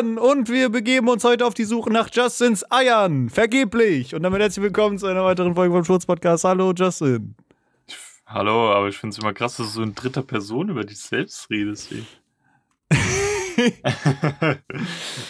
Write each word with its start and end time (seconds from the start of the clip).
Eiern 0.00 0.18
und 0.18 0.48
wir 0.48 0.70
begeben 0.70 1.08
uns 1.08 1.24
heute 1.24 1.44
auf 1.44 1.52
die 1.52 1.64
Suche 1.64 1.90
nach 1.90 2.08
Justins 2.10 2.64
Eiern. 2.70 3.28
Vergeblich. 3.28 4.14
Und 4.14 4.22
damit 4.22 4.40
herzlich 4.40 4.62
willkommen 4.62 4.96
zu 4.98 5.06
einer 5.06 5.24
weiteren 5.24 5.54
Folge 5.54 5.74
vom 5.74 5.84
Schurz-Podcast. 5.84 6.44
Hallo, 6.44 6.72
Justin. 6.74 7.34
Hallo, 8.26 8.72
aber 8.72 8.88
ich 8.88 8.96
finde 8.96 9.12
es 9.14 9.18
immer 9.18 9.34
krass, 9.34 9.56
dass 9.56 9.66
du 9.66 9.72
so 9.72 9.82
in 9.82 9.94
dritter 9.94 10.22
Person 10.22 10.70
über 10.70 10.84
dich 10.84 10.98
selbst 10.98 11.50
redest. 11.50 11.92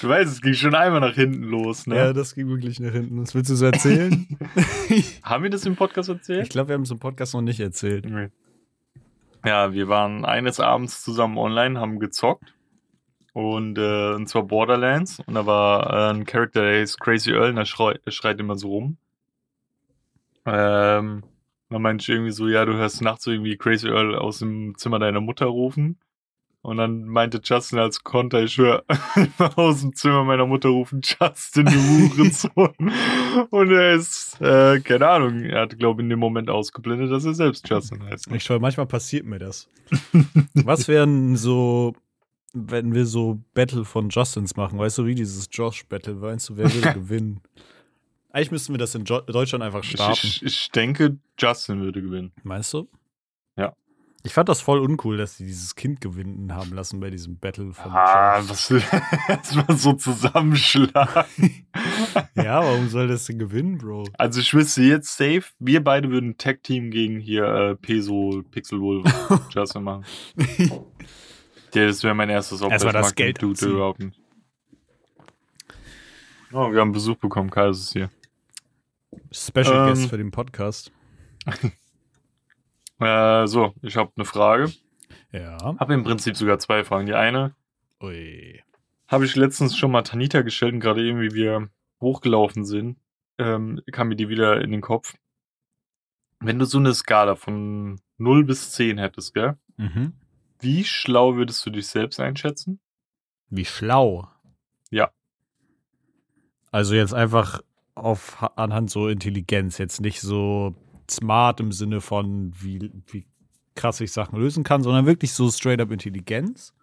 Du 0.03 0.09
weißt, 0.09 0.31
es 0.31 0.41
ging 0.41 0.55
schon 0.55 0.77
einmal 0.77 1.01
nach 1.01 1.17
hinten 1.17 1.43
los, 1.43 1.89
ne? 1.89 1.97
Ja, 1.97 2.13
das 2.13 2.37
ging 2.37 2.49
wirklich 2.49 2.79
nach 2.79 2.93
hinten. 2.93 3.21
Was 3.21 3.35
willst 3.35 3.51
du 3.51 3.57
so 3.57 3.65
erzählen? 3.65 4.29
haben 5.25 5.43
wir 5.43 5.51
das 5.51 5.67
im 5.67 5.75
Podcast 5.75 6.11
erzählt? 6.11 6.45
Ich 6.45 6.51
glaube, 6.51 6.69
wir 6.69 6.75
haben 6.75 6.83
es 6.83 6.93
im 6.93 7.01
Podcast 7.01 7.35
noch 7.35 7.41
nicht 7.41 7.59
erzählt. 7.59 8.05
Nee. 8.05 8.29
Ja, 9.45 9.73
wir 9.73 9.89
waren 9.89 10.25
eines 10.25 10.61
Abends 10.61 11.03
zusammen 11.03 11.39
online, 11.39 11.81
haben 11.81 11.99
gezockt. 11.99 12.55
Und, 13.33 13.79
äh, 13.79 14.15
und 14.15 14.29
zwar 14.29 14.43
Borderlands. 14.45 15.21
Und 15.27 15.35
da 15.35 15.47
war 15.47 15.93
äh, 15.93 16.13
ein 16.13 16.25
Charakter, 16.25 16.63
der 16.63 16.83
ist 16.83 16.99
Crazy 16.99 17.31
Earl, 17.31 17.51
und 17.51 17.57
der, 17.57 17.65
schrei 17.65 17.95
der 18.05 18.11
schreit 18.11 18.41
immer 18.41 18.57
so 18.57 18.69
rum. 18.69 18.97
Ähm, 20.47 21.23
dann 21.69 21.83
meinte 21.83 22.03
ich 22.03 22.09
irgendwie 22.09 22.33
so, 22.33 22.49
ja, 22.49 22.65
du 22.65 22.75
hörst 22.75 23.03
nachts 23.03 23.27
irgendwie 23.27 23.57
Crazy 23.57 23.89
Earl 23.89 24.17
aus 24.17 24.41
dem 24.41 24.77
Zimmer 24.77 24.99
deiner 24.99 25.21
Mutter 25.21 25.47
rufen. 25.47 25.99
Und 26.63 26.77
dann 26.77 27.05
meinte 27.05 27.41
Justin 27.43 27.79
als 27.79 28.05
Konter, 28.05 28.43
ich 28.43 28.59
höre 28.59 28.85
aus 29.57 29.81
dem 29.81 29.95
Zimmer 29.95 30.25
meiner 30.25 30.45
Mutter 30.45 30.69
rufen, 30.69 31.01
Justin, 31.03 31.65
du 31.65 31.73
Hurensohn. 31.73 32.93
und 33.51 33.71
er 33.71 33.95
ist, 33.95 34.39
äh, 34.43 34.81
keine 34.81 35.09
Ahnung, 35.09 35.45
er 35.45 35.63
hat, 35.63 35.79
glaube 35.79 36.03
ich, 36.03 36.05
in 36.05 36.11
dem 36.11 36.19
Moment 36.19 36.51
ausgeblendet, 36.51 37.11
dass 37.11 37.25
er 37.25 37.33
selbst 37.33 37.67
Justin 37.67 38.05
heißt. 38.05 38.27
Ich 38.33 38.43
schaue, 38.43 38.61
manchmal 38.61 38.87
passiert 38.87 39.25
mir 39.25 39.39
das. 39.39 39.69
Was 40.55 40.87
wären 40.87 41.35
so, 41.37 41.95
wenn 42.53 42.95
wir 42.95 43.07
so 43.07 43.43
Battle 43.55 43.85
von 43.85 44.09
Justins 44.09 44.57
machen, 44.57 44.79
weißt 44.79 44.99
du, 44.99 45.07
wie 45.07 45.15
dieses 45.15 45.49
Josh-Battle, 45.51 46.15
meinst 46.15 46.49
du, 46.49 46.57
wer 46.57 46.73
würde 46.73 46.93
gewinnen? 46.95 47.41
Eigentlich 48.33 48.53
müssten 48.53 48.73
wir 48.73 48.79
das 48.79 48.95
in 48.95 49.05
jo 49.05 49.21
Deutschland 49.21 49.65
einfach 49.65 49.83
starten. 49.83 50.21
Ich, 50.23 50.43
ich 50.43 50.71
denke, 50.71 51.19
Justin 51.39 51.81
würde 51.81 52.01
gewinnen. 52.01 52.33
Meinst 52.45 52.73
du? 52.73 52.89
Ja. 53.57 53.75
Ich 54.23 54.35
fand 54.35 54.49
das 54.49 54.61
voll 54.61 54.79
uncool, 54.79 55.17
dass 55.17 55.37
sie 55.37 55.47
dieses 55.47 55.75
Kind 55.75 56.01
gewinnen 56.01 56.55
haben 56.55 56.73
lassen 56.73 57.01
bei 57.01 57.11
diesem 57.11 57.39
Battle 57.39 57.73
von 57.73 57.91
Ah, 57.91 58.41
was 58.47 58.69
das 59.29 59.57
war 59.57 59.77
so 59.77 59.95
zusammenschlagen. 59.95 61.67
ja, 62.37 62.63
warum 62.63 62.89
soll 62.89 63.09
das 63.09 63.27
denn 63.27 63.39
gewinnen, 63.39 63.79
Bro? 63.79 64.05
Also 64.17 64.41
ich 64.41 64.55
wüsste 64.55 64.83
jetzt 64.83 65.17
safe, 65.17 65.45
wir 65.59 65.83
beide 65.83 66.11
würden 66.11 66.37
Tag-Team 66.37 66.91
gegen 66.91 67.19
hier 67.19 67.45
äh, 67.45 67.77
Peso, 67.77 68.45
Pixel 68.51 68.81
Wolf, 68.81 69.11
Justin 69.53 69.83
machen. 69.83 70.05
Ja, 71.75 71.87
das 71.87 72.03
wäre 72.03 72.15
mein 72.15 72.31
erstes 72.31 72.63
Opfer. 72.63 72.73
Erstmal 72.73 72.93
das 72.93 73.15
Geld 73.15 73.43
Dude 73.43 73.67
überhaupt 73.67 74.01
nicht. 74.01 74.21
Oh, 76.53 76.73
wir 76.73 76.81
haben 76.81 76.93
Besuch 76.93 77.17
bekommen, 77.17 77.51
Kai 77.51 77.69
ist 77.69 77.93
hier. 77.93 78.11
Special 79.31 79.89
ähm, 79.89 79.95
Guest 79.95 80.09
für 80.09 80.19
den 80.19 80.31
Podcast. 80.31 80.93
Äh, 83.03 83.47
so, 83.47 83.73
ich 83.81 83.97
habe 83.97 84.13
eine 84.15 84.27
Frage. 84.27 84.71
Ja. 85.33 85.57
Habe 85.79 85.95
im 85.95 86.05
Prinzip 86.05 86.37
sogar 86.37 86.59
zwei 86.59 86.85
Fragen. 86.85 87.07
Die 87.07 87.15
eine 87.15 87.55
habe 89.09 89.25
ich 89.25 89.37
letztens 89.37 89.77
schon 89.77 89.91
mal 89.91 90.03
Tanita 90.03 90.43
gestellt 90.43 90.75
und 90.75 90.81
gerade 90.81 91.05
eben, 91.05 91.21
wie 91.21 91.35
wir 91.35 91.69
hochgelaufen 92.01 92.65
sind, 92.65 92.99
ähm, 93.39 93.81
kam 93.91 94.09
mir 94.09 94.17
die 94.17 94.29
wieder 94.29 94.61
in 94.61 94.71
den 94.71 94.81
Kopf. 94.81 95.15
Wenn 96.39 96.59
du 96.59 96.65
so 96.65 96.79
eine 96.79 96.95
Skala 96.95 97.37
von 97.37 98.01
0 98.19 98.45
bis 98.45 98.73
10 98.73 98.99
hättest, 98.99 99.35
gell? 99.35 99.57
Mhm. 99.77 100.13
Wie 100.61 100.85
schlau 100.85 101.37
würdest 101.37 101.65
du 101.65 101.71
dich 101.71 101.87
selbst 101.87 102.21
einschätzen? 102.21 102.81
Wie 103.49 103.65
schlau? 103.65 104.29
Ja. 104.91 105.11
Also 106.71 106.95
jetzt 106.95 107.15
einfach 107.15 107.63
auf 107.95 108.43
anhand 108.57 108.91
so 108.91 109.09
Intelligenz, 109.09 109.79
jetzt 109.79 110.01
nicht 110.01 110.21
so 110.21 110.75
smart 111.11 111.61
im 111.61 111.73
Sinne 111.73 112.01
von, 112.01 112.53
wie, 112.61 112.91
wie 113.09 113.27
krass 113.75 114.01
ich 114.01 114.13
Sachen 114.13 114.39
lösen 114.39 114.65
kann, 114.65 114.83
sondern 114.83 115.07
wirklich 115.07 115.33
so 115.33 115.51
straight 115.51 115.81
up 115.81 115.91
Intelligenz. 115.91 116.75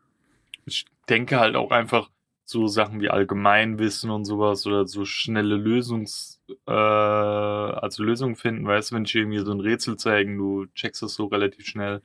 Ich 0.65 0.85
denke 1.07 1.39
halt 1.39 1.55
auch 1.55 1.71
einfach 1.71 2.09
so 2.43 2.67
Sachen 2.67 3.01
wie 3.01 3.09
Allgemeinwissen 3.09 4.09
und 4.09 4.25
sowas 4.25 4.65
oder 4.65 4.87
so 4.87 5.05
schnelle 5.05 5.55
Lösungs, 5.55 6.41
äh, 6.65 6.71
also 6.71 8.03
Lösungen 8.03 8.35
finden, 8.35 8.65
weißt 8.65 8.91
du, 8.91 8.95
wenn 8.95 9.05
ich 9.05 9.15
irgendwie 9.15 9.39
so 9.39 9.51
ein 9.51 9.59
Rätsel 9.59 9.97
zeigen, 9.97 10.37
du 10.37 10.65
checkst 10.67 11.01
das 11.01 11.13
so 11.13 11.25
relativ 11.25 11.65
schnell. 11.65 12.01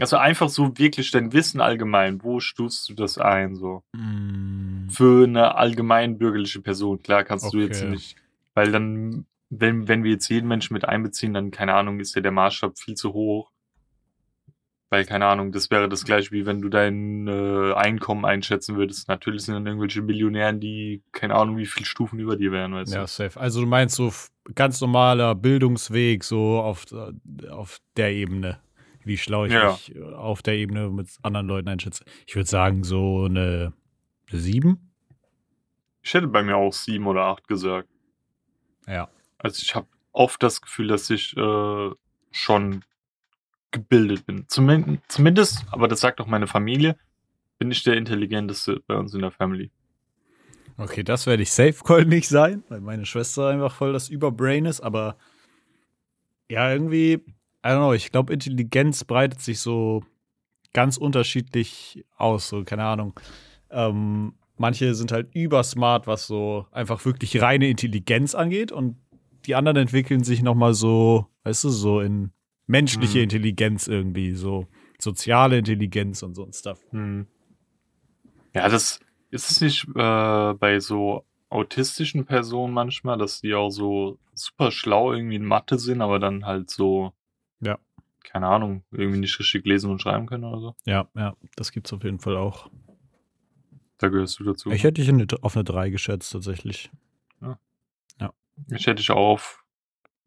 Also 0.00 0.16
einfach 0.16 0.48
so 0.48 0.76
wirklich 0.78 1.10
dein 1.10 1.32
Wissen 1.32 1.60
allgemein, 1.60 2.22
wo 2.22 2.40
stufst 2.40 2.88
du 2.88 2.94
das 2.94 3.18
ein, 3.18 3.54
so? 3.54 3.82
Mm. 3.92 4.88
Für 4.88 5.24
eine 5.24 5.54
allgemeinbürgerliche 5.54 6.60
Person, 6.60 7.02
klar 7.02 7.24
kannst 7.24 7.46
okay. 7.46 7.56
du 7.56 7.62
jetzt 7.62 7.84
nicht, 7.84 8.16
weil 8.54 8.72
dann 8.72 9.26
wenn, 9.50 9.88
wenn 9.88 10.04
wir 10.04 10.12
jetzt 10.12 10.28
jeden 10.28 10.48
Menschen 10.48 10.74
mit 10.74 10.84
einbeziehen, 10.84 11.34
dann, 11.34 11.50
keine 11.50 11.74
Ahnung, 11.74 11.98
ist 11.98 12.14
ja 12.14 12.22
der 12.22 12.30
Maßstab 12.30 12.78
viel 12.78 12.94
zu 12.94 13.12
hoch. 13.12 13.50
Weil, 14.92 15.04
keine 15.04 15.26
Ahnung, 15.26 15.52
das 15.52 15.70
wäre 15.70 15.88
das 15.88 16.04
gleiche, 16.04 16.32
wie 16.32 16.46
wenn 16.46 16.60
du 16.60 16.68
dein 16.68 17.28
äh, 17.28 17.72
Einkommen 17.74 18.24
einschätzen 18.24 18.76
würdest. 18.76 19.06
Natürlich 19.06 19.42
sind 19.42 19.54
dann 19.54 19.66
irgendwelche 19.66 20.02
Millionären, 20.02 20.58
die, 20.58 21.02
keine 21.12 21.36
Ahnung, 21.36 21.58
wie 21.58 21.66
viele 21.66 21.86
Stufen 21.86 22.18
über 22.18 22.36
dir 22.36 22.50
wären, 22.50 22.74
weißt 22.74 22.92
ja, 22.92 23.02
du. 23.02 23.06
safe. 23.06 23.38
Also 23.38 23.60
du 23.60 23.66
meinst 23.66 23.94
so 23.94 24.12
ganz 24.56 24.80
normaler 24.80 25.36
Bildungsweg, 25.36 26.24
so 26.24 26.60
auf, 26.60 26.86
äh, 26.90 27.48
auf 27.48 27.78
der 27.96 28.12
Ebene. 28.12 28.58
Wie 29.04 29.16
schlau 29.16 29.44
ich 29.46 29.52
Ja. 29.52 29.72
mich 29.72 29.98
auf 30.14 30.42
der 30.42 30.54
Ebene 30.54 30.90
mit 30.90 31.08
anderen 31.22 31.46
Leuten 31.46 31.68
einschätze. 31.68 32.04
Ich 32.26 32.36
würde 32.36 32.48
sagen, 32.48 32.84
so 32.84 33.24
eine 33.24 33.72
sieben. 34.30 34.92
Ich 36.02 36.14
hätte 36.14 36.28
bei 36.28 36.42
mir 36.42 36.56
auch 36.56 36.72
sieben 36.72 37.06
oder 37.06 37.22
acht 37.24 37.46
gesagt. 37.48 37.88
Ja. 38.86 39.08
Also 39.38 39.60
ich 39.62 39.74
habe 39.74 39.86
oft 40.12 40.42
das 40.42 40.60
Gefühl, 40.60 40.88
dass 40.88 41.08
ich 41.10 41.36
äh, 41.36 41.90
schon 42.30 42.84
gebildet 43.70 44.26
bin. 44.26 44.44
Zumindest, 44.48 45.00
zumindest, 45.08 45.64
aber 45.70 45.88
das 45.88 46.00
sagt 46.00 46.20
auch 46.20 46.26
meine 46.26 46.46
Familie, 46.46 46.96
bin 47.58 47.70
ich 47.70 47.82
der 47.82 47.94
Intelligenteste 47.96 48.82
bei 48.86 48.96
uns 48.96 49.14
in 49.14 49.20
der 49.20 49.30
Family. 49.30 49.70
Okay, 50.76 51.04
das 51.04 51.26
werde 51.26 51.42
ich 51.42 51.52
safe 51.52 51.84
call 51.84 52.04
nicht 52.06 52.28
sein, 52.28 52.64
weil 52.68 52.80
meine 52.80 53.04
Schwester 53.06 53.48
einfach 53.48 53.74
voll 53.74 53.92
das 53.92 54.08
Überbrain 54.08 54.64
ist, 54.64 54.80
aber 54.80 55.16
ja, 56.48 56.72
irgendwie, 56.72 57.22
I 57.64 57.68
don't 57.68 57.78
know, 57.78 57.92
ich 57.92 58.10
glaube, 58.10 58.32
Intelligenz 58.32 59.04
breitet 59.04 59.40
sich 59.40 59.60
so 59.60 60.02
ganz 60.72 60.96
unterschiedlich 60.96 62.04
aus, 62.16 62.48
so, 62.48 62.64
keine 62.64 62.84
Ahnung. 62.84 63.18
Ähm, 63.70 64.34
manche 64.56 64.94
sind 64.94 65.12
halt 65.12 65.34
übersmart, 65.34 66.06
was 66.06 66.26
so 66.26 66.66
einfach 66.70 67.04
wirklich 67.04 67.40
reine 67.40 67.68
Intelligenz 67.68 68.34
angeht 68.34 68.72
und 68.72 68.96
die 69.46 69.54
anderen 69.54 69.76
entwickeln 69.76 70.22
sich 70.24 70.42
nochmal 70.42 70.74
so, 70.74 71.26
weißt 71.44 71.64
du, 71.64 71.68
so 71.70 72.00
in 72.00 72.32
menschliche 72.66 73.18
Hm. 73.18 73.24
Intelligenz 73.24 73.88
irgendwie, 73.88 74.34
so 74.34 74.66
soziale 74.98 75.58
Intelligenz 75.58 76.22
und 76.22 76.34
so 76.34 76.44
ein 76.44 76.52
Stuff. 76.52 76.80
Hm. 76.90 77.26
Ja, 78.54 78.68
das 78.68 79.00
ist 79.30 79.50
es 79.50 79.60
nicht 79.60 79.86
äh, 79.94 80.54
bei 80.54 80.78
so 80.80 81.24
autistischen 81.48 82.26
Personen 82.26 82.72
manchmal, 82.72 83.18
dass 83.18 83.40
die 83.40 83.54
auch 83.54 83.70
so 83.70 84.18
super 84.34 84.70
schlau 84.70 85.12
irgendwie 85.12 85.36
in 85.36 85.44
Mathe 85.44 85.78
sind, 85.78 86.00
aber 86.00 86.18
dann 86.18 86.46
halt 86.46 86.70
so. 86.70 87.12
Keine 88.24 88.46
Ahnung, 88.46 88.84
irgendwie 88.90 89.20
nicht 89.20 89.38
richtig 89.38 89.64
lesen 89.66 89.90
und 89.90 90.00
schreiben 90.00 90.26
können 90.26 90.44
oder 90.44 90.60
so. 90.60 90.74
Ja, 90.84 91.08
ja, 91.14 91.34
das 91.56 91.72
gibt's 91.72 91.92
auf 91.92 92.04
jeden 92.04 92.20
Fall 92.20 92.36
auch. 92.36 92.70
Da 93.98 94.08
gehörst 94.08 94.38
du 94.38 94.44
dazu. 94.44 94.70
Ich 94.70 94.84
hätte 94.84 95.00
dich 95.00 95.08
in 95.08 95.26
auf 95.42 95.56
eine 95.56 95.64
3 95.64 95.90
geschätzt, 95.90 96.32
tatsächlich. 96.32 96.90
Ich 98.68 98.86
hätte 98.86 98.96
dich 98.96 99.10
auch 99.10 99.32
auf 99.32 99.64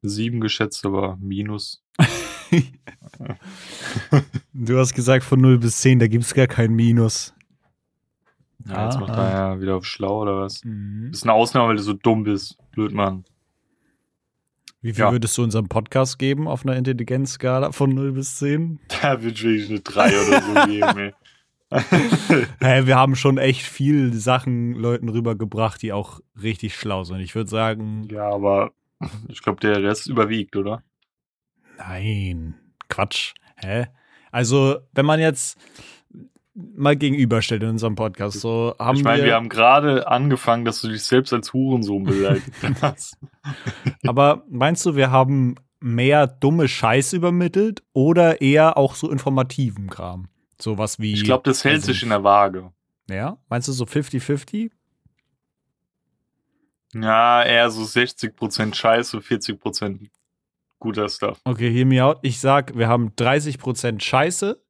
sieben 0.02 0.42
geschätzt, 0.42 0.86
aber 0.86 1.18
minus. 1.22 1.84
Du 4.54 4.78
hast 4.78 4.94
gesagt 4.94 5.24
von 5.24 5.42
0 5.42 5.58
bis 5.58 5.78
10, 5.82 6.00
da 6.00 6.08
gibt's 6.08 6.34
gar 6.34 6.46
kein 6.46 6.74
Minus. 6.74 7.34
Ja, 8.68 8.86
jetzt 8.86 9.00
macht 9.00 9.12
Aha. 9.12 9.28
er 9.28 9.32
ja 9.32 9.62
wieder 9.62 9.76
auf 9.78 9.86
schlau 9.86 10.22
oder 10.22 10.42
was? 10.42 10.64
Mhm. 10.64 11.10
Ist 11.12 11.24
eine 11.24 11.34
Ausnahme, 11.34 11.70
weil 11.70 11.76
du 11.78 11.84
so 11.84 11.94
dumm 11.94 12.24
bist. 12.24 12.58
Blöd, 12.72 12.94
Mann. 12.94 13.26
Wie 14.84 14.94
viel 14.94 15.06
Ja. 15.06 15.12
würdest 15.12 15.36
du 15.38 15.44
unserem 15.44 15.68
Podcast 15.70 16.20
geben 16.20 16.48
auf 16.48 16.64
einer 16.66 16.76
Intelligenzskala 16.76 17.72
von 17.72 17.90
0 17.96 18.12
bis 18.12 18.36
10? 18.38 18.80
Da 19.02 19.24
würde 19.24 19.34
ich 19.34 19.44
wirklich 19.44 19.70
eine 19.70 19.80
3 19.80 20.08
oder 20.28 20.42
so 20.42 20.54
geben, 20.68 20.98
ey. 21.00 21.14
Hä, 22.62 22.86
wir 22.86 22.96
haben 22.98 23.16
schon 23.16 23.38
echt 23.40 23.64
viel 23.64 24.14
Sachen 24.14 24.74
Leuten 24.74 25.10
rübergebracht, 25.10 25.82
die 25.82 25.92
auch 25.94 26.20
richtig 26.40 26.76
schlau 26.76 27.04
sind. 27.04 27.20
Ich 27.22 27.34
würde 27.34 27.50
sagen, 27.50 28.08
ja, 28.12 28.30
aber 28.30 28.74
ich 29.30 29.42
glaube, 29.42 29.60
der 29.62 29.82
Rest 29.82 30.08
überwiegt, 30.08 30.56
oder? 30.56 30.84
nein, 31.78 32.56
Quatsch. 32.90 33.34
Hä? 33.56 33.88
Also, 34.32 34.78
wenn 34.94 35.06
man 35.06 35.20
jetzt 35.20 35.58
mal 36.56 36.96
gegenüberstellt 36.96 37.64
in 37.64 37.70
unserem 37.70 37.96
Podcast, 37.96 38.40
so 38.40 38.76
haben 38.80 38.98
ich 38.98 39.04
meine, 39.04 39.24
wir, 39.24 39.28
wir 39.28 39.36
haben 39.36 39.50
gerade 39.50 40.08
angefangen, 40.08 40.66
dass 40.66 40.82
du 40.82 40.90
dich 40.90 41.04
selbst 41.04 41.34
als 41.34 41.54
Hurensohn 41.54 42.04
beleidigt 42.04 42.52
hast. 42.82 43.18
aber 44.08 44.44
meinst 44.50 44.86
du, 44.86 44.96
wir 44.96 45.12
haben 45.12 45.56
mehr 45.80 46.28
dumme 46.28 46.68
Scheiß 46.68 47.14
übermittelt 47.14 47.84
oder 47.94 48.42
eher 48.42 48.78
auch 48.78 48.96
so 48.96 49.10
informativen 49.10 49.90
Kram? 49.90 50.30
Sowas 50.60 51.00
wie. 51.00 51.14
Ich 51.14 51.24
glaube, 51.24 51.44
das 51.44 51.64
hält 51.64 51.78
weiß 51.78 51.86
sich 51.86 52.04
in 52.04 52.10
der 52.10 52.24
Waage. 52.24 52.72
Ja? 53.10 53.38
Meinst 53.50 53.68
du 53.68 53.74
so 53.74 53.86
50-50? 53.86 54.72
Ja, 56.96 57.44
eher 57.44 57.70
so 57.72 57.82
60% 57.82 58.76
Scheiße, 58.76 59.18
40% 59.18 60.10
guter 60.80 61.10
Stuff. 61.10 61.40
Okay, 61.44 61.72
hear 61.72 61.86
me 61.86 62.04
out. 62.04 62.20
Ich 62.22 62.40
sag, 62.40 62.78
wir 62.78 62.88
haben 62.88 63.10
30% 63.18 64.00
Scheiße. 64.00 64.63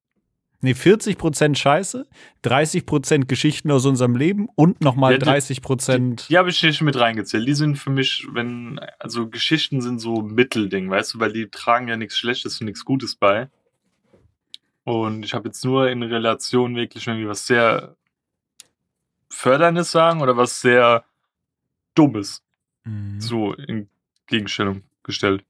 Nee, 0.64 0.72
40% 0.72 1.56
Scheiße, 1.58 2.08
30% 2.44 3.26
Geschichten 3.28 3.70
aus 3.70 3.86
unserem 3.86 4.16
Leben 4.16 4.48
und 4.56 4.80
nochmal 4.82 5.12
Ja, 5.14 5.18
die- 5.18 5.26
30%. 5.26 6.28
Die 6.30 6.38
habe 6.38 6.50
ich 6.50 6.64
nicht 6.64 6.82
mit 6.82 6.96
reingezählt. 6.98 7.46
Die 7.48 7.54
sind 7.54 7.76
für 7.78 7.90
mich, 7.90 8.26
wenn, 8.32 8.80
also 8.98 9.28
Geschichten 9.30 9.82
sind 9.82 10.00
so 10.00 10.22
Mittelding, 10.22 10.90
weißt 10.90 11.16
du, 11.16 11.20
weil 11.20 11.34
die 11.34 11.50
tragen 11.50 11.90
ja 11.90 11.98
nichts 11.98 12.18
Schlechtes 12.18 12.62
und 12.62 12.66
nichts 12.68 12.86
Gutes 12.86 13.16
bei. 13.16 13.50
Und 14.86 15.24
ich 15.24 15.34
habe 15.34 15.50
jetzt 15.50 15.64
nur 15.66 15.90
in 15.90 16.02
Relation 16.02 16.76
wirklich 16.76 17.08
irgendwie 17.08 17.28
was 17.28 17.46
sehr 17.46 17.96
Förderndes 19.30 19.92
sagen 19.92 20.22
oder 20.22 20.38
was 20.38 20.62
sehr 20.62 21.04
Dummes 21.96 22.42
Mhm. 22.86 23.20
so 23.22 23.54
in 23.54 23.90
Gegenstellung 24.28 24.84
gestellt. 25.04 25.44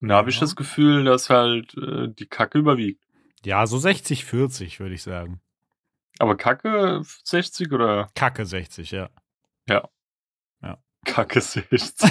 Und 0.00 0.08
da 0.08 0.16
habe 0.16 0.30
ich 0.30 0.38
das 0.38 0.54
Gefühl, 0.56 1.04
dass 1.04 1.30
halt 1.30 1.74
äh, 1.76 2.08
die 2.08 2.26
Kacke 2.26 2.58
überwiegt. 2.58 3.00
Ja, 3.44 3.66
so 3.66 3.76
60-40, 3.76 4.78
würde 4.80 4.94
ich 4.94 5.02
sagen. 5.02 5.40
Aber 6.18 6.36
Kacke 6.36 7.02
60 7.24 7.72
oder 7.72 8.08
Kacke 8.14 8.46
60, 8.46 8.90
ja. 8.92 9.10
Kacke 11.04 11.40
60? 11.40 12.10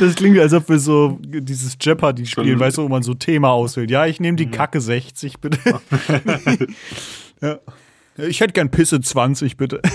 Das 0.00 0.16
klingt, 0.16 0.38
als 0.38 0.52
ob 0.52 0.68
wir 0.68 0.78
so 0.78 1.18
dieses 1.22 1.76
Jeopardy 1.80 2.26
spielen, 2.26 2.58
weißt 2.58 2.78
du, 2.78 2.82
wo 2.82 2.88
man 2.88 3.02
so 3.02 3.14
Thema 3.14 3.50
auswählt. 3.50 3.90
Ja, 3.90 4.06
ich 4.06 4.18
nehme 4.18 4.36
die 4.36 4.46
Mhm. 4.46 4.50
Kacke 4.50 4.80
60, 4.80 5.38
bitte. 5.38 5.58
ja. 7.40 7.60
Ich 8.16 8.40
hätte 8.40 8.52
gern 8.54 8.70
Pisse 8.70 9.00
20, 9.00 9.56
bitte. 9.56 9.80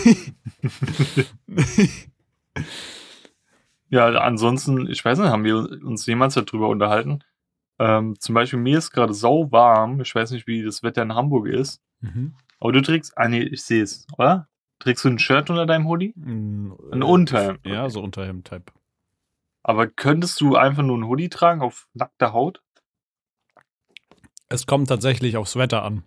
Ja, 3.89 4.07
ansonsten, 4.07 4.89
ich 4.89 5.06
weiß 5.06 5.18
nicht, 5.18 5.30
haben 5.30 5.45
wir 5.45 5.56
uns 5.56 6.06
jemals 6.07 6.34
darüber 6.34 6.68
unterhalten? 6.68 7.19
Ähm, 7.79 8.19
zum 8.19 8.35
Beispiel, 8.35 8.59
mir 8.59 8.77
ist 8.77 8.91
gerade 8.91 9.13
sau 9.13 9.51
warm. 9.51 10.01
Ich 10.01 10.13
weiß 10.13 10.31
nicht, 10.31 10.47
wie 10.47 10.63
das 10.63 10.83
Wetter 10.83 11.03
in 11.03 11.13
Hamburg 11.13 11.47
ist. 11.47 11.81
Mhm. 12.01 12.35
Aber 12.59 12.71
du 12.71 12.81
trägst, 12.81 13.18
ah 13.18 13.27
nee, 13.27 13.41
ich 13.41 13.63
sehe 13.63 13.83
es, 13.83 14.07
oder? 14.18 14.47
Trägst 14.79 15.06
du 15.06 15.09
ein 15.09 15.19
Shirt 15.19 15.50
unter 15.50 15.65
deinem 15.65 15.88
Hoodie? 15.88 16.13
Ein 16.18 16.74
Ein 16.91 17.03
Unterhemd. 17.03 17.59
Ja, 17.65 17.89
so 17.89 18.01
Unterhemd-Type. 18.01 18.71
Aber 19.63 19.88
könntest 19.88 20.39
du 20.39 20.56
einfach 20.56 20.83
nur 20.83 20.97
ein 20.97 21.07
Hoodie 21.07 21.29
tragen 21.29 21.62
auf 21.62 21.88
nackter 21.94 22.33
Haut? 22.33 22.62
Es 24.50 24.65
kommt 24.65 24.88
tatsächlich 24.88 25.35
aufs 25.35 25.56
Wetter 25.56 25.83
an. 25.83 26.03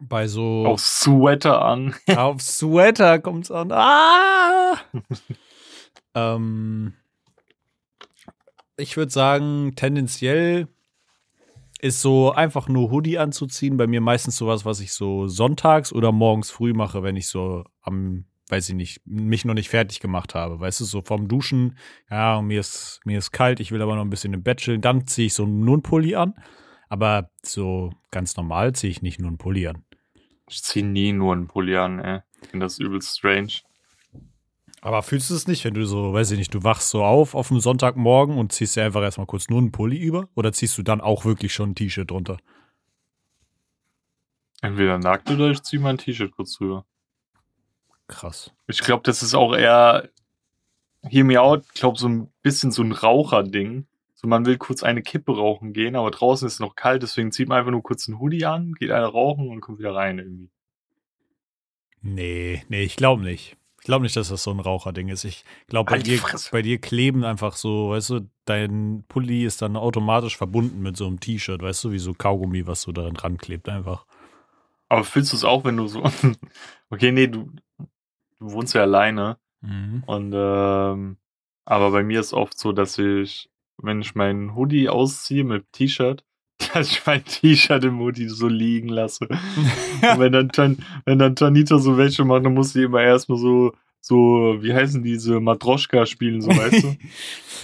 Bei 0.00 0.26
so. 0.26 0.66
Auf 0.66 0.80
Sweater 0.80 1.62
an? 1.64 1.94
Auf 2.16 2.42
Sweater 2.42 3.18
kommt's 3.18 3.50
an. 3.50 3.72
Ah! 3.72 4.76
ähm, 6.14 6.92
ich 8.76 8.96
würde 8.98 9.10
sagen, 9.10 9.74
tendenziell 9.74 10.68
ist 11.86 12.02
so 12.02 12.32
einfach 12.32 12.68
nur 12.68 12.90
Hoodie 12.90 13.18
anzuziehen. 13.18 13.76
Bei 13.76 13.86
mir 13.86 14.00
meistens 14.00 14.36
sowas, 14.36 14.64
was 14.64 14.80
ich 14.80 14.92
so 14.92 15.28
sonntags 15.28 15.92
oder 15.92 16.12
morgens 16.12 16.50
früh 16.50 16.72
mache, 16.72 17.02
wenn 17.02 17.16
ich 17.16 17.28
so 17.28 17.64
am, 17.82 18.24
weiß 18.48 18.68
ich 18.68 18.74
nicht, 18.74 19.00
mich 19.06 19.44
noch 19.44 19.54
nicht 19.54 19.68
fertig 19.68 20.00
gemacht 20.00 20.34
habe. 20.34 20.60
Weißt 20.60 20.80
du, 20.80 20.84
so 20.84 21.02
vom 21.02 21.28
Duschen, 21.28 21.78
ja, 22.10 22.42
mir 22.42 22.60
ist, 22.60 23.00
mir 23.04 23.18
ist 23.18 23.32
kalt, 23.32 23.60
ich 23.60 23.72
will 23.72 23.82
aber 23.82 23.94
noch 23.94 24.02
ein 24.02 24.10
bisschen 24.10 24.34
im 24.34 24.42
Bett 24.42 24.58
chillen. 24.58 24.80
Dann 24.80 25.06
ziehe 25.06 25.26
ich 25.26 25.34
so 25.34 25.46
nur 25.46 25.74
einen 25.74 25.82
Pulli 25.82 26.14
an. 26.14 26.34
Aber 26.88 27.30
so 27.42 27.90
ganz 28.10 28.36
normal 28.36 28.74
ziehe 28.74 28.90
ich 28.90 29.02
nicht 29.02 29.20
nur 29.20 29.28
einen 29.28 29.38
Pulli 29.38 29.66
an. 29.66 29.84
Ich 30.48 30.62
zieh 30.62 30.82
nie 30.82 31.12
nur 31.12 31.32
einen 31.32 31.48
Pulli 31.48 31.76
an, 31.76 31.98
ey. 31.98 32.20
Ich 32.42 32.48
finde 32.48 32.66
das 32.66 32.78
übelst 32.78 33.18
strange. 33.18 33.62
Aber 34.86 35.02
fühlst 35.02 35.30
du 35.30 35.34
es 35.34 35.48
nicht, 35.48 35.64
wenn 35.64 35.74
du 35.74 35.84
so, 35.84 36.12
weiß 36.12 36.30
ich 36.30 36.38
nicht, 36.38 36.54
du 36.54 36.62
wachst 36.62 36.90
so 36.90 37.02
auf 37.02 37.34
auf 37.34 37.48
dem 37.48 37.58
Sonntagmorgen 37.58 38.38
und 38.38 38.52
ziehst 38.52 38.76
dir 38.76 38.84
einfach 38.84 39.02
erstmal 39.02 39.26
kurz 39.26 39.48
nur 39.48 39.58
einen 39.58 39.72
Pulli 39.72 39.98
über? 39.98 40.28
Oder 40.36 40.52
ziehst 40.52 40.78
du 40.78 40.84
dann 40.84 41.00
auch 41.00 41.24
wirklich 41.24 41.52
schon 41.52 41.70
ein 41.70 41.74
T-Shirt 41.74 42.08
drunter? 42.08 42.36
Entweder 44.62 44.98
nackt 44.98 45.28
oder 45.28 45.50
ich 45.50 45.60
zieh 45.64 45.78
mein 45.78 45.98
T-Shirt 45.98 46.30
kurz 46.30 46.52
drüber. 46.52 46.86
Krass. 48.06 48.52
Ich 48.68 48.78
glaube, 48.78 49.02
das 49.02 49.24
ist 49.24 49.34
auch 49.34 49.56
eher, 49.56 50.08
hear 51.02 51.24
me 51.24 51.40
out, 51.40 51.64
ich 51.74 51.80
glaube, 51.80 51.98
so 51.98 52.08
ein 52.08 52.32
bisschen 52.42 52.70
so 52.70 52.82
ein 52.82 52.92
Raucherding. 52.92 53.88
So, 54.14 54.28
man 54.28 54.46
will 54.46 54.56
kurz 54.56 54.84
eine 54.84 55.02
Kippe 55.02 55.34
rauchen 55.36 55.72
gehen, 55.72 55.96
aber 55.96 56.12
draußen 56.12 56.46
ist 56.46 56.54
es 56.54 56.60
noch 56.60 56.76
kalt, 56.76 57.02
deswegen 57.02 57.32
zieht 57.32 57.48
man 57.48 57.58
einfach 57.58 57.72
nur 57.72 57.82
kurz 57.82 58.06
einen 58.06 58.20
Hoodie 58.20 58.44
an, 58.44 58.72
geht 58.74 58.92
einer 58.92 59.08
rauchen 59.08 59.48
und 59.48 59.60
kommt 59.62 59.80
wieder 59.80 59.96
rein 59.96 60.20
irgendwie. 60.20 60.48
Nee, 62.02 62.62
nee, 62.68 62.84
ich 62.84 62.94
glaube 62.94 63.24
nicht. 63.24 63.56
Ich 63.86 63.88
glaube 63.88 64.02
nicht, 64.02 64.16
dass 64.16 64.30
das 64.30 64.42
so 64.42 64.50
ein 64.50 64.58
Raucherding 64.58 65.06
ist. 65.06 65.22
Ich 65.22 65.44
glaube, 65.68 65.90
bei, 65.90 65.98
Halt 65.98 66.08
dir, 66.08 66.20
bei 66.50 66.60
dir 66.60 66.80
kleben 66.80 67.22
einfach 67.22 67.54
so, 67.54 67.90
weißt 67.90 68.10
du, 68.10 68.28
dein 68.44 69.04
Pulli 69.06 69.44
ist 69.44 69.62
dann 69.62 69.76
automatisch 69.76 70.36
verbunden 70.36 70.82
mit 70.82 70.96
so 70.96 71.06
einem 71.06 71.20
T-Shirt, 71.20 71.62
weißt 71.62 71.84
du, 71.84 71.92
wie 71.92 72.00
so 72.00 72.12
Kaugummi, 72.12 72.66
was 72.66 72.82
so 72.82 72.90
daran 72.90 73.14
dran 73.14 73.38
klebt 73.38 73.68
einfach. 73.68 74.04
Aber 74.88 75.04
fühlst 75.04 75.30
du 75.32 75.36
es 75.36 75.44
auch, 75.44 75.64
wenn 75.64 75.76
du 75.76 75.86
so, 75.86 76.02
okay, 76.90 77.12
nee, 77.12 77.28
du, 77.28 77.52
du 78.40 78.50
wohnst 78.50 78.74
ja 78.74 78.82
alleine 78.82 79.38
Mhm. 79.60 80.02
und, 80.04 80.32
ähm, 80.34 81.18
aber 81.64 81.92
bei 81.92 82.02
mir 82.02 82.18
ist 82.18 82.32
oft 82.32 82.58
so, 82.58 82.72
dass 82.72 82.98
ich, 82.98 83.48
wenn 83.78 84.00
ich 84.00 84.16
meinen 84.16 84.56
Hoodie 84.56 84.88
ausziehe 84.88 85.44
mit 85.44 85.70
T-Shirt, 85.70 86.24
dass 86.74 86.90
ich 86.90 87.04
mein 87.06 87.24
T-Shirt 87.24 87.84
im 87.84 87.98
Hoodie 88.00 88.28
so 88.28 88.48
liegen 88.48 88.88
lasse. 88.88 89.26
Und 89.28 90.18
wenn 90.20 90.32
dann, 90.32 90.48
Tan- 90.50 90.78
wenn 91.04 91.18
dann 91.18 91.36
Tanita 91.36 91.78
so 91.78 91.96
welche 91.96 92.24
macht, 92.24 92.44
dann 92.44 92.54
muss 92.54 92.72
sie 92.72 92.82
immer 92.84 93.02
erstmal 93.02 93.38
so, 93.38 93.72
so, 94.00 94.56
wie 94.60 94.72
heißen 94.72 95.02
diese 95.02 95.40
Matroschka 95.40 96.06
spielen, 96.06 96.40
so 96.40 96.48
weißt 96.50 96.82
du? 96.84 96.96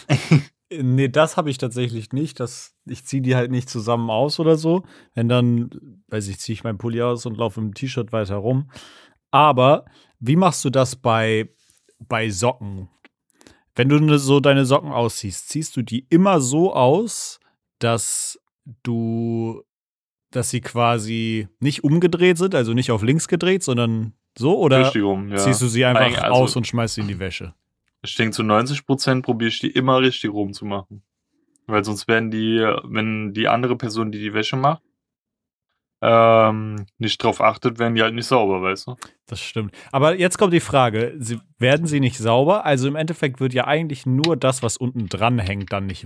Nee, 0.75 1.09
das 1.09 1.37
habe 1.37 1.51
ich 1.51 1.59
tatsächlich 1.59 2.13
nicht. 2.15 2.41
Das, 2.41 2.75
ich 2.87 3.05
ziehe 3.05 3.21
die 3.21 3.37
halt 3.37 3.51
nicht 3.51 3.69
zusammen 3.69 4.09
aus 4.09 4.41
oder 4.41 4.57
so. 4.57 4.85
Wenn 5.15 5.29
dann, 5.29 5.69
weiß 6.09 6.29
ich, 6.29 6.39
ziehe 6.41 6.55
ich 6.55 6.65
meinen 6.65 6.79
Pulli 6.79 7.03
aus 7.03 7.27
und 7.27 7.37
laufe 7.37 7.61
im 7.61 7.75
T-Shirt 7.75 8.11
weiter 8.11 8.37
rum. 8.37 8.71
Aber 9.31 9.85
wie 10.19 10.35
machst 10.37 10.65
du 10.65 10.71
das 10.71 10.97
bei, 10.97 11.51
bei 11.99 12.31
Socken? 12.31 12.89
Wenn 13.75 13.91
du 13.91 13.99
ne- 13.99 14.19
so 14.19 14.41
deine 14.41 14.65
Socken 14.65 14.93
ausziehst, 14.93 15.51
ziehst 15.51 15.77
du 15.77 15.83
die 15.83 16.07
immer 16.09 16.41
so 16.41 16.73
aus, 16.75 17.39
dass 17.79 18.39
du, 18.83 19.63
dass 20.31 20.51
sie 20.51 20.61
quasi 20.61 21.49
nicht 21.61 21.85
umgedreht 21.85 22.39
sind, 22.39 22.55
also 22.55 22.73
nicht 22.73 22.91
auf 22.91 23.03
links 23.03 23.29
gedreht, 23.29 23.63
sondern 23.63 24.15
so? 24.37 24.59
Oder 24.59 24.81
Richtig 24.87 25.03
rum, 25.03 25.29
ja. 25.31 25.37
ziehst 25.37 25.61
du 25.63 25.67
sie 25.69 25.85
einfach 25.85 26.03
Eigentlich, 26.03 26.23
also- 26.23 26.35
aus 26.43 26.57
und 26.57 26.67
schmeißt 26.67 26.95
sie 26.95 27.03
in 27.03 27.09
die 27.09 27.19
Wäsche? 27.19 27.55
Ich 28.05 28.17
denke, 28.17 28.33
zu 28.33 28.43
90% 28.43 29.23
probiere 29.23 29.49
ich 29.49 29.61
die 29.61 29.71
immer 29.71 30.01
richtig 30.01 30.33
rum 30.33 30.53
zu 30.53 30.65
machen. 30.65 31.03
Weil 31.69 31.85
sonst 31.85 32.09
werden 32.09 32.33
die, 32.33 32.59
wenn 32.83 33.33
die 33.33 33.47
andere 33.47 33.77
Person, 33.77 34.11
die 34.11 34.19
die 34.19 34.35
Wäsche 34.35 34.57
macht, 34.57 34.83
ähm, 36.05 36.87
nicht 36.99 37.23
drauf 37.23 37.41
achtet, 37.41 37.79
werden 37.79 37.95
die 37.95 38.03
halt 38.03 38.15
nicht 38.15 38.27
sauber, 38.27 38.61
weißt 38.61 38.89
du? 38.89 38.97
Das 39.27 39.41
stimmt. 39.41 39.73
Aber 39.93 40.17
jetzt 40.19 40.37
kommt 40.37 40.53
die 40.53 40.59
Frage: 40.61 41.15
sie, 41.19 41.39
Werden 41.59 41.87
sie 41.87 42.01
nicht 42.01 42.19
sauber? 42.19 42.65
Also 42.67 42.89
im 42.89 42.97
Endeffekt 42.97 43.39
wird 43.39 43.55
ja 43.55 43.69
eigentlich 43.69 44.05
nur 44.05 44.37
das, 44.37 44.65
was 44.65 44.77
unten 44.77 45.09
dran 45.09 45.39
hängt, 45.39 45.73
dann 45.73 45.87
nicht 45.87 46.05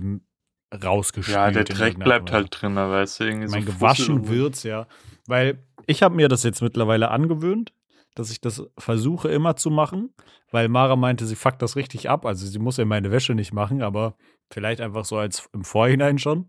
rausgespült. 0.71 1.35
Ja, 1.35 1.51
der 1.51 1.63
Dreck 1.63 1.99
bleibt 1.99 2.31
halt 2.31 2.49
drin, 2.51 2.75
da 2.75 2.89
weißt 2.89 3.19
du, 3.19 3.23
irgendwie. 3.25 3.45
Ich 3.57 3.65
so 3.65 3.71
gewaschen 3.71 4.27
wird's 4.27 4.63
ja. 4.63 4.87
Weil 5.27 5.63
ich 5.85 6.03
habe 6.03 6.15
mir 6.15 6.27
das 6.27 6.43
jetzt 6.43 6.61
mittlerweile 6.61 7.11
angewöhnt, 7.11 7.73
dass 8.15 8.31
ich 8.31 8.41
das 8.41 8.63
versuche 8.77 9.29
immer 9.29 9.55
zu 9.55 9.69
machen, 9.69 10.13
weil 10.51 10.69
Mara 10.69 10.95
meinte, 10.95 11.25
sie 11.25 11.35
fuckt 11.35 11.61
das 11.61 11.75
richtig 11.75 12.09
ab. 12.09 12.25
Also 12.25 12.45
sie 12.45 12.59
muss 12.59 12.77
ja 12.77 12.85
meine 12.85 13.11
Wäsche 13.11 13.35
nicht 13.35 13.53
machen, 13.53 13.81
aber 13.81 14.15
vielleicht 14.49 14.81
einfach 14.81 15.05
so 15.05 15.17
als 15.17 15.49
im 15.53 15.63
Vorhinein 15.63 16.17
schon. 16.17 16.47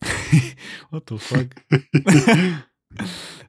What 0.90 1.04
the 1.08 1.18
fuck? 1.18 1.48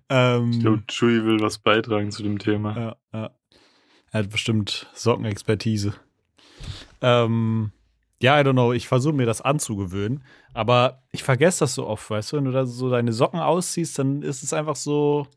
ähm, 0.10 0.51
Ich 0.51 0.60
glaube, 0.60 0.84
Chewie 0.89 1.25
will 1.25 1.39
was 1.42 1.60
beitragen 1.60 2.12
zu 2.12 2.24
dem 2.24 2.39
Thema. 2.39 2.77
ja, 2.77 2.96
ja. 3.13 3.32
Er 4.12 4.24
hat 4.24 4.30
bestimmt 4.30 4.89
Sockenexpertise. 4.94 5.94
Ähm, 7.01 7.72
ja, 8.22 8.40
I 8.40 8.44
don't 8.44 8.54
know. 8.54 8.74
Ich 8.74 8.88
versuche 8.88 9.14
mir 9.14 9.26
das 9.26 9.42
anzugewöhnen. 9.42 10.24
Aber 10.54 11.04
ich 11.12 11.24
vergesse 11.24 11.60
das 11.60 11.76
so 11.76 11.86
oft, 11.86 12.10
weißt 12.10 12.32
du? 12.32 12.38
Wenn 12.38 12.46
du 12.46 12.52
da 12.52 12.66
so 12.66 12.90
deine 12.90 13.14
Socken 13.14 13.40
ausziehst, 13.40 14.00
dann 14.00 14.22
ist 14.22 14.44
es 14.44 14.54
einfach 14.54 14.76
so. 14.76 15.28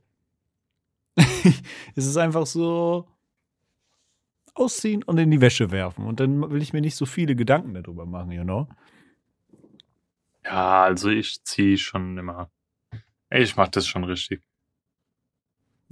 es 1.95 2.07
ist 2.07 2.17
einfach 2.17 2.47
so. 2.47 3.07
Ausziehen 4.55 5.03
und 5.03 5.19
in 5.19 5.31
die 5.31 5.41
Wäsche 5.41 5.71
werfen. 5.71 6.07
Und 6.07 6.21
dann 6.21 6.51
will 6.51 6.61
ich 6.61 6.73
mir 6.73 6.81
nicht 6.81 6.97
so 6.97 7.07
viele 7.07 7.37
Gedanken 7.37 7.75
darüber 7.75 8.05
machen, 8.05 8.33
you 8.33 8.43
know? 8.43 8.69
Ja, 10.45 10.85
also 10.85 11.09
ich 11.09 11.43
ziehe 11.45 11.79
schon 11.79 12.19
immer. 12.19 12.51
Ich 13.31 13.57
mach 13.57 13.69
das 13.69 13.87
schon 13.87 14.05
richtig. 14.05 14.43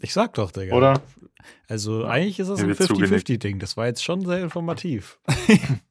Ich 0.00 0.12
sag 0.12 0.34
doch, 0.34 0.50
Digga. 0.50 0.74
Oder? 0.74 1.00
Also 1.68 2.04
eigentlich 2.04 2.40
ist 2.40 2.48
das 2.48 2.60
Mir 2.60 2.66
ein 2.66 2.78
wird 2.78 2.88
zugenickt. 2.88 3.28
50-50-Ding. 3.28 3.58
Das 3.58 3.76
war 3.76 3.86
jetzt 3.86 4.02
schon 4.02 4.24
sehr 4.24 4.42
informativ. 4.42 5.18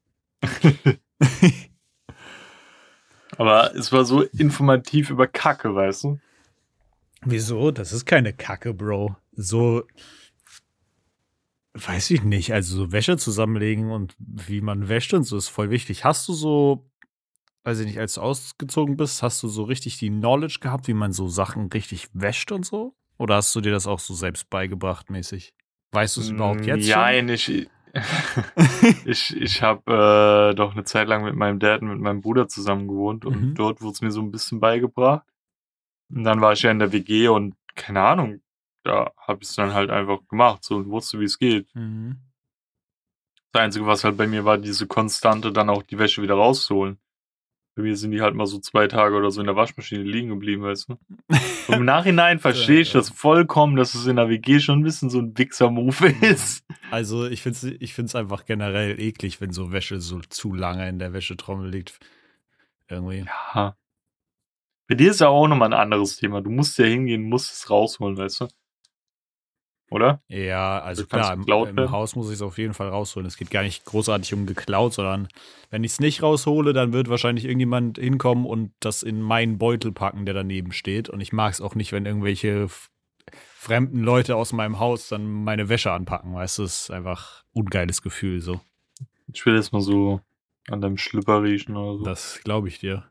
Aber 3.38 3.76
es 3.76 3.92
war 3.92 4.06
so 4.06 4.24
informativ 4.24 5.10
über 5.10 5.28
Kacke, 5.28 5.76
weißt 5.76 6.06
du? 6.06 6.20
Wieso? 7.22 7.72
Das 7.72 7.92
ist 7.92 8.06
keine 8.06 8.34
Kacke, 8.34 8.74
Bro. 8.74 9.16
So, 9.34 9.84
weiß 11.74 12.12
ich 12.12 12.24
nicht. 12.24 12.54
Also 12.54 12.76
so 12.76 12.92
Wäsche 12.92 13.18
zusammenlegen 13.18 13.92
und 13.92 14.16
wie 14.20 14.62
man 14.62 14.88
wäscht 14.90 15.14
und 15.14 15.24
so 15.24 15.38
ist 15.38 15.50
voll 15.50 15.70
wichtig. 15.70 16.04
Hast 16.04 16.28
du 16.28 16.34
so, 16.34 16.90
weiß 17.64 17.80
ich 17.80 17.88
nicht, 17.88 18.00
als 18.00 18.16
du 18.16 18.22
ausgezogen 18.22 18.98
bist, 18.98 19.22
hast 19.24 19.44
du 19.44 19.48
so 19.48 19.64
richtig 19.64 19.98
die 19.98 20.10
Knowledge 20.10 20.60
gehabt, 20.62 20.88
wie 20.88 20.94
man 20.94 21.12
so 21.12 21.28
Sachen 21.28 21.68
richtig 21.68 22.08
wäscht 22.14 22.52
und 22.52 22.66
so? 22.66 22.96
Oder 23.18 23.36
hast 23.36 23.56
du 23.56 23.62
dir 23.62 23.72
das 23.72 23.88
auch 23.88 24.00
so 24.00 24.14
selbst 24.14 24.50
beigebracht 24.50 25.10
mäßig? 25.10 25.54
Weißt 25.92 26.18
du 26.18 26.22
es 26.22 26.30
überhaupt 26.30 26.66
jetzt 26.66 26.86
Ja, 26.86 27.12
schon? 27.12 27.30
ich, 27.30 27.70
ich, 29.06 29.36
ich 29.36 29.62
habe 29.62 30.52
äh, 30.52 30.56
doch 30.56 30.74
eine 30.74 30.84
Zeit 30.84 31.08
lang 31.08 31.24
mit 31.24 31.36
meinem 31.36 31.60
Dad 31.60 31.82
und 31.82 31.90
mit 31.90 32.00
meinem 32.00 32.22
Bruder 32.22 32.48
zusammen 32.48 32.88
gewohnt 32.88 33.26
und 33.26 33.42
Mhm. 33.42 33.56
dort 33.56 33.82
wurde 33.82 33.94
es 33.94 34.02
mir 34.02 34.12
so 34.12 34.22
ein 34.22 34.32
bisschen 34.32 34.60
beigebracht. 34.60 35.26
Und 36.10 36.24
dann 36.24 36.42
war 36.42 36.54
ich 36.54 36.62
ja 36.62 36.72
in 36.72 36.80
der 36.80 36.92
WG 36.92 37.28
und 37.28 37.56
keine 37.76 38.02
Ahnung, 38.02 38.42
da 38.84 39.12
habe 39.18 39.40
ich 39.44 39.50
es 39.50 39.56
dann 39.56 39.74
halt 39.74 39.90
einfach 39.90 40.20
gemacht 40.30 40.64
so 40.64 40.78
und 40.78 40.90
wusste, 40.90 41.20
wie 41.20 41.26
es 41.26 41.38
geht. 41.38 41.74
Mhm. 41.76 42.18
Das 43.52 43.62
Einzige, 43.62 43.86
was 43.86 44.04
halt 44.04 44.18
bei 44.18 44.28
mir 44.28 44.46
war, 44.46 44.58
diese 44.58 44.88
Konstante, 44.88 45.52
dann 45.52 45.70
auch 45.70 45.84
die 45.84 45.98
Wäsche 45.98 46.22
wieder 46.22 46.36
rauszuholen. 46.36 46.98
Bei 47.78 47.84
mir 47.84 47.96
sind 47.96 48.10
die 48.10 48.22
halt 48.22 48.34
mal 48.34 48.48
so 48.48 48.58
zwei 48.58 48.88
Tage 48.88 49.16
oder 49.16 49.30
so 49.30 49.40
in 49.40 49.46
der 49.46 49.56
Waschmaschine 49.56 50.02
liegen 50.02 50.30
geblieben, 50.30 50.64
weißt 50.64 50.90
du? 50.90 50.98
Und 51.68 51.76
Im 51.76 51.86
Nachhinein 51.86 52.40
verstehe 52.40 52.80
ich 52.80 52.92
das 52.92 53.12
vollkommen, 53.12 53.76
dass 53.76 53.94
es 53.94 54.08
in 54.08 54.16
der 54.16 54.30
WG 54.30 54.60
schon 54.60 54.80
ein 54.80 54.84
bisschen 54.84 55.12
so 55.12 55.20
ein 55.20 55.38
Wichser-Move 55.38 56.08
ist. 56.22 56.66
Also 56.90 57.28
ich 57.28 57.44
finde 57.44 57.58
es 57.58 57.64
ich 57.80 57.94
find's 57.94 58.16
einfach 58.16 58.46
generell 58.46 59.00
eklig, 59.00 59.40
wenn 59.42 59.52
so 59.52 59.72
Wäsche 59.72 60.00
so 60.00 60.22
zu 60.22 60.56
lange 60.56 60.90
in 60.90 60.98
der 60.98 61.14
Wäschetrommel 61.14 61.70
liegt. 61.70 62.00
Irgendwie. 62.90 63.26
Ja. 63.54 63.78
Bei 64.88 64.96
dir 64.96 65.12
ist 65.12 65.22
ja 65.22 65.28
auch 65.28 65.48
nochmal 65.48 65.72
ein 65.72 65.80
anderes 65.80 66.16
Thema. 66.16 66.42
Du 66.42 66.50
musst 66.50 66.80
ja 66.80 66.86
hingehen, 66.86 67.30
musst 67.30 67.54
es 67.54 67.70
rausholen, 67.70 68.18
weißt 68.18 68.42
du? 68.42 68.48
Oder? 69.90 70.22
Ja, 70.28 70.80
also 70.80 71.06
klar, 71.06 71.34
im, 71.34 71.46
im. 71.46 71.92
Haus 71.92 72.16
muss 72.16 72.28
ich 72.28 72.34
es 72.34 72.42
auf 72.42 72.58
jeden 72.58 72.74
Fall 72.74 72.90
rausholen. 72.90 73.26
Es 73.26 73.38
geht 73.38 73.52
gar 73.52 73.64
nicht 73.64 73.86
großartig 73.86 74.34
um 74.34 74.46
geklaut, 74.46 74.94
sondern 74.94 75.30
wenn 75.70 75.84
ich 75.84 75.94
es 75.94 76.00
nicht 76.00 76.22
raushole, 76.22 76.74
dann 76.74 76.92
wird 76.92 77.10
wahrscheinlich 77.10 77.46
irgendjemand 77.46 77.98
hinkommen 77.98 78.46
und 78.46 78.72
das 78.82 79.02
in 79.02 79.22
meinen 79.22 79.58
Beutel 79.58 79.94
packen, 79.94 80.26
der 80.26 80.34
daneben 80.34 80.74
steht. 80.74 81.08
Und 81.08 81.22
ich 81.22 81.32
mag 81.32 81.54
es 81.54 81.62
auch 81.62 81.76
nicht, 81.76 81.94
wenn 81.94 82.06
irgendwelche 82.06 82.68
fremden 83.32 84.02
Leute 84.02 84.36
aus 84.36 84.52
meinem 84.52 84.80
Haus 84.80 85.08
dann 85.08 85.44
meine 85.44 85.70
Wäsche 85.70 85.92
anpacken, 85.92 86.34
weißt 86.34 86.60
du? 86.60 86.64
Das 86.64 86.82
ist 86.82 86.92
einfach 86.92 87.44
ungeiles 87.54 88.02
Gefühl 88.02 88.42
so. 88.42 88.60
Ich 89.34 89.46
will 89.46 89.56
jetzt 89.56 89.72
mal 89.72 89.82
so 89.82 90.22
an 90.70 90.82
deinem 90.82 90.98
Schlüpper 90.98 91.44
riechen 91.44 91.78
oder 91.78 91.98
so. 91.98 92.04
Das 92.04 92.42
glaube 92.44 92.68
ich 92.68 92.80
dir. 92.80 93.06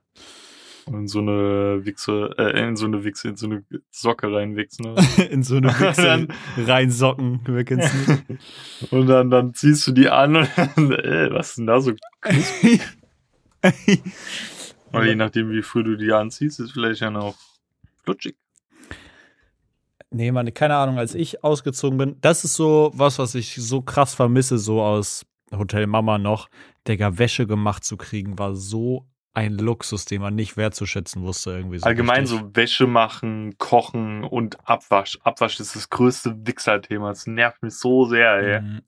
In 0.88 1.08
so 1.08 1.18
eine 1.18 1.84
Wichse, 1.84 2.30
äh, 2.38 2.60
in 2.68 2.76
so 2.76 2.86
eine 2.86 3.02
Wichse, 3.02 3.28
in 3.28 3.36
so 3.36 3.46
eine 3.46 3.64
Socke 3.90 4.32
reinwichsen. 4.32 4.86
Oder? 4.86 5.02
in 5.30 5.42
so 5.42 5.56
eine 5.56 5.68
Wichse 5.80 6.02
Dann- 6.02 6.28
reinsocken, 6.56 7.40
wer 7.44 7.64
kennt's 7.64 7.92
nicht? 7.92 8.22
und 8.92 9.08
dann, 9.08 9.30
dann 9.30 9.52
ziehst 9.54 9.86
du 9.88 9.92
die 9.92 10.08
an 10.08 10.36
und 10.36 10.48
dann, 10.56 10.92
äh, 10.92 11.32
was 11.32 11.50
ist 11.50 11.58
denn 11.58 11.66
da 11.66 11.80
so? 11.80 11.92
Oder 14.92 15.04
je 15.06 15.16
nachdem, 15.16 15.50
wie 15.50 15.62
früh 15.62 15.82
du 15.82 15.96
die 15.96 16.12
anziehst, 16.12 16.60
ist 16.60 16.72
vielleicht 16.72 17.00
ja 17.00 17.10
noch 17.10 17.34
flutschig. 18.04 18.36
Nee, 20.10 20.30
Mann, 20.30 20.54
keine 20.54 20.76
Ahnung, 20.76 20.98
als 20.98 21.14
ich 21.14 21.42
ausgezogen 21.42 21.98
bin, 21.98 22.16
das 22.20 22.44
ist 22.44 22.54
so 22.54 22.92
was, 22.94 23.18
was 23.18 23.34
ich 23.34 23.56
so 23.56 23.82
krass 23.82 24.14
vermisse, 24.14 24.56
so 24.56 24.80
aus 24.82 25.26
Hotel 25.52 25.86
Mama 25.88 26.16
noch. 26.18 26.48
Digga, 26.86 27.18
Wäsche 27.18 27.46
gemacht 27.48 27.84
zu 27.84 27.96
kriegen, 27.96 28.38
war 28.38 28.54
so 28.54 29.04
ein 29.36 29.58
Luxus, 29.58 30.06
den 30.06 30.22
man 30.22 30.34
nicht 30.34 30.56
wertzuschätzen 30.56 31.22
wusste, 31.22 31.50
irgendwie 31.50 31.78
so. 31.78 31.86
Allgemein 31.86 32.20
richtig. 32.20 32.40
so 32.40 32.56
Wäsche 32.56 32.86
machen, 32.86 33.58
kochen 33.58 34.24
und 34.24 34.66
Abwasch. 34.66 35.18
Abwasch 35.24 35.60
ist 35.60 35.76
das 35.76 35.90
größte 35.90 36.46
Wichser-Thema. 36.46 37.10
Das 37.10 37.26
nervt 37.26 37.62
mich 37.62 37.74
so 37.74 38.06
sehr, 38.06 38.32
ey. 38.32 38.80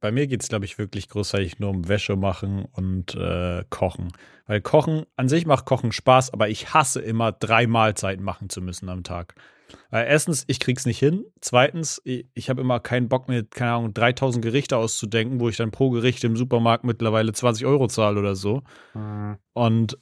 Bei 0.00 0.12
mir 0.12 0.26
geht 0.26 0.42
es, 0.42 0.48
glaube 0.48 0.64
ich, 0.64 0.78
wirklich 0.78 1.08
großartig 1.08 1.58
nur 1.58 1.70
um 1.70 1.88
Wäsche 1.88 2.16
machen 2.16 2.64
und 2.72 3.14
äh, 3.14 3.64
Kochen. 3.68 4.12
Weil 4.46 4.60
Kochen, 4.60 5.04
an 5.16 5.28
sich 5.28 5.46
macht 5.46 5.66
Kochen 5.66 5.92
Spaß, 5.92 6.32
aber 6.32 6.48
ich 6.48 6.72
hasse 6.72 7.00
immer, 7.00 7.32
drei 7.32 7.66
Mahlzeiten 7.66 8.24
machen 8.24 8.48
zu 8.48 8.62
müssen 8.62 8.88
am 8.88 9.04
Tag. 9.04 9.34
Weil 9.90 10.06
erstens, 10.06 10.44
ich 10.46 10.58
krieg's 10.58 10.86
nicht 10.86 10.98
hin. 10.98 11.24
Zweitens, 11.40 12.00
ich, 12.04 12.26
ich 12.34 12.50
habe 12.50 12.60
immer 12.60 12.80
keinen 12.80 13.08
Bock, 13.08 13.28
mir, 13.28 13.44
keine 13.44 13.72
Ahnung, 13.72 13.94
3000 13.94 14.42
Gerichte 14.44 14.76
auszudenken, 14.76 15.40
wo 15.40 15.48
ich 15.48 15.56
dann 15.56 15.70
pro 15.70 15.90
Gericht 15.90 16.24
im 16.24 16.36
Supermarkt 16.36 16.84
mittlerweile 16.84 17.32
20 17.32 17.66
Euro 17.66 17.86
zahle 17.88 18.18
oder 18.18 18.34
so. 18.34 18.62
Mhm. 18.94 19.36
Und 19.52 19.98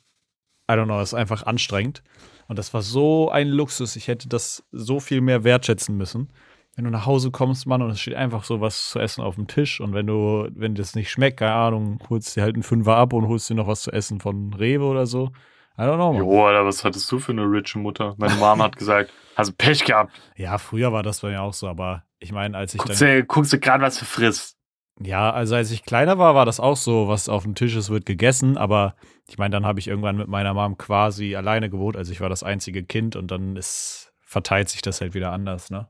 I 0.71 0.75
don't 0.75 0.85
know, 0.85 0.99
das 0.99 1.11
ist 1.11 1.19
einfach 1.19 1.43
anstrengend. 1.45 2.03
Und 2.47 2.59
das 2.59 2.73
war 2.73 2.83
so 2.83 3.31
ein 3.31 3.49
Luxus. 3.49 3.97
Ich 3.97 4.09
hätte 4.09 4.29
das 4.29 4.65
so 4.73 5.01
viel 5.01 5.21
mehr 5.21 5.45
wertschätzen 5.45 5.97
müssen. 5.97 6.31
Wenn 6.79 6.85
du 6.85 6.93
nach 6.93 7.07
Hause 7.07 7.33
kommst, 7.33 7.67
Mann, 7.67 7.83
und 7.83 7.91
es 7.91 8.01
steht 8.01 8.15
einfach 8.15 8.45
so 8.45 8.61
was 8.61 8.91
zu 8.91 9.01
essen 9.01 9.21
auf 9.25 9.35
dem 9.35 9.49
Tisch. 9.49 9.81
Und 9.81 9.95
wenn 9.95 10.07
du, 10.07 10.49
wenn 10.55 10.77
dir 10.77 10.83
das 10.83 10.95
nicht 10.95 11.11
schmeckt, 11.11 11.39
keine 11.39 11.55
Ahnung, 11.55 11.99
holst 12.09 12.37
dir 12.37 12.45
halt 12.45 12.55
einen 12.55 12.63
Fünfer 12.63 12.95
ab 12.95 13.13
und 13.15 13.27
holst 13.27 13.51
dir 13.51 13.57
noch 13.57 13.67
was 13.67 13.83
zu 13.83 13.91
essen 13.91 14.21
von 14.21 14.55
Rewe 14.55 14.85
oder 14.85 15.05
so. 15.05 15.33
I 15.77 15.81
don't 15.81 15.97
know, 15.97 16.13
Mann. 16.13 16.23
Jo, 16.23 16.47
Alter, 16.47 16.65
was 16.65 16.85
hattest 16.85 17.11
du 17.11 17.19
für 17.19 17.33
eine 17.33 17.43
riche 17.43 17.81
Mutter? 17.81 18.15
Meine 18.19 18.37
Mom 18.37 18.63
hat 18.63 18.77
gesagt, 18.77 19.11
hast 19.35 19.51
du 19.51 19.55
Pech 19.55 19.85
gehabt. 19.85 20.13
Ja, 20.37 20.57
früher 20.59 20.93
war 20.93 21.03
das 21.03 21.21
bei 21.21 21.31
mir 21.31 21.43
auch 21.43 21.53
so, 21.53 21.67
aber 21.67 22.05
ich 22.21 22.31
meine, 22.31 22.57
als 22.57 22.75
ich 22.75 22.81
Guckst 22.81 23.03
dann. 23.03 23.09
du, 23.09 23.25
guckst 23.25 23.53
du 23.53 23.59
gerade, 23.59 23.83
was 23.83 23.99
du 23.99 24.05
frisst. 24.05 24.57
Ja, 25.01 25.33
also 25.33 25.57
als 25.57 25.73
ich 25.73 25.85
kleiner 25.85 26.17
war, 26.19 26.37
war 26.37 26.47
das 26.47 26.61
auch 26.61 26.77
so, 26.77 27.09
was 27.09 27.29
auf 27.29 27.43
dem 27.43 27.57
Tisch 27.57 27.75
ist, 27.75 27.91
wird 27.91 28.07
gegessen. 28.07 28.57
Aber 28.57 28.95
ich 29.29 29.37
meine, 29.37 29.51
dann 29.51 29.67
habe 29.67 29.81
ich 29.81 29.89
irgendwann 29.89 30.17
mit 30.17 30.29
meiner 30.29 30.55
Mom 30.55 30.79
quasi 30.79 31.35
alleine 31.35 31.71
gewohnt. 31.71 31.97
Also 31.97 32.13
ich 32.13 32.21
war 32.21 32.29
das 32.29 32.45
einzige 32.45 32.85
Kind 32.85 33.17
und 33.17 33.33
dann 33.33 33.57
ist, 33.57 34.13
verteilt 34.21 34.69
sich 34.69 34.81
das 34.81 35.01
halt 35.01 35.15
wieder 35.15 35.33
anders, 35.33 35.71
ne? 35.71 35.89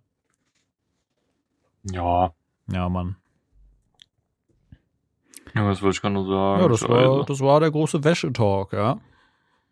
Ja, 1.93 2.33
Ja, 2.71 2.89
Mann. 2.89 3.17
ja, 5.55 5.67
was 5.67 5.81
wollte 5.83 5.97
ich 5.97 6.01
gerade 6.03 6.15
nur 6.15 6.27
sagen? 6.27 6.63
Ja, 6.63 6.69
das 6.69 6.83
war, 6.89 7.17
Scheiße. 7.17 7.25
das 7.27 7.41
war 7.41 7.61
der 7.61 7.71
große 7.71 8.05
Wäschetalk, 8.05 8.73
ja. 8.73 9.01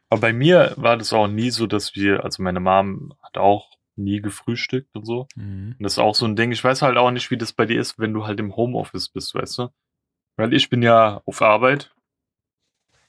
Aber 0.08 0.20
bei 0.20 0.32
mir 0.32 0.72
war 0.76 0.96
das 0.96 1.12
auch 1.12 1.26
nie 1.26 1.50
so, 1.50 1.66
dass 1.66 1.94
wir, 1.94 2.24
also 2.24 2.42
meine 2.42 2.60
Mom 2.60 3.14
hat 3.22 3.38
auch 3.38 3.70
nie 3.96 4.20
gefrühstückt 4.20 4.94
und 4.94 5.04
so. 5.04 5.26
Mhm. 5.36 5.74
Und 5.78 5.82
das 5.82 5.94
ist 5.94 5.98
auch 5.98 6.14
so 6.14 6.26
ein 6.26 6.36
Ding. 6.36 6.52
Ich 6.52 6.62
weiß 6.62 6.82
halt 6.82 6.96
auch 6.96 7.10
nicht, 7.10 7.30
wie 7.30 7.36
das 7.38 7.52
bei 7.52 7.66
dir 7.66 7.80
ist, 7.80 7.98
wenn 7.98 8.12
du 8.14 8.26
halt 8.26 8.38
im 8.40 8.54
Homeoffice 8.56 9.08
bist, 9.08 9.34
weißt 9.34 9.58
du? 9.58 9.68
Weil 10.36 10.52
ich 10.54 10.68
bin 10.70 10.82
ja 10.82 11.22
auf 11.26 11.42
Arbeit. 11.42 11.92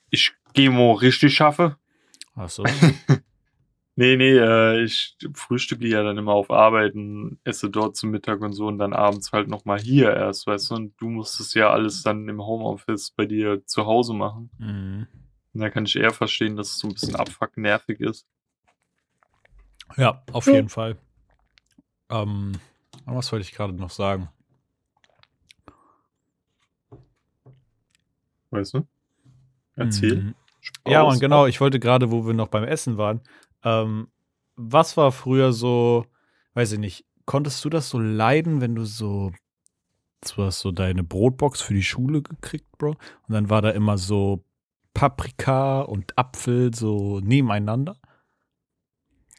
Ich 0.09 0.33
gehe 0.53 0.73
wo 0.75 0.93
richtig 0.93 1.35
schaffe. 1.35 1.77
Ach 2.35 2.49
so. 2.49 2.63
Nee, 3.99 4.15
nee, 4.15 4.37
äh, 4.37 4.83
ich 4.83 5.17
frühstücke 5.33 5.87
ja 5.87 6.03
dann 6.03 6.19
immer 6.19 6.33
auf 6.33 6.51
Arbeiten, 6.51 7.39
esse 7.43 7.67
dort 7.67 7.95
zum 7.95 8.11
Mittag 8.11 8.41
und 8.41 8.53
so 8.53 8.67
und 8.67 8.77
dann 8.77 8.93
abends 8.93 9.31
halt 9.31 9.47
nochmal 9.47 9.79
hier 9.79 10.13
erst, 10.13 10.45
weißt 10.45 10.69
du? 10.69 10.75
Und 10.75 11.01
du 11.01 11.09
musst 11.09 11.39
es 11.39 11.55
ja 11.55 11.71
alles 11.71 12.03
dann 12.03 12.29
im 12.29 12.39
Homeoffice 12.39 13.09
bei 13.09 13.25
dir 13.25 13.65
zu 13.65 13.87
Hause 13.87 14.13
machen. 14.13 14.51
mhm. 14.59 15.07
Und 15.51 15.61
da 15.61 15.71
kann 15.71 15.85
ich 15.85 15.95
eher 15.95 16.13
verstehen, 16.13 16.55
dass 16.55 16.73
es 16.73 16.77
so 16.77 16.87
ein 16.87 16.93
bisschen 16.93 17.15
abfuck 17.15 17.57
nervig 17.57 17.99
ist. 17.99 18.27
Ja, 19.95 20.21
auf 20.31 20.45
jeden 20.45 20.69
Fall. 20.69 20.95
Ähm, 22.11 22.51
was 23.05 23.31
wollte 23.31 23.45
ich 23.45 23.51
gerade 23.51 23.73
noch 23.73 23.89
sagen? 23.89 24.29
Weißt 28.51 28.75
du? 28.75 28.87
Erzähl. 29.75 30.17
Mhm. 30.17 30.35
Ja, 30.85 31.01
und 31.01 31.19
genau, 31.19 31.47
ich 31.47 31.59
wollte 31.59 31.79
gerade, 31.79 32.11
wo 32.11 32.27
wir 32.27 32.35
noch 32.35 32.49
beim 32.49 32.63
Essen 32.63 32.97
waren, 32.97 33.21
ähm, 33.67 34.07
was 34.55 34.97
war 34.97 35.11
früher 35.11 35.53
so, 35.53 36.05
weiß 36.53 36.73
ich 36.73 36.79
nicht, 36.79 37.05
konntest 37.25 37.63
du 37.63 37.69
das 37.69 37.89
so 37.89 37.99
leiden, 37.99 38.61
wenn 38.61 38.75
du 38.75 38.85
so, 38.85 39.31
du 40.35 40.43
hast 40.43 40.59
so 40.59 40.71
deine 40.71 41.03
Brotbox 41.03 41.61
für 41.61 41.73
die 41.73 41.83
Schule 41.83 42.21
gekriegt, 42.21 42.77
Bro, 42.77 42.91
und 42.91 43.33
dann 43.33 43.49
war 43.49 43.61
da 43.61 43.71
immer 43.71 43.97
so 43.97 44.43
Paprika 44.93 45.81
und 45.81 46.17
Apfel 46.17 46.73
so 46.73 47.19
nebeneinander? 47.19 47.97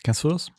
Kennst 0.04 0.24
du 0.24 0.28
das? 0.28 0.52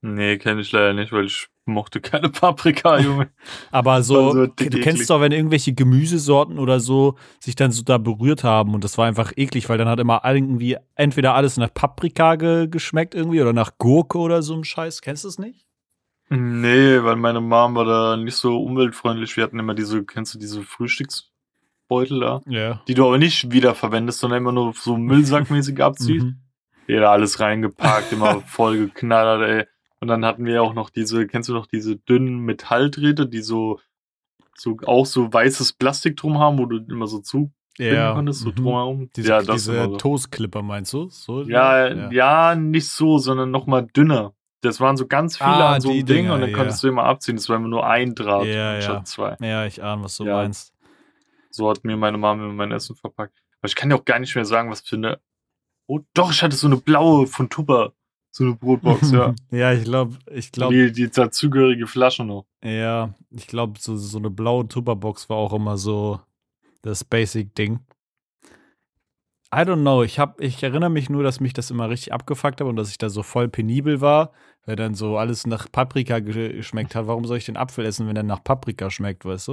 Nee, 0.00 0.38
kenne 0.38 0.60
ich 0.60 0.70
leider 0.70 0.94
nicht, 0.94 1.10
weil 1.10 1.26
ich 1.26 1.48
mochte 1.68 2.00
keine 2.00 2.30
Paprika, 2.30 2.98
Junge. 2.98 3.30
Aber 3.70 4.02
so, 4.02 4.32
so 4.32 4.46
du 4.46 4.52
dick 4.52 4.82
kennst 4.82 5.08
doch, 5.08 5.20
wenn 5.20 5.32
irgendwelche 5.32 5.72
Gemüsesorten 5.72 6.58
oder 6.58 6.80
so 6.80 7.16
sich 7.38 7.54
dann 7.54 7.70
so 7.70 7.82
da 7.82 7.98
berührt 7.98 8.42
haben 8.42 8.74
und 8.74 8.82
das 8.82 8.98
war 8.98 9.06
einfach 9.06 9.32
eklig, 9.36 9.68
weil 9.68 9.78
dann 9.78 9.88
hat 9.88 10.00
immer 10.00 10.22
irgendwie 10.24 10.76
entweder 10.96 11.34
alles 11.34 11.56
nach 11.56 11.72
Paprika 11.72 12.34
ge 12.36 12.66
geschmeckt 12.68 13.14
irgendwie 13.14 13.40
oder 13.40 13.52
nach 13.52 13.78
Gurke 13.78 14.18
oder 14.18 14.42
so 14.42 14.54
ein 14.54 14.64
Scheiß. 14.64 15.02
Kennst 15.02 15.24
du 15.24 15.28
es 15.28 15.38
nicht? 15.38 15.68
Nee, 16.30 17.02
weil 17.02 17.16
meine 17.16 17.40
Mom 17.40 17.74
war 17.74 17.84
da 17.84 18.16
nicht 18.16 18.36
so 18.36 18.62
umweltfreundlich. 18.62 19.36
Wir 19.36 19.44
hatten 19.44 19.58
immer 19.58 19.74
diese, 19.74 20.04
kennst 20.04 20.34
du 20.34 20.38
diese 20.38 20.62
Frühstücksbeutel 20.62 22.20
da? 22.20 22.42
Ja. 22.46 22.82
Die 22.86 22.94
du 22.94 23.06
aber 23.06 23.18
nicht 23.18 23.50
wiederverwendest, 23.50 24.20
sondern 24.20 24.42
immer 24.42 24.52
nur 24.52 24.74
so 24.74 24.96
müllsackmäßig 24.96 25.80
abziehst. 25.82 26.26
Mhm. 26.26 26.40
Jeder 26.86 27.10
alles 27.10 27.40
reingepackt, 27.40 28.12
immer 28.12 28.40
voll 28.46 28.78
geknallert, 28.78 29.48
ey. 29.48 29.66
Und 30.00 30.08
dann 30.08 30.24
hatten 30.24 30.44
wir 30.44 30.62
auch 30.62 30.74
noch 30.74 30.90
diese, 30.90 31.26
kennst 31.26 31.48
du 31.48 31.54
noch 31.54 31.66
diese 31.66 31.96
dünnen 31.96 32.38
Metalldrähte, 32.40 33.26
die 33.26 33.40
so, 33.40 33.80
so 34.56 34.76
auch 34.86 35.06
so 35.06 35.32
weißes 35.32 35.72
Plastik 35.74 36.16
drum 36.16 36.38
haben, 36.38 36.58
wo 36.58 36.66
du 36.66 36.78
immer 36.88 37.06
so 37.06 37.18
zu 37.20 37.52
Ja. 37.78 38.14
konntest, 38.14 38.40
so 38.40 38.50
Mhm. 38.50 38.54
drumherum. 38.54 39.10
Diese, 39.16 39.28
ja, 39.28 39.38
das 39.38 39.56
diese 39.64 39.72
so. 39.84 39.96
Toastclipper 39.96 40.62
meinst 40.62 40.92
du? 40.92 41.08
So, 41.08 41.42
Ja, 41.42 42.10
ja, 42.10 42.54
nicht 42.54 42.88
so, 42.88 43.18
sondern 43.18 43.50
noch 43.50 43.66
mal 43.66 43.82
dünner. 43.82 44.34
das 44.60 44.80
waren 44.80 44.96
so 44.96 45.06
ganz 45.06 45.36
viele 45.36 45.46
Ah, 45.46 45.74
an 45.76 45.80
so 45.80 45.88
die 45.90 45.98
einem 45.98 46.06
Ding 46.06 46.16
Dinger, 46.24 46.34
und 46.34 46.40
dann 46.40 46.50
ja. 46.50 46.56
konntest 46.56 46.82
du 46.82 46.88
immer 46.88 47.04
abziehen. 47.04 47.36
Das 47.36 47.48
war 47.48 47.56
immer 47.56 47.68
nur 47.68 47.86
ein 47.86 48.16
Draht 48.16 48.46
Ja, 48.46 48.76
ja. 48.78 49.04
zwei. 49.04 49.36
Ja, 49.40 49.64
ich 49.66 49.80
ahne, 49.84 50.02
was 50.02 50.16
du 50.16 50.24
Ja. 50.24 50.34
meinst. 50.34 50.74
So 51.50 51.70
hat 51.70 51.84
mir 51.84 51.96
meine 51.96 52.18
Mama 52.18 52.42
immer 52.44 52.52
mein 52.52 52.72
Essen 52.72 52.96
verpackt. 52.96 53.38
Aber 53.60 53.68
ich 53.68 53.76
kann 53.76 53.88
dir 53.88 53.94
auch 53.94 54.04
gar 54.04 54.18
nicht 54.18 54.34
mehr 54.34 54.44
sagen, 54.44 54.68
was 54.70 54.80
für 54.80 54.96
eine. 54.96 55.20
Oh, 55.86 56.00
doch, 56.12 56.32
ich 56.32 56.42
hatte 56.42 56.56
so 56.56 56.66
eine 56.66 56.76
blaue 56.76 57.28
von 57.28 57.48
Tupper. 57.48 57.92
So 58.30 58.44
eine 58.44 58.54
Brotbox, 58.54 59.10
ja. 59.10 59.34
ja, 59.50 59.72
ich 59.72 59.84
glaube, 59.84 60.16
ich 60.30 60.52
glaube, 60.52 60.74
Die, 60.74 60.92
die 60.92 61.10
dazugehörige 61.10 61.86
Flasche 61.86 62.24
noch. 62.24 62.44
ja, 62.62 63.14
ich 63.30 63.46
glaube, 63.46 63.78
so, 63.80 63.96
so 63.96 64.18
eine 64.18 64.30
blaue 64.30 64.68
Tupperbox 64.68 65.28
war 65.28 65.36
auch 65.38 65.52
immer 65.52 65.76
so 65.78 66.20
das 66.82 67.04
Basic-Ding. 67.04 67.80
I 69.50 69.60
don't 69.60 69.80
know. 69.80 70.02
Ich, 70.02 70.18
hab, 70.18 70.40
ich 70.42 70.62
erinnere 70.62 70.90
mich 70.90 71.08
nur, 71.08 71.22
dass 71.22 71.40
mich 71.40 71.54
das 71.54 71.70
immer 71.70 71.88
richtig 71.88 72.12
abgefuckt 72.12 72.60
hat 72.60 72.66
und 72.68 72.76
dass 72.76 72.90
ich 72.90 72.98
da 72.98 73.08
so 73.08 73.22
voll 73.22 73.48
penibel 73.48 74.00
war, 74.02 74.32
weil 74.66 74.76
dann 74.76 74.94
so 74.94 75.16
alles 75.16 75.46
nach 75.46 75.72
Paprika 75.72 76.18
ge- 76.20 76.52
geschmeckt 76.54 76.94
hat. 76.94 77.06
Warum 77.06 77.24
soll 77.24 77.38
ich 77.38 77.46
den 77.46 77.56
Apfel 77.56 77.86
essen, 77.86 78.06
wenn 78.06 78.14
der 78.14 78.24
nach 78.24 78.44
Paprika 78.44 78.90
schmeckt, 78.90 79.24
weißt 79.24 79.48
du? 79.48 79.52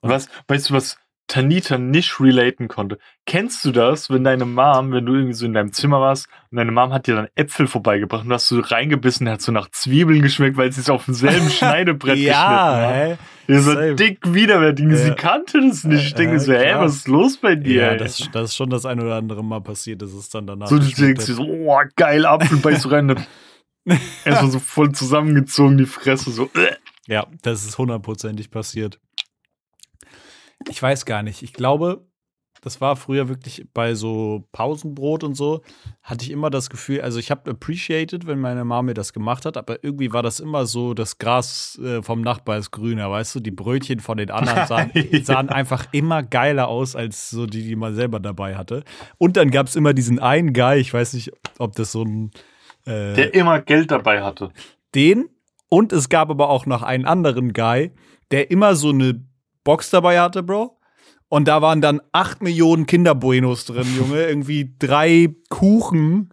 Und- 0.00 0.10
Was, 0.10 0.28
weißt 0.48 0.70
du, 0.70 0.74
was 0.74 0.98
Tanita 1.30 1.78
nicht 1.78 2.18
relaten 2.20 2.66
konnte? 2.68 2.98
Kennst 3.24 3.64
du 3.64 3.70
das, 3.70 4.10
wenn 4.10 4.24
deine 4.24 4.44
Mom, 4.44 4.90
wenn 4.92 5.06
du 5.06 5.14
irgendwie 5.14 5.32
so 5.34 5.46
in 5.46 5.52
deinem 5.52 5.72
Zimmer 5.72 6.00
warst 6.00 6.28
und 6.50 6.56
deine 6.58 6.72
Mom 6.72 6.92
hat 6.92 7.06
dir 7.06 7.14
dann 7.14 7.28
Äpfel 7.36 7.68
vorbeigebracht 7.68 8.22
und 8.24 8.30
du 8.30 8.34
hast 8.34 8.48
so 8.48 8.58
reingebissen, 8.60 9.28
hat 9.28 9.40
so 9.40 9.52
nach 9.52 9.70
Zwiebeln 9.70 10.22
geschmeckt, 10.22 10.56
weil 10.56 10.72
sie 10.72 10.80
es 10.80 10.90
auf 10.90 11.04
demselben 11.04 11.48
Schneidebrett 11.50 12.16
geschnitten 12.16 12.34
hat. 12.36 13.18
Der 13.48 13.60
so 13.62 13.94
dick 13.94 14.18
widerwärtig. 14.24 14.86
Sie 14.90 15.08
Ja. 15.08 15.14
kannte 15.14 15.60
das 15.60 15.84
nicht. 15.84 16.06
Ich 16.06 16.14
denke 16.14 16.34
Ja, 16.34 16.40
so, 16.40 16.52
hä, 16.52 16.74
was 16.78 16.96
ist 16.96 17.08
los 17.08 17.36
bei 17.36 17.54
dir? 17.54 17.82
Ja, 17.82 17.94
das, 17.96 18.28
das 18.32 18.50
ist 18.50 18.56
schon 18.56 18.70
das 18.70 18.84
ein 18.84 19.00
oder 19.00 19.14
andere 19.16 19.44
Mal 19.44 19.60
passiert, 19.60 20.02
dass 20.02 20.12
es 20.12 20.28
dann 20.30 20.46
danach. 20.46 20.66
so, 20.66 20.78
du 20.78 20.84
denkst 20.88 21.26
dir 21.26 21.34
so, 21.34 21.42
oh, 21.44 21.80
geil, 21.96 22.26
Apfel, 22.26 22.58
beißt 22.58 22.84
du 22.84 22.88
rein. 22.90 23.16
Erstmal 24.24 24.50
so 24.50 24.58
voll 24.58 24.92
zusammengezogen, 24.92 25.78
die 25.78 25.86
Fresse, 25.86 26.30
so, 26.30 26.50
äh. 26.54 26.74
Ja, 27.06 27.26
das 27.42 27.64
ist 27.64 27.76
hundertprozentig 27.78 28.50
passiert. 28.50 29.00
Ich 30.68 30.82
weiß 30.82 31.04
gar 31.06 31.22
nicht. 31.22 31.42
Ich 31.42 31.52
glaube, 31.52 32.06
das 32.62 32.80
war 32.80 32.96
früher 32.96 33.28
wirklich 33.28 33.66
bei 33.72 33.94
so 33.94 34.46
Pausenbrot 34.52 35.24
und 35.24 35.34
so, 35.34 35.62
hatte 36.02 36.24
ich 36.24 36.30
immer 36.30 36.50
das 36.50 36.68
Gefühl, 36.68 37.00
also 37.00 37.18
ich 37.18 37.30
habe 37.30 37.50
appreciated, 37.50 38.26
wenn 38.26 38.38
meine 38.38 38.64
Mama 38.64 38.82
mir 38.82 38.94
das 38.94 39.12
gemacht 39.12 39.46
hat, 39.46 39.56
aber 39.56 39.82
irgendwie 39.82 40.12
war 40.12 40.22
das 40.22 40.40
immer 40.40 40.66
so, 40.66 40.92
das 40.92 41.18
Gras 41.18 41.78
äh, 41.82 42.02
vom 42.02 42.20
Nachbar 42.20 42.58
ist 42.58 42.70
grüner, 42.70 43.10
weißt 43.10 43.36
du? 43.36 43.40
Die 43.40 43.50
Brötchen 43.50 44.00
von 44.00 44.18
den 44.18 44.30
anderen 44.30 44.66
sahen, 44.66 44.92
sahen 45.22 45.48
einfach 45.48 45.86
immer 45.92 46.22
geiler 46.22 46.68
aus, 46.68 46.96
als 46.96 47.30
so 47.30 47.46
die, 47.46 47.62
die 47.62 47.76
man 47.76 47.94
selber 47.94 48.20
dabei 48.20 48.56
hatte. 48.56 48.84
Und 49.16 49.36
dann 49.36 49.50
gab 49.50 49.66
es 49.66 49.76
immer 49.76 49.94
diesen 49.94 50.18
einen 50.18 50.52
Guy, 50.52 50.78
ich 50.78 50.92
weiß 50.92 51.14
nicht, 51.14 51.32
ob 51.58 51.74
das 51.74 51.92
so 51.92 52.02
ein 52.02 52.30
äh, 52.84 53.14
der 53.14 53.34
immer 53.34 53.60
Geld 53.60 53.90
dabei 53.90 54.22
hatte. 54.22 54.50
den 54.94 55.30
und 55.68 55.92
es 55.92 56.08
gab 56.08 56.30
aber 56.30 56.50
auch 56.50 56.66
noch 56.66 56.82
einen 56.82 57.04
anderen 57.04 57.52
Guy, 57.52 57.92
der 58.30 58.50
immer 58.50 58.74
so 58.74 58.90
eine 58.90 59.24
Box 59.64 59.90
dabei 59.90 60.20
hatte, 60.20 60.42
Bro. 60.42 60.76
Und 61.28 61.46
da 61.46 61.62
waren 61.62 61.80
dann 61.80 62.00
acht 62.10 62.42
Millionen 62.42 62.86
Kinderbuenos 62.86 63.64
drin, 63.64 63.86
Junge. 63.96 64.24
Irgendwie 64.28 64.74
drei 64.78 65.28
Kuchen. 65.48 66.30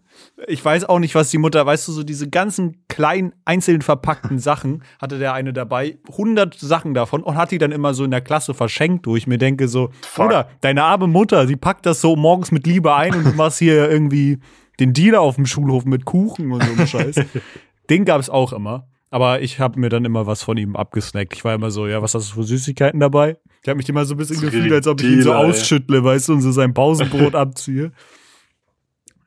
Ich 0.48 0.66
weiß 0.66 0.86
auch 0.86 0.98
nicht, 0.98 1.14
was 1.14 1.30
die 1.30 1.38
Mutter, 1.38 1.64
weißt 1.64 1.88
du, 1.88 1.92
so 1.92 2.04
diese 2.04 2.28
ganzen 2.28 2.84
kleinen, 2.88 3.34
einzeln 3.46 3.84
verpackten 3.84 4.40
Sachen 4.40 4.84
hatte 5.00 5.20
der 5.20 5.34
eine 5.34 5.54
dabei. 5.54 6.00
100 6.10 6.56
Sachen 6.56 6.96
davon 6.96 7.22
und 7.22 7.38
hat 7.38 7.52
die 7.52 7.60
dann 7.60 7.72
immer 7.72 7.94
so 7.94 8.04
in 8.04 8.10
der 8.10 8.22
Klasse 8.22 8.56
verschenkt, 8.56 9.06
wo 9.06 9.16
ich 9.16 9.28
mir 9.28 9.38
denke 9.38 9.68
so. 9.68 9.92
Bruder, 10.16 10.50
deine 10.62 10.84
arme 10.84 11.06
Mutter, 11.06 11.46
die 11.46 11.56
packt 11.56 11.86
das 11.86 12.02
so 12.02 12.16
morgens 12.16 12.52
mit 12.52 12.66
Liebe 12.66 12.96
ein 12.96 13.14
und 13.14 13.24
du 13.24 13.34
machst 13.34 13.60
hier 13.60 13.90
irgendwie 13.92 14.40
den 14.80 14.94
Dealer 14.94 15.22
auf 15.22 15.36
dem 15.36 15.46
Schulhof 15.46 15.86
mit 15.86 16.06
Kuchen 16.06 16.52
und 16.52 16.64
so 16.64 16.72
einem 16.72 16.88
Scheiß. 16.88 17.22
Den 17.90 18.04
gab 18.04 18.20
es 18.20 18.30
auch 18.30 18.52
immer. 18.52 18.88
Aber 19.10 19.42
ich 19.42 19.60
habe 19.60 19.80
mir 19.80 19.90
dann 19.90 20.04
immer 20.04 20.28
was 20.28 20.44
von 20.44 20.58
ihm 20.58 20.76
abgesnackt. 20.76 21.34
Ich 21.34 21.46
war 21.46 21.54
immer 21.54 21.72
so, 21.72 21.88
ja, 21.88 22.02
was 22.02 22.14
hast 22.14 22.32
du 22.32 22.36
für 22.36 22.44
Süßigkeiten 22.44 23.00
dabei? 23.00 23.38
Ich 23.62 23.70
habe 23.70 23.78
mich 23.78 23.88
immer 23.88 24.06
so 24.06 24.16
ein 24.16 24.18
bisschen 24.18 24.42
gefühlt, 24.42 24.72
als 24.72 24.88
ob 24.88 25.02
ich 25.02 25.08
ihn 25.08 25.22
so 25.22 25.34
ausschüttle, 25.34 26.04
weißt 26.04 26.30
du, 26.30 26.34
und 26.34 26.42
so 26.42 26.52
sein 26.52 26.74
Pausenbrot 26.74 27.36
abziehe. 27.36 27.94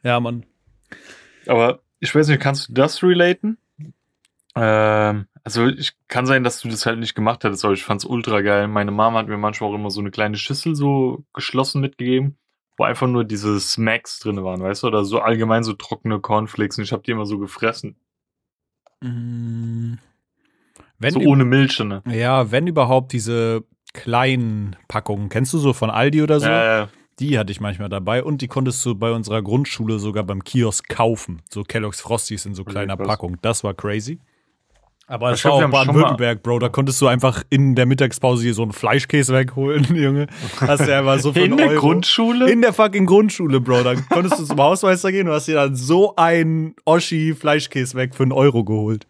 Ja, 0.02 0.20
Mann. 0.20 0.44
Aber 1.46 1.80
ich 1.98 2.14
weiß 2.14 2.28
nicht, 2.28 2.40
kannst 2.40 2.68
du 2.68 2.72
das 2.74 3.02
relaten? 3.02 3.58
Ähm, 4.54 5.26
also 5.44 5.66
ich 5.66 5.92
kann 6.08 6.26
sein, 6.26 6.44
dass 6.44 6.60
du 6.60 6.68
das 6.68 6.84
halt 6.84 6.98
nicht 6.98 7.14
gemacht 7.14 7.44
hättest, 7.44 7.64
aber 7.64 7.74
ich 7.74 7.84
fand's 7.84 8.04
ultra 8.04 8.40
geil. 8.40 8.68
Meine 8.68 8.90
Mama 8.90 9.20
hat 9.20 9.28
mir 9.28 9.38
manchmal 9.38 9.70
auch 9.70 9.74
immer 9.74 9.90
so 9.90 10.00
eine 10.00 10.10
kleine 10.10 10.36
Schüssel 10.36 10.74
so 10.74 11.24
geschlossen 11.32 11.80
mitgegeben, 11.80 12.36
wo 12.76 12.84
einfach 12.84 13.06
nur 13.06 13.24
diese 13.24 13.58
Smacks 13.60 14.18
drin 14.18 14.42
waren, 14.42 14.60
weißt 14.60 14.82
du, 14.82 14.88
oder 14.88 15.04
so 15.04 15.20
allgemein 15.20 15.64
so 15.64 15.72
trockene 15.72 16.20
Cornflakes 16.20 16.78
und 16.78 16.84
ich 16.84 16.92
habe 16.92 17.02
die 17.02 17.12
immer 17.12 17.26
so 17.26 17.38
gefressen. 17.38 17.96
Mm. 19.00 19.94
Wenn 20.98 21.14
so 21.14 21.20
ohne 21.20 21.44
Milch, 21.44 21.78
ne? 21.80 22.02
ja, 22.06 22.50
wenn 22.50 22.66
überhaupt 22.66 23.12
diese 23.12 23.64
kleinen 23.94 24.76
Packungen, 24.86 25.30
kennst 25.30 25.52
du 25.54 25.58
so 25.58 25.72
von 25.72 25.90
Aldi 25.90 26.22
oder 26.22 26.40
so? 26.40 26.46
Ja, 26.46 26.64
ja. 26.64 26.88
Die 27.18 27.38
hatte 27.38 27.52
ich 27.52 27.60
manchmal 27.60 27.88
dabei 27.88 28.22
und 28.22 28.40
die 28.40 28.48
konntest 28.48 28.84
du 28.84 28.94
bei 28.94 29.10
unserer 29.10 29.42
Grundschule 29.42 29.98
sogar 29.98 30.24
beim 30.24 30.42
Kiosk 30.42 30.88
kaufen. 30.88 31.42
So 31.50 31.64
Kellogg's 31.64 32.00
Frosties 32.00 32.46
in 32.46 32.54
so 32.54 32.64
kleiner. 32.64 32.96
Packung. 32.96 33.36
Das 33.42 33.62
war 33.62 33.74
crazy. 33.74 34.20
Aber 35.10 35.32
es 35.32 35.42
glaub, 35.42 35.60
war 35.60 35.66
auch 35.66 35.72
Baden-Württemberg, 35.72 36.40
Bro. 36.44 36.60
Da 36.60 36.68
konntest 36.68 37.00
du 37.02 37.08
einfach 37.08 37.42
in 37.50 37.74
der 37.74 37.84
Mittagspause 37.84 38.44
hier 38.44 38.54
so 38.54 38.62
einen 38.62 38.70
Fleischkäse 38.70 39.34
wegholen, 39.34 39.84
Junge. 39.96 40.28
Hast 40.60 40.86
du 40.86 40.96
einfach 40.96 41.18
so 41.18 41.32
für 41.32 41.40
In 41.40 41.56
der 41.56 41.70
Euro. 41.70 41.80
Grundschule? 41.80 42.48
In 42.48 42.62
der 42.62 42.72
fucking 42.72 43.06
Grundschule, 43.06 43.60
Bro. 43.60 43.82
Da 43.82 43.96
konntest 43.96 44.38
du 44.38 44.44
zum 44.44 44.60
Hausmeister 44.60 45.10
gehen 45.10 45.26
und 45.26 45.34
hast 45.34 45.48
dir 45.48 45.56
dann 45.56 45.74
so 45.74 46.14
einen 46.14 46.76
Oschi-Fleischkäse 46.84 47.96
weg 47.96 48.14
für 48.14 48.22
einen 48.22 48.30
Euro 48.30 48.62
geholt. 48.62 49.08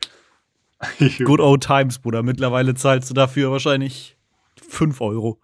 Good 1.23 1.41
old 1.41 1.63
times, 1.63 1.99
Bruder. 1.99 2.23
Mittlerweile 2.23 2.75
zahlst 2.75 3.11
du 3.11 3.15
dafür 3.15 3.51
wahrscheinlich 3.51 4.17
5 4.71 5.03
Euro. 5.03 5.39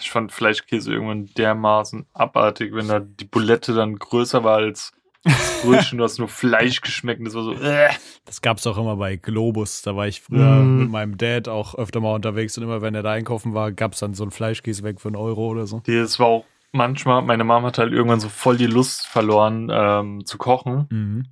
Ich 0.00 0.10
fand 0.10 0.32
Fleischkäse 0.32 0.92
irgendwann 0.92 1.26
dermaßen 1.36 2.06
abartig, 2.12 2.74
wenn 2.74 2.88
da 2.88 2.98
die 2.98 3.24
Bulette 3.24 3.72
dann 3.72 3.96
größer 3.96 4.42
war 4.42 4.56
als 4.56 4.92
das 5.26 5.62
Brötchen, 5.62 5.98
du 5.98 6.04
hast 6.04 6.18
nur 6.18 6.28
Fleisch 6.28 6.80
geschmeckt 6.80 7.18
und 7.20 7.26
das 7.26 7.34
war 7.34 7.42
so, 7.42 7.52
äh. 7.52 7.88
Das 8.24 8.40
gab's 8.40 8.66
auch 8.66 8.78
immer 8.78 8.96
bei 8.96 9.16
Globus. 9.16 9.82
Da 9.82 9.94
war 9.96 10.06
ich 10.08 10.20
früher 10.20 10.62
Mm. 10.62 10.78
mit 10.80 10.90
meinem 10.90 11.16
Dad 11.18 11.48
auch 11.48 11.74
öfter 11.74 12.00
mal 12.00 12.14
unterwegs 12.14 12.56
und 12.58 12.64
immer, 12.64 12.82
wenn 12.82 12.94
er 12.94 13.02
da 13.02 13.12
einkaufen 13.12 13.54
war, 13.54 13.72
gab's 13.72 14.00
dann 14.00 14.14
so 14.14 14.24
einen 14.24 14.30
Fleischkäse 14.32 14.82
weg 14.82 15.00
für 15.00 15.08
einen 15.08 15.16
Euro 15.16 15.46
oder 15.48 15.66
so. 15.66 15.82
Das 15.86 16.18
war 16.18 16.26
auch 16.26 16.44
manchmal, 16.72 17.22
meine 17.22 17.44
Mom 17.44 17.64
hat 17.64 17.78
halt 17.78 17.92
irgendwann 17.92 18.20
so 18.20 18.28
voll 18.28 18.56
die 18.56 18.66
Lust 18.66 19.06
verloren 19.06 19.70
ähm, 19.72 20.24
zu 20.26 20.38
kochen. 20.38 20.86
Mhm. 20.90 21.24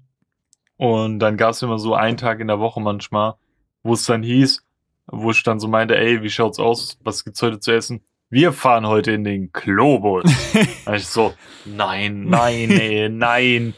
Und 0.77 1.19
dann 1.21 1.37
gab 1.37 1.51
es 1.51 1.63
immer 1.63 1.79
so 1.79 1.95
einen 1.95 2.17
Tag 2.17 2.41
in 2.41 2.49
der 2.49 2.59
Woche 2.61 2.81
manchmal, 2.81 3.35
wo 3.83 3.93
es 3.95 4.05
dann 4.07 4.23
hieß, 4.23 4.63
wo 5.07 5.31
ich 5.31 5.43
dann 5.43 5.61
so 5.61 5.69
meinte, 5.69 5.97
ey, 5.97 6.23
wie 6.23 6.31
schaut's 6.31 6.59
aus? 6.59 6.99
Was 7.05 7.25
gibt's 7.25 7.43
heute 7.43 7.61
zu 7.61 7.73
essen? 7.73 8.03
Wir 8.31 8.53
fahren 8.53 8.87
heute 8.87 9.13
in 9.13 9.23
den 9.23 9.53
Globus. 9.53 10.25
ich 10.93 11.07
so, 11.07 11.35
nein, 11.65 12.25
nein, 12.25 12.71
ey, 12.71 13.09
nein. 13.09 13.75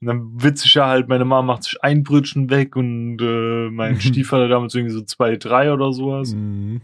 Und 0.00 0.06
dann 0.06 0.42
witzig 0.42 0.74
ja 0.74 0.86
halt, 0.86 1.08
meine 1.08 1.24
Mama 1.24 1.54
macht 1.54 1.64
sich 1.64 1.82
ein 1.82 2.04
Brötchen 2.04 2.50
weg 2.50 2.76
und 2.76 3.18
äh, 3.20 3.70
mein 3.70 4.00
Stiefvater 4.00 4.48
damals 4.48 4.74
irgendwie 4.74 4.94
so 4.94 5.02
zwei, 5.02 5.36
drei 5.36 5.72
oder 5.72 5.92
sowas. 5.92 6.34
Mhm. 6.34 6.80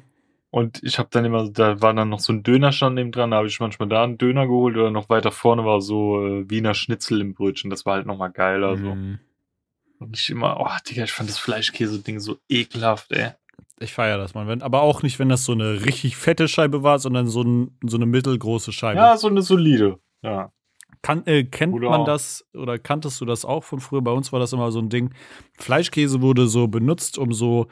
Und 0.50 0.82
ich 0.84 0.98
habe 1.00 1.08
dann 1.10 1.24
immer, 1.24 1.50
da 1.50 1.80
war 1.80 1.94
dann 1.94 2.08
noch 2.08 2.20
so 2.20 2.32
ein 2.32 2.44
Dönerstand 2.44 2.94
neben 2.94 3.10
dran, 3.10 3.32
da 3.32 3.38
habe 3.38 3.48
ich 3.48 3.58
manchmal 3.58 3.88
da 3.88 4.04
einen 4.04 4.18
Döner 4.18 4.46
geholt 4.46 4.76
oder 4.76 4.90
noch 4.90 5.08
weiter 5.08 5.32
vorne 5.32 5.64
war 5.64 5.80
so 5.80 6.24
äh, 6.24 6.48
Wiener 6.48 6.74
Schnitzel 6.74 7.20
im 7.20 7.34
Brötchen. 7.34 7.70
Das 7.70 7.84
war 7.86 7.94
halt 7.94 8.06
nochmal 8.06 8.30
geil. 8.30 8.62
Also. 8.62 8.94
Mhm. 8.94 9.18
Und 9.98 10.16
ich 10.16 10.30
immer, 10.30 10.60
oh, 10.60 10.68
Digga, 10.88 11.04
ich 11.04 11.12
fand 11.12 11.28
das 11.28 11.38
Fleischkäse-Ding 11.38 12.20
so 12.20 12.38
ekelhaft, 12.48 13.12
ey. 13.12 13.30
Ich 13.80 13.92
feiere 13.92 14.18
das 14.18 14.34
mal. 14.34 14.46
Wenn, 14.46 14.62
aber 14.62 14.82
auch 14.82 15.02
nicht, 15.02 15.18
wenn 15.18 15.28
das 15.28 15.44
so 15.44 15.52
eine 15.52 15.84
richtig 15.84 16.16
fette 16.16 16.46
Scheibe 16.46 16.82
war, 16.82 16.98
sondern 16.98 17.26
so, 17.26 17.42
ein, 17.42 17.76
so 17.84 17.96
eine 17.96 18.06
mittelgroße 18.06 18.72
Scheibe. 18.72 19.00
Ja, 19.00 19.16
so 19.16 19.28
eine 19.28 19.42
solide. 19.42 19.98
Ja. 20.22 20.52
Kann, 21.04 21.26
äh, 21.26 21.44
kennt 21.44 21.74
Oder 21.74 21.90
man 21.90 22.06
das 22.06 22.46
oder 22.54 22.78
kanntest 22.78 23.20
du 23.20 23.26
das 23.26 23.44
auch 23.44 23.62
von 23.62 23.78
früher? 23.78 24.00
Bei 24.00 24.10
uns 24.10 24.32
war 24.32 24.40
das 24.40 24.54
immer 24.54 24.72
so 24.72 24.78
ein 24.78 24.88
Ding. 24.88 25.10
Fleischkäse 25.58 26.22
wurde 26.22 26.46
so 26.46 26.66
benutzt, 26.66 27.18
um 27.18 27.34
so 27.34 27.66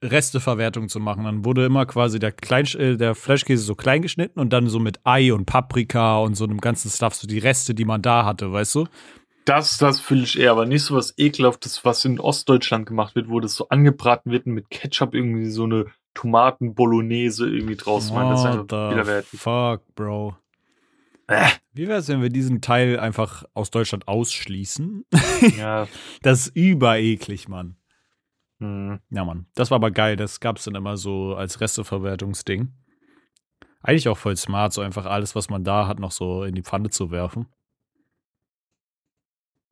Resteverwertung 0.00 0.88
zu 0.88 1.00
machen. 1.00 1.24
Dann 1.24 1.44
wurde 1.44 1.64
immer 1.66 1.86
quasi 1.86 2.20
der, 2.20 2.30
Klein, 2.30 2.66
äh, 2.78 2.96
der 2.96 3.16
Fleischkäse 3.16 3.64
so 3.64 3.74
klein 3.74 4.00
geschnitten 4.00 4.38
und 4.38 4.52
dann 4.52 4.68
so 4.68 4.78
mit 4.78 5.00
Ei 5.02 5.32
und 5.34 5.44
Paprika 5.44 6.18
und 6.18 6.36
so 6.36 6.44
einem 6.44 6.60
ganzen 6.60 6.88
Stuff, 6.88 7.16
so 7.16 7.26
die 7.26 7.40
Reste, 7.40 7.74
die 7.74 7.84
man 7.84 8.00
da 8.00 8.24
hatte, 8.24 8.52
weißt 8.52 8.76
du? 8.76 8.86
Das, 9.44 9.76
das 9.78 9.98
fühle 9.98 10.22
ich 10.22 10.38
eher, 10.38 10.52
aber 10.52 10.64
nicht 10.64 10.84
so 10.84 10.94
was 10.94 11.18
Ekelhaftes, 11.18 11.84
was 11.84 12.04
in 12.04 12.20
Ostdeutschland 12.20 12.86
gemacht 12.86 13.16
wird, 13.16 13.28
wo 13.28 13.40
das 13.40 13.56
so 13.56 13.70
angebraten 13.70 14.30
wird 14.30 14.46
und 14.46 14.52
mit 14.52 14.70
Ketchup 14.70 15.14
irgendwie 15.14 15.50
so 15.50 15.64
eine 15.64 15.86
Tomaten-Bolognese 16.14 17.48
irgendwie 17.48 17.74
draus 17.74 18.12
machen. 18.12 18.30
Das 18.30 18.40
ist 18.40 18.46
einfach 18.46 18.92
widerwärtig. 18.92 19.40
fuck, 19.40 19.82
Bro. 19.96 20.36
Wie 21.72 21.88
wäre 21.88 21.98
es, 21.98 22.08
wenn 22.08 22.22
wir 22.22 22.28
diesen 22.28 22.60
Teil 22.60 22.98
einfach 22.98 23.44
aus 23.54 23.70
Deutschland 23.70 24.08
ausschließen? 24.08 25.04
ja. 25.56 25.88
Das 26.22 26.46
ist 26.46 26.56
übereklig, 26.56 27.48
Mann. 27.48 27.76
Hm. 28.60 29.00
Ja, 29.10 29.24
Mann. 29.24 29.46
Das 29.54 29.70
war 29.70 29.76
aber 29.76 29.90
geil. 29.90 30.16
Das 30.16 30.40
gab 30.40 30.58
es 30.58 30.64
dann 30.64 30.74
immer 30.74 30.96
so 30.96 31.34
als 31.34 31.60
Resteverwertungsding. 31.60 32.72
Eigentlich 33.82 34.08
auch 34.08 34.18
voll 34.18 34.36
smart, 34.36 34.72
so 34.72 34.80
einfach 34.80 35.06
alles, 35.06 35.34
was 35.34 35.50
man 35.50 35.64
da 35.64 35.88
hat, 35.88 35.98
noch 35.98 36.12
so 36.12 36.44
in 36.44 36.54
die 36.54 36.62
Pfanne 36.62 36.90
zu 36.90 37.10
werfen. 37.10 37.46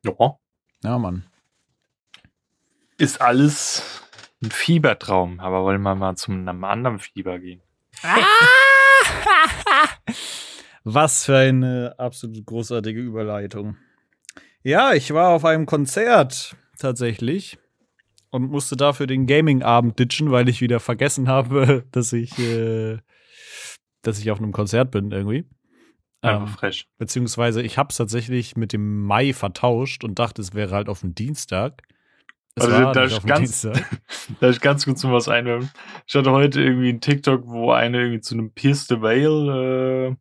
Ja. 0.05 0.37
Ja, 0.83 0.99
Mann. 0.99 1.27
Ist 2.99 3.20
alles 3.20 4.03
ein 4.42 4.51
Fiebertraum, 4.51 5.40
aber 5.40 5.62
wollen 5.62 5.83
wir 5.83 5.94
mal 5.94 6.16
zu 6.16 6.33
einem 6.33 6.64
anderen 6.64 6.99
Fieber 6.99 7.38
gehen? 7.38 7.62
Was 10.84 11.24
für 11.26 11.36
eine 11.36 11.94
absolut 11.98 12.44
großartige 12.46 13.00
Überleitung. 13.00 13.76
Ja, 14.62 14.92
ich 14.92 15.12
war 15.12 15.30
auf 15.30 15.44
einem 15.44 15.66
Konzert 15.66 16.56
tatsächlich 16.78 17.58
und 18.30 18.50
musste 18.50 18.76
dafür 18.76 19.06
den 19.06 19.26
Gaming-Abend 19.26 19.98
ditchen, 19.98 20.30
weil 20.30 20.48
ich 20.48 20.60
wieder 20.60 20.80
vergessen 20.80 21.28
habe, 21.28 21.84
dass 21.92 22.12
ich, 22.12 22.38
äh, 22.38 22.98
dass 24.02 24.18
ich 24.18 24.30
auf 24.30 24.38
einem 24.38 24.52
Konzert 24.52 24.90
bin 24.90 25.10
irgendwie. 25.10 25.44
Ähm, 26.22 26.46
fresh. 26.46 26.86
Beziehungsweise 26.98 27.62
ich 27.62 27.78
habe 27.78 27.88
es 27.90 27.96
tatsächlich 27.96 28.56
mit 28.56 28.72
dem 28.72 29.04
Mai 29.04 29.32
vertauscht 29.32 30.04
und 30.04 30.18
dachte, 30.18 30.42
es 30.42 30.54
wäre 30.54 30.74
halt 30.74 30.88
auf 30.88 31.00
dem 31.00 31.14
Dienstag. 31.14 31.82
Es 32.56 32.64
also, 32.64 32.92
da 32.92 33.04
ich 33.04 33.24
ganz, 33.24 33.62
da 34.40 34.50
ich 34.50 34.60
ganz 34.60 34.84
kurz 34.84 35.02
noch 35.02 35.12
was 35.12 35.28
einwerfen. 35.28 35.70
Ich 36.06 36.14
hatte 36.14 36.30
heute 36.30 36.60
irgendwie 36.60 36.90
ein 36.90 37.00
TikTok, 37.00 37.46
wo 37.46 37.70
eine 37.70 38.00
irgendwie 38.00 38.20
zu 38.20 38.34
einem 38.34 38.52
Pierce 38.52 38.86
the 38.88 39.00
Veil 39.00 40.10
äh, 40.10 40.16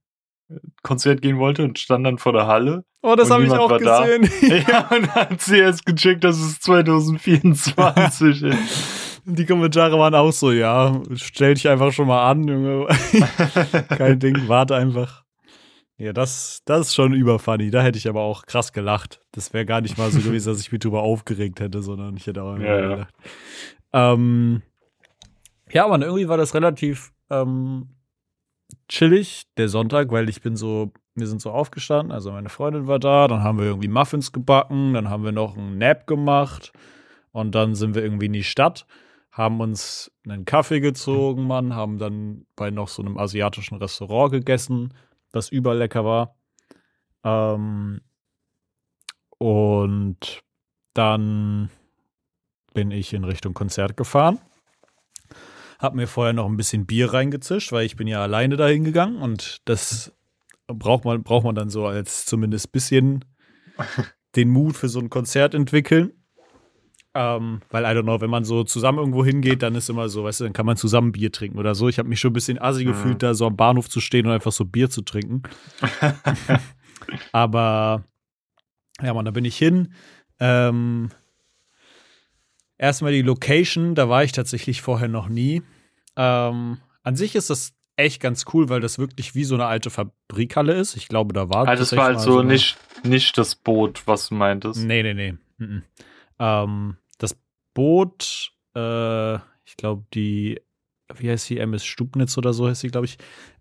Konzert 0.81 1.21
gehen 1.21 1.37
wollte 1.37 1.63
und 1.63 1.77
stand 1.77 2.05
dann 2.05 2.17
vor 2.17 2.33
der 2.33 2.47
Halle. 2.47 2.83
Oh, 3.01 3.15
das 3.15 3.29
habe 3.29 3.45
ich 3.45 3.51
auch 3.51 3.77
gesehen. 3.77 4.29
ja, 4.67 4.89
und 4.89 5.13
hat 5.13 5.41
sie 5.41 5.59
erst 5.59 5.85
gecheckt, 5.85 6.23
dass 6.23 6.37
es 6.37 6.59
2024 6.59 8.43
ist. 8.43 9.19
Die 9.25 9.45
Kommentare 9.45 9.99
waren 9.99 10.15
auch 10.15 10.31
so, 10.31 10.51
ja, 10.51 11.01
stell 11.13 11.53
dich 11.53 11.67
einfach 11.69 11.91
schon 11.91 12.07
mal 12.07 12.31
an, 12.31 12.47
Junge. 12.47 12.87
Kein 13.89 14.17
Ding, 14.17 14.47
warte 14.47 14.75
einfach. 14.75 15.23
Ja, 15.97 16.13
das, 16.13 16.61
das 16.65 16.87
ist 16.87 16.95
schon 16.95 17.13
überfunny. 17.13 17.69
Da 17.69 17.81
hätte 17.83 17.97
ich 17.97 18.07
aber 18.07 18.21
auch 18.21 18.45
krass 18.45 18.73
gelacht. 18.73 19.21
Das 19.33 19.53
wäre 19.53 19.65
gar 19.65 19.81
nicht 19.81 19.97
mal 19.97 20.09
so 20.09 20.19
gewesen, 20.19 20.49
dass 20.49 20.61
ich 20.61 20.71
mich 20.71 20.79
drüber 20.79 21.01
aufgeregt 21.01 21.59
hätte, 21.59 21.81
sondern 21.83 22.15
ich 22.17 22.25
hätte 22.25 22.41
auch 22.41 22.53
einfach 22.53 22.65
ja, 22.65 22.81
gelacht. 22.81 23.13
Ja. 23.93 24.13
Ähm, 24.13 24.61
ja, 25.71 25.85
aber 25.85 25.99
irgendwie 25.99 26.27
war 26.27 26.37
das 26.37 26.55
relativ 26.55 27.11
ähm, 27.29 27.89
chillig, 28.87 29.47
der 29.57 29.69
Sonntag, 29.69 30.11
weil 30.11 30.29
ich 30.29 30.41
bin 30.41 30.55
so, 30.55 30.91
wir 31.15 31.27
sind 31.27 31.41
so 31.41 31.51
aufgestanden, 31.51 32.11
also 32.11 32.31
meine 32.31 32.49
Freundin 32.49 32.87
war 32.87 32.99
da, 32.99 33.27
dann 33.27 33.43
haben 33.43 33.59
wir 33.59 33.65
irgendwie 33.65 33.87
Muffins 33.87 34.31
gebacken, 34.31 34.93
dann 34.93 35.09
haben 35.09 35.23
wir 35.23 35.31
noch 35.31 35.57
einen 35.57 35.77
Nap 35.77 36.07
gemacht 36.07 36.71
und 37.31 37.55
dann 37.55 37.75
sind 37.75 37.95
wir 37.95 38.03
irgendwie 38.03 38.27
in 38.27 38.33
die 38.33 38.43
Stadt, 38.43 38.85
haben 39.31 39.59
uns 39.59 40.11
einen 40.27 40.45
Kaffee 40.45 40.79
gezogen, 40.79 41.47
Mann, 41.47 41.75
haben 41.75 41.97
dann 41.97 42.45
bei 42.55 42.71
noch 42.71 42.87
so 42.87 43.01
einem 43.01 43.17
asiatischen 43.17 43.77
Restaurant 43.77 44.31
gegessen 44.31 44.93
was 45.31 45.49
überlecker 45.49 46.05
war. 46.05 46.35
Ähm, 47.23 48.01
und 49.37 50.43
dann 50.93 51.69
bin 52.73 52.91
ich 52.91 53.13
in 53.13 53.23
Richtung 53.23 53.53
Konzert 53.53 53.97
gefahren. 53.97 54.39
Hab 55.79 55.95
mir 55.95 56.07
vorher 56.07 56.33
noch 56.33 56.45
ein 56.45 56.57
bisschen 56.57 56.85
Bier 56.85 57.13
reingezischt, 57.13 57.71
weil 57.71 57.85
ich 57.85 57.95
bin 57.95 58.07
ja 58.07 58.21
alleine 58.21 58.57
dahin 58.57 58.83
gegangen 58.83 59.21
und 59.21 59.61
das 59.65 60.13
braucht 60.67 61.05
man, 61.05 61.23
braucht 61.23 61.45
man 61.45 61.55
dann 61.55 61.69
so 61.69 61.85
als 61.85 62.25
zumindest 62.25 62.71
bisschen 62.71 63.25
den 64.35 64.49
Mut 64.49 64.75
für 64.75 64.89
so 64.89 64.99
ein 64.99 65.09
Konzert 65.09 65.53
entwickeln. 65.53 66.11
Ähm, 67.15 67.61
weil, 67.71 67.85
I 67.85 67.87
don't 67.87 68.03
know, 68.03 68.21
wenn 68.21 68.29
man 68.29 68.43
so 68.43 68.63
zusammen 68.63 68.99
irgendwo 68.99 69.25
hingeht, 69.25 69.63
dann 69.63 69.73
ist 69.73 69.89
immer 69.89 70.09
so, 70.09 70.23
weißt 70.23 70.41
du, 70.41 70.43
dann 70.43 70.53
kann 70.53 70.65
man 70.65 70.77
zusammen 70.77 71.11
Bier 71.11 71.31
trinken 71.31 71.57
oder 71.57 71.73
so. 71.73 71.89
Ich 71.89 71.97
habe 71.97 72.07
mich 72.07 72.19
schon 72.19 72.31
ein 72.31 72.33
bisschen 72.33 72.61
assi 72.61 72.83
mhm. 72.83 72.89
gefühlt, 72.89 73.23
da 73.23 73.33
so 73.33 73.47
am 73.47 73.55
Bahnhof 73.55 73.89
zu 73.89 73.99
stehen 73.99 74.27
und 74.27 74.33
einfach 74.33 74.51
so 74.51 74.65
Bier 74.65 74.89
zu 74.89 75.01
trinken. 75.01 75.41
Aber 77.31 78.03
ja, 79.01 79.13
man, 79.13 79.25
da 79.25 79.31
bin 79.31 79.45
ich 79.45 79.57
hin. 79.57 79.93
Ähm, 80.39 81.09
erstmal 82.79 83.11
die 83.11 83.21
Location, 83.21 83.93
da 83.93 84.09
war 84.09 84.23
ich 84.23 84.31
tatsächlich 84.31 84.81
vorher 84.81 85.07
noch 85.07 85.29
nie. 85.29 85.61
Ähm, 86.15 86.79
an 87.03 87.15
sich 87.15 87.35
ist 87.35 87.51
das 87.51 87.73
echt 87.95 88.21
ganz 88.21 88.45
cool, 88.53 88.69
weil 88.69 88.79
das 88.79 88.97
wirklich 88.97 89.35
wie 89.35 89.43
so 89.43 89.55
eine 89.55 89.65
alte 89.65 89.89
Fabrikhalle 89.89 90.73
ist. 90.73 90.95
Ich 90.95 91.07
glaube, 91.07 91.33
da 91.33 91.49
war 91.49 91.67
Also, 91.67 91.83
das 91.83 91.95
war 91.95 92.05
halt 92.05 92.19
so 92.19 92.41
nicht, 92.41 92.77
nicht 93.03 93.37
das 93.37 93.55
Boot, 93.55 94.07
was 94.07 94.29
du 94.29 94.35
meintest. 94.35 94.83
Nee, 94.83 95.03
nee, 95.03 95.13
nee. 95.13 95.81
Ähm, 96.39 96.97
das 97.17 97.37
Boot, 97.73 98.53
äh, 98.75 99.35
ich 99.65 99.75
glaube, 99.77 100.05
die, 100.13 100.61
wie 101.13 101.29
heißt 101.29 101.45
sie, 101.45 101.59
MS 101.59 101.85
Stubnitz 101.85 102.37
oder 102.37 102.53
so 102.53 102.67
heißt 102.67 102.81
sie, 102.81 102.87
glaube 102.87 103.05
ich. 103.05 103.17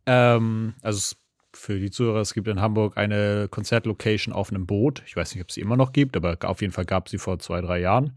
Ähm, 0.07 0.75
also 0.83 1.17
für 1.55 1.81
die 1.81 1.91
Zuhörer, 1.91 2.21
es 2.21 2.35
gibt 2.35 2.47
in 2.47 2.61
Hamburg 2.61 2.97
eine 2.97 3.49
Konzertlocation 3.51 4.33
auf 4.33 4.51
einem 4.51 4.67
Boot. 4.67 5.03
Ich 5.07 5.17
weiß 5.17 5.35
nicht, 5.35 5.43
ob 5.43 5.49
es 5.49 5.55
sie 5.55 5.61
immer 5.61 5.77
noch 5.77 5.93
gibt, 5.93 6.17
aber 6.17 6.39
auf 6.43 6.61
jeden 6.61 6.73
Fall 6.73 6.85
gab 6.85 7.09
sie 7.09 7.19
vor 7.19 7.41
zwei, 7.41 7.61
drei 7.61 7.81
Jahren. 7.81 8.17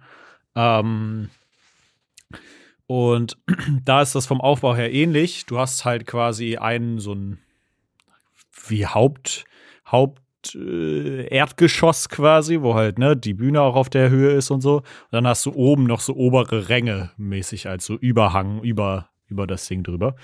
Ähm, 0.56 1.30
und 2.88 3.38
da 3.86 4.02
ist 4.02 4.16
das 4.16 4.26
vom 4.26 4.42
Aufbau 4.42 4.76
her 4.76 4.92
ähnlich. 4.92 5.46
Du 5.46 5.58
hast 5.60 5.86
halt 5.86 6.06
quasi 6.06 6.58
einen 6.58 7.00
so 7.00 7.14
ein 7.14 7.40
wie 8.68 8.86
Haupt, 8.86 9.46
Haupt 9.90 10.56
äh, 10.56 11.28
Erdgeschoss 11.28 12.10
quasi, 12.10 12.62
wo 12.62 12.76
halt 12.76 13.00
ne 13.00 13.16
die 13.16 13.34
Bühne 13.34 13.62
auch 13.62 13.76
auf 13.76 13.90
der 13.90 14.10
Höhe 14.10 14.32
ist 14.32 14.52
und 14.52 14.62
so. 14.62 14.78
Und 14.78 14.86
dann 15.12 15.28
hast 15.28 15.46
du 15.46 15.54
oben 15.54 15.86
noch 15.86 16.02
so 16.02 16.16
obere 16.16 16.70
Ränge 16.70 17.12
mäßig 17.18 17.68
als 17.68 17.86
so 17.86 17.96
Überhang 17.96 18.62
über 18.62 19.10
über 19.28 19.48
das 19.48 19.68
Ding 19.68 19.84
drüber. 19.84 20.16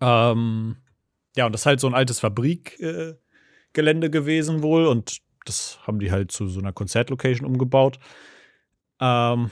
Ähm, 0.00 0.76
ja 1.36 1.46
und 1.46 1.52
das 1.52 1.62
ist 1.62 1.66
halt 1.66 1.80
so 1.80 1.86
ein 1.86 1.94
altes 1.94 2.20
Fabrikgelände 2.20 3.18
äh, 4.06 4.10
gewesen 4.10 4.62
wohl 4.62 4.86
und 4.86 5.18
das 5.44 5.78
haben 5.86 5.98
die 5.98 6.10
halt 6.10 6.32
zu 6.32 6.46
so 6.46 6.60
einer 6.60 6.72
Konzertlocation 6.72 7.46
umgebaut. 7.46 7.98
Ähm, 9.04 9.50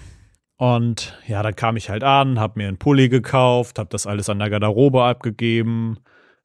und 0.57 1.19
ja, 1.27 1.43
dann 1.43 1.55
kam 1.55 1.77
ich 1.77 1.91
halt 1.91 2.05
an, 2.05 2.41
hab 2.41 2.57
mir 2.57 2.69
einen 2.69 2.79
Pulli 2.79 3.09
gekauft, 3.11 3.79
hab 3.79 3.91
das 3.91 4.07
alles 4.07 4.31
an 4.31 4.39
der 4.39 4.49
Garderobe 4.49 5.03
abgegeben 5.05 5.99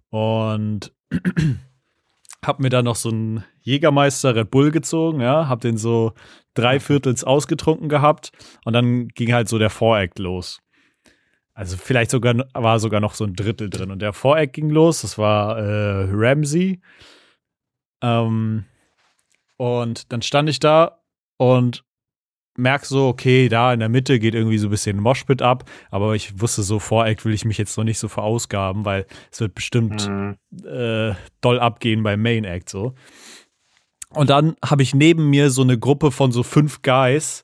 und 0.09 0.91
hab 2.45 2.59
mir 2.59 2.69
da 2.69 2.81
noch 2.81 2.97
so 2.97 3.09
einen 3.09 3.45
Jägermeister 3.61 4.35
Red 4.35 4.51
Bull 4.51 4.71
gezogen, 4.71 5.21
ja, 5.21 5.47
hab 5.47 5.61
den 5.61 5.77
so 5.77 6.13
drei 6.53 6.79
Viertels 6.81 7.23
ausgetrunken 7.23 7.87
gehabt 7.87 8.31
und 8.65 8.73
dann 8.73 9.07
ging 9.09 9.33
halt 9.33 9.47
so 9.47 9.57
der 9.57 9.69
Voreact 9.69 10.19
los. 10.19 10.59
Also 11.53 11.77
vielleicht 11.77 12.11
sogar 12.11 12.35
war 12.53 12.79
sogar 12.79 12.99
noch 12.99 13.13
so 13.13 13.23
ein 13.23 13.35
Drittel 13.35 13.69
drin 13.69 13.91
und 13.91 14.01
der 14.01 14.13
Voreact 14.13 14.53
ging 14.53 14.69
los, 14.69 15.01
das 15.01 15.17
war 15.17 15.57
äh, 15.59 16.07
Ramsey. 16.11 16.81
Ähm, 18.01 18.65
und 19.55 20.11
dann 20.11 20.21
stand 20.21 20.49
ich 20.49 20.59
da 20.59 20.99
und 21.37 21.83
merke 22.57 22.85
so, 22.85 23.07
okay, 23.07 23.49
da 23.49 23.71
in 23.71 23.79
der 23.79 23.89
Mitte 23.89 24.19
geht 24.19 24.33
irgendwie 24.33 24.57
so 24.57 24.67
ein 24.67 24.71
bisschen 24.71 24.99
Moshpit 24.99 25.41
ab, 25.41 25.69
aber 25.91 26.15
ich 26.15 26.41
wusste 26.41 26.63
so, 26.63 26.79
Voreck 26.79 27.23
will 27.23 27.33
ich 27.33 27.45
mich 27.45 27.57
jetzt 27.57 27.77
noch 27.77 27.83
nicht 27.83 27.99
so 27.99 28.07
verausgaben, 28.07 28.83
weil 28.83 29.05
es 29.31 29.39
wird 29.39 29.55
bestimmt 29.55 30.09
mhm. 30.09 30.37
äh, 30.65 31.13
doll 31.41 31.59
abgehen 31.59 32.03
beim 32.03 32.21
Main 32.21 32.43
Act 32.43 32.69
so. 32.69 32.95
Und 34.09 34.29
dann 34.29 34.55
habe 34.65 34.83
ich 34.83 34.95
neben 34.95 35.29
mir 35.29 35.49
so 35.51 35.61
eine 35.61 35.77
Gruppe 35.77 36.11
von 36.11 36.31
so 36.31 36.43
fünf 36.43 36.81
Guys, 36.81 37.43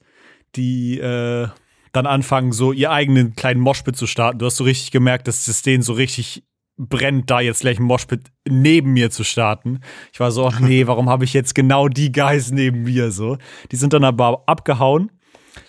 die 0.55 0.99
äh, 0.99 1.47
dann 1.91 2.05
anfangen, 2.07 2.51
so 2.51 2.71
ihr 2.71 2.91
eigenen 2.91 3.35
kleinen 3.35 3.59
Moshpit 3.59 3.95
zu 3.95 4.07
starten. 4.07 4.39
Du 4.39 4.45
hast 4.45 4.57
so 4.57 4.63
richtig 4.63 4.91
gemerkt, 4.91 5.27
dass 5.27 5.47
es 5.47 5.61
denen 5.61 5.83
so 5.83 5.93
richtig 5.93 6.43
brennt, 6.77 7.29
da 7.29 7.39
jetzt 7.39 7.61
gleich 7.61 7.79
ein 7.79 7.83
Moshpit 7.83 8.31
neben 8.47 8.93
mir 8.93 9.11
zu 9.11 9.23
starten. 9.23 9.81
Ich 10.11 10.19
war 10.19 10.31
so, 10.31 10.45
ach 10.45 10.59
nee, 10.59 10.87
warum 10.87 11.09
habe 11.09 11.25
ich 11.25 11.33
jetzt 11.33 11.55
genau 11.55 11.87
die 11.87 12.11
Guys 12.11 12.51
neben 12.51 12.83
mir 12.83 13.11
so? 13.11 13.37
Die 13.71 13.75
sind 13.75 13.93
dann 13.93 14.03
aber 14.03 14.43
abgehauen. 14.45 15.11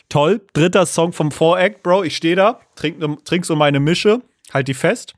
Toll, 0.09 0.41
dritter 0.53 0.87
Song 0.87 1.13
vom 1.13 1.31
Voreact, 1.31 1.83
Bro. 1.83 2.05
Ich 2.05 2.17
stehe 2.17 2.37
da, 2.37 2.61
trink, 2.75 3.25
trink 3.25 3.45
so 3.45 3.57
meine 3.57 3.81
Mische, 3.81 4.23
halt 4.53 4.69
die 4.69 4.75
fest 4.75 5.15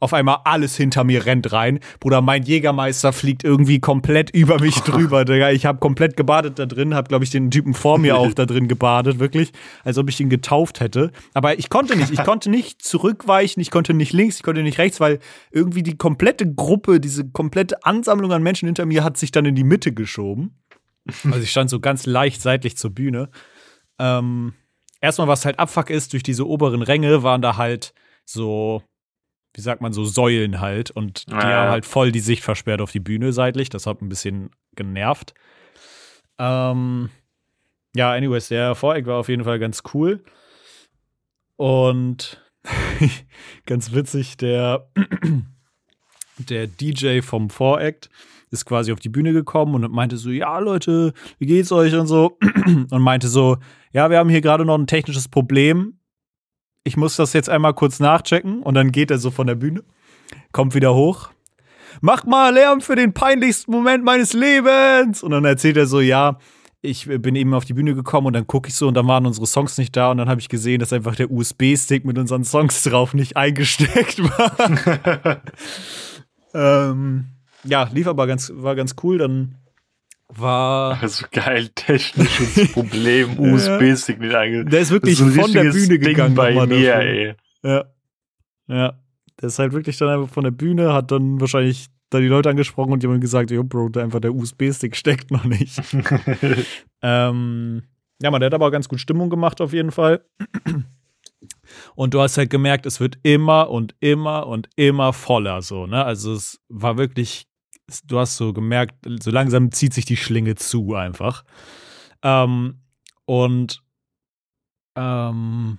auf 0.00 0.12
einmal 0.14 0.38
alles 0.44 0.76
hinter 0.76 1.04
mir 1.04 1.26
rennt 1.26 1.52
rein. 1.52 1.78
Bruder, 2.00 2.20
mein 2.20 2.42
Jägermeister 2.42 3.12
fliegt 3.12 3.44
irgendwie 3.44 3.80
komplett 3.80 4.30
über 4.30 4.58
mich 4.58 4.76
drüber. 4.80 5.24
Digga. 5.24 5.50
Ich 5.50 5.66
habe 5.66 5.78
komplett 5.78 6.16
gebadet 6.16 6.58
da 6.58 6.66
drin, 6.66 6.94
habe, 6.94 7.08
glaube 7.08 7.24
ich, 7.24 7.30
den 7.30 7.50
Typen 7.50 7.74
vor 7.74 7.98
mir 7.98 8.16
auch 8.16 8.32
da 8.34 8.46
drin 8.46 8.66
gebadet, 8.66 9.18
wirklich, 9.18 9.52
als 9.84 9.98
ob 9.98 10.08
ich 10.08 10.18
ihn 10.20 10.30
getauft 10.30 10.80
hätte. 10.80 11.12
Aber 11.34 11.58
ich 11.58 11.70
konnte 11.70 11.96
nicht, 11.96 12.10
ich 12.10 12.24
konnte 12.24 12.50
nicht 12.50 12.82
zurückweichen, 12.82 13.60
ich 13.60 13.70
konnte 13.70 13.94
nicht 13.94 14.12
links, 14.12 14.36
ich 14.36 14.42
konnte 14.42 14.62
nicht 14.62 14.78
rechts, 14.78 15.00
weil 15.00 15.18
irgendwie 15.50 15.82
die 15.82 15.96
komplette 15.96 16.52
Gruppe, 16.52 17.00
diese 17.00 17.28
komplette 17.28 17.84
Ansammlung 17.84 18.32
an 18.32 18.42
Menschen 18.42 18.66
hinter 18.66 18.86
mir 18.86 19.04
hat 19.04 19.16
sich 19.16 19.30
dann 19.30 19.44
in 19.44 19.54
die 19.54 19.64
Mitte 19.64 19.92
geschoben. 19.92 20.56
Also 21.24 21.40
ich 21.40 21.50
stand 21.50 21.70
so 21.70 21.80
ganz 21.80 22.06
leicht 22.06 22.42
seitlich 22.42 22.76
zur 22.76 22.90
Bühne. 22.90 23.30
Ähm, 23.98 24.54
erstmal, 25.00 25.28
was 25.28 25.44
halt 25.44 25.58
Abfuck 25.58 25.90
ist, 25.90 26.12
durch 26.12 26.22
diese 26.22 26.46
oberen 26.46 26.82
Ränge 26.82 27.22
waren 27.22 27.42
da 27.42 27.56
halt 27.56 27.92
so 28.24 28.82
wie 29.54 29.60
sagt 29.60 29.82
man, 29.82 29.92
so 29.92 30.04
Säulen 30.04 30.60
halt. 30.60 30.90
Und 30.90 31.26
die 31.28 31.32
ja. 31.32 31.42
haben 31.42 31.70
halt 31.70 31.86
voll 31.86 32.12
die 32.12 32.20
Sicht 32.20 32.42
versperrt 32.42 32.80
auf 32.80 32.92
die 32.92 33.00
Bühne 33.00 33.32
seitlich. 33.32 33.68
Das 33.68 33.86
hat 33.86 34.00
ein 34.02 34.08
bisschen 34.08 34.50
genervt. 34.76 35.34
Ähm, 36.38 37.10
ja, 37.94 38.12
anyways, 38.12 38.48
der 38.48 38.74
Voreck 38.74 39.06
war 39.06 39.18
auf 39.18 39.28
jeden 39.28 39.44
Fall 39.44 39.58
ganz 39.58 39.82
cool. 39.94 40.22
Und 41.56 42.40
ganz 43.66 43.92
witzig, 43.92 44.36
der 44.36 44.88
der 46.38 46.66
DJ 46.66 47.20
vom 47.20 47.50
Voract 47.50 48.08
ist 48.50 48.64
quasi 48.64 48.92
auf 48.92 49.00
die 49.00 49.08
Bühne 49.08 49.32
gekommen 49.32 49.74
und 49.74 49.92
meinte 49.92 50.16
so, 50.16 50.30
ja 50.30 50.58
Leute, 50.58 51.12
wie 51.38 51.46
geht's 51.46 51.70
euch 51.70 51.94
und 51.94 52.06
so 52.06 52.38
und 52.90 53.02
meinte 53.02 53.28
so, 53.28 53.58
ja, 53.92 54.10
wir 54.10 54.18
haben 54.18 54.28
hier 54.30 54.40
gerade 54.40 54.64
noch 54.64 54.78
ein 54.78 54.86
technisches 54.86 55.28
Problem. 55.28 55.99
Ich 56.84 56.96
muss 56.96 57.16
das 57.16 57.32
jetzt 57.32 57.50
einmal 57.50 57.74
kurz 57.74 58.00
nachchecken 58.00 58.62
und 58.62 58.74
dann 58.74 58.92
geht 58.92 59.10
er 59.10 59.18
so 59.18 59.30
von 59.30 59.46
der 59.46 59.54
Bühne, 59.54 59.82
kommt 60.52 60.74
wieder 60.74 60.94
hoch. 60.94 61.30
Macht 62.00 62.26
mal 62.26 62.54
Lärm 62.54 62.80
für 62.80 62.96
den 62.96 63.12
peinlichsten 63.12 63.72
Moment 63.72 64.04
meines 64.04 64.32
Lebens. 64.32 65.22
Und 65.22 65.32
dann 65.32 65.44
erzählt 65.44 65.76
er 65.76 65.86
so, 65.86 66.00
ja, 66.00 66.38
ich 66.82 67.06
bin 67.06 67.34
eben 67.34 67.52
auf 67.52 67.64
die 67.64 67.74
Bühne 67.74 67.94
gekommen 67.94 68.28
und 68.28 68.32
dann 68.32 68.46
gucke 68.46 68.68
ich 68.68 68.74
so 68.74 68.88
und 68.88 68.94
dann 68.94 69.06
waren 69.06 69.26
unsere 69.26 69.46
Songs 69.46 69.76
nicht 69.76 69.94
da 69.96 70.10
und 70.10 70.16
dann 70.16 70.30
habe 70.30 70.40
ich 70.40 70.48
gesehen, 70.48 70.80
dass 70.80 70.92
einfach 70.92 71.14
der 71.14 71.30
USB-Stick 71.30 72.04
mit 72.04 72.16
unseren 72.16 72.44
Songs 72.44 72.82
drauf 72.84 73.12
nicht 73.12 73.36
eingesteckt 73.36 74.18
war. 74.22 75.42
ähm, 76.90 77.26
ja, 77.64 77.88
lief 77.92 78.06
aber 78.06 78.26
ganz, 78.26 78.50
war 78.54 78.74
ganz 78.76 78.94
cool. 79.02 79.18
Dann 79.18 79.56
war. 80.38 81.02
Also 81.02 81.26
geil, 81.30 81.68
technisches 81.74 82.72
Problem, 82.72 83.38
USB-Stick 83.38 84.20
nicht 84.20 84.34
eingesteckt. 84.34 84.72
Der 84.72 84.80
ist 84.80 84.90
wirklich 84.90 85.20
ist 85.20 85.34
von 85.34 85.52
der 85.52 85.70
Bühne 85.70 85.98
gegangen 85.98 86.34
bei 86.34 86.66
mir, 86.66 86.94
ey. 86.96 87.34
Ja. 87.62 87.84
Ja. 88.68 88.94
Der 89.40 89.46
ist 89.46 89.58
halt 89.58 89.72
wirklich 89.72 89.96
dann 89.96 90.08
einfach 90.08 90.32
von 90.32 90.44
der 90.44 90.50
Bühne, 90.50 90.92
hat 90.92 91.10
dann 91.10 91.40
wahrscheinlich 91.40 91.88
da 92.10 92.18
die 92.18 92.26
Leute 92.26 92.50
angesprochen 92.50 92.92
und 92.92 93.02
die 93.02 93.06
haben 93.06 93.20
gesagt, 93.20 93.50
jo, 93.50 93.64
Bro, 93.64 93.90
da 93.90 94.02
einfach 94.02 94.20
der 94.20 94.34
USB-Stick 94.34 94.96
steckt 94.96 95.30
noch 95.30 95.44
nicht. 95.44 95.80
ähm, 97.02 97.82
ja, 98.20 98.30
man, 98.30 98.40
der 98.40 98.46
hat 98.46 98.54
aber 98.54 98.70
ganz 98.70 98.88
gut 98.88 99.00
Stimmung 99.00 99.30
gemacht 99.30 99.60
auf 99.60 99.72
jeden 99.72 99.92
Fall. 99.92 100.24
Und 101.94 102.14
du 102.14 102.20
hast 102.20 102.36
halt 102.36 102.50
gemerkt, 102.50 102.84
es 102.84 103.00
wird 103.00 103.18
immer 103.22 103.70
und 103.70 103.94
immer 104.00 104.46
und 104.46 104.68
immer 104.76 105.12
voller 105.12 105.62
so, 105.62 105.86
ne? 105.86 106.04
Also 106.04 106.32
es 106.32 106.60
war 106.68 106.98
wirklich, 106.98 107.46
du 108.04 108.18
hast 108.18 108.36
so 108.36 108.52
gemerkt, 108.52 108.94
so 109.22 109.30
langsam 109.30 109.72
zieht 109.72 109.94
sich 109.94 110.04
die 110.04 110.16
Schlinge 110.16 110.54
zu 110.54 110.94
einfach. 110.94 111.44
Ähm, 112.22 112.82
und 113.24 113.82
ähm, 114.96 115.78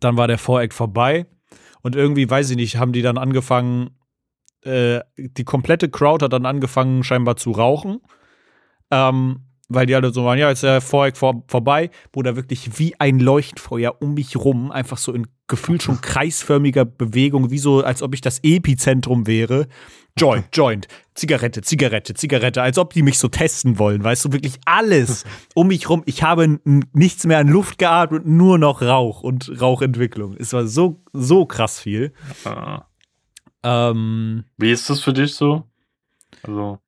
dann 0.00 0.16
war 0.16 0.28
der 0.28 0.38
Voreck 0.38 0.72
vorbei 0.72 1.26
und 1.82 1.96
irgendwie, 1.96 2.28
weiß 2.28 2.50
ich 2.50 2.56
nicht, 2.56 2.76
haben 2.76 2.92
die 2.92 3.02
dann 3.02 3.18
angefangen, 3.18 3.90
äh, 4.62 5.00
die 5.16 5.44
komplette 5.44 5.90
Crowd 5.90 6.24
hat 6.24 6.32
dann 6.32 6.46
angefangen, 6.46 7.02
scheinbar 7.02 7.36
zu 7.36 7.50
rauchen. 7.50 8.00
Ähm, 8.90 9.46
weil 9.68 9.86
die 9.86 9.94
alle 9.94 10.12
so 10.12 10.24
waren, 10.24 10.38
ja, 10.38 10.48
jetzt 10.48 10.58
ist 10.58 10.64
der 10.64 10.80
Voreck 10.80 11.16
vor, 11.16 11.44
vorbei, 11.48 11.90
wo 12.12 12.22
da 12.22 12.36
wirklich 12.36 12.78
wie 12.78 12.98
ein 12.98 13.18
Leuchtfeuer 13.18 13.96
um 14.00 14.14
mich 14.14 14.36
rum, 14.36 14.70
einfach 14.70 14.98
so 14.98 15.12
in 15.12 15.26
gefühlt 15.48 15.82
schon 15.82 16.00
kreisförmiger 16.00 16.84
Bewegung, 16.84 17.50
wie 17.50 17.58
so, 17.58 17.82
als 17.82 18.02
ob 18.02 18.14
ich 18.14 18.22
das 18.22 18.40
Epizentrum 18.42 19.26
wäre. 19.26 19.66
Joint, 20.16 20.46
Joint, 20.52 20.88
Zigarette, 21.14 21.62
Zigarette, 21.62 22.14
Zigarette, 22.14 22.62
als 22.62 22.78
ob 22.78 22.92
die 22.94 23.02
mich 23.02 23.18
so 23.18 23.28
testen 23.28 23.78
wollen, 23.78 24.02
weißt 24.02 24.24
du, 24.24 24.32
wirklich 24.32 24.58
alles 24.64 25.24
um 25.54 25.68
mich 25.68 25.88
rum. 25.88 26.02
Ich 26.06 26.22
habe 26.22 26.58
nichts 26.92 27.26
mehr 27.26 27.38
an 27.38 27.48
Luft 27.48 27.78
geatmet, 27.78 28.26
nur 28.26 28.58
noch 28.58 28.82
Rauch 28.82 29.22
und 29.22 29.60
Rauchentwicklung. 29.60 30.36
Es 30.38 30.52
war 30.52 30.66
so, 30.66 31.02
so 31.12 31.44
krass 31.44 31.80
viel. 31.80 32.12
Ah. 32.44 32.86
Ähm, 33.62 34.44
wie 34.56 34.72
ist 34.72 34.88
das 34.90 35.00
für 35.00 35.12
dich 35.12 35.34
so? 35.34 35.64
Also 36.42 36.78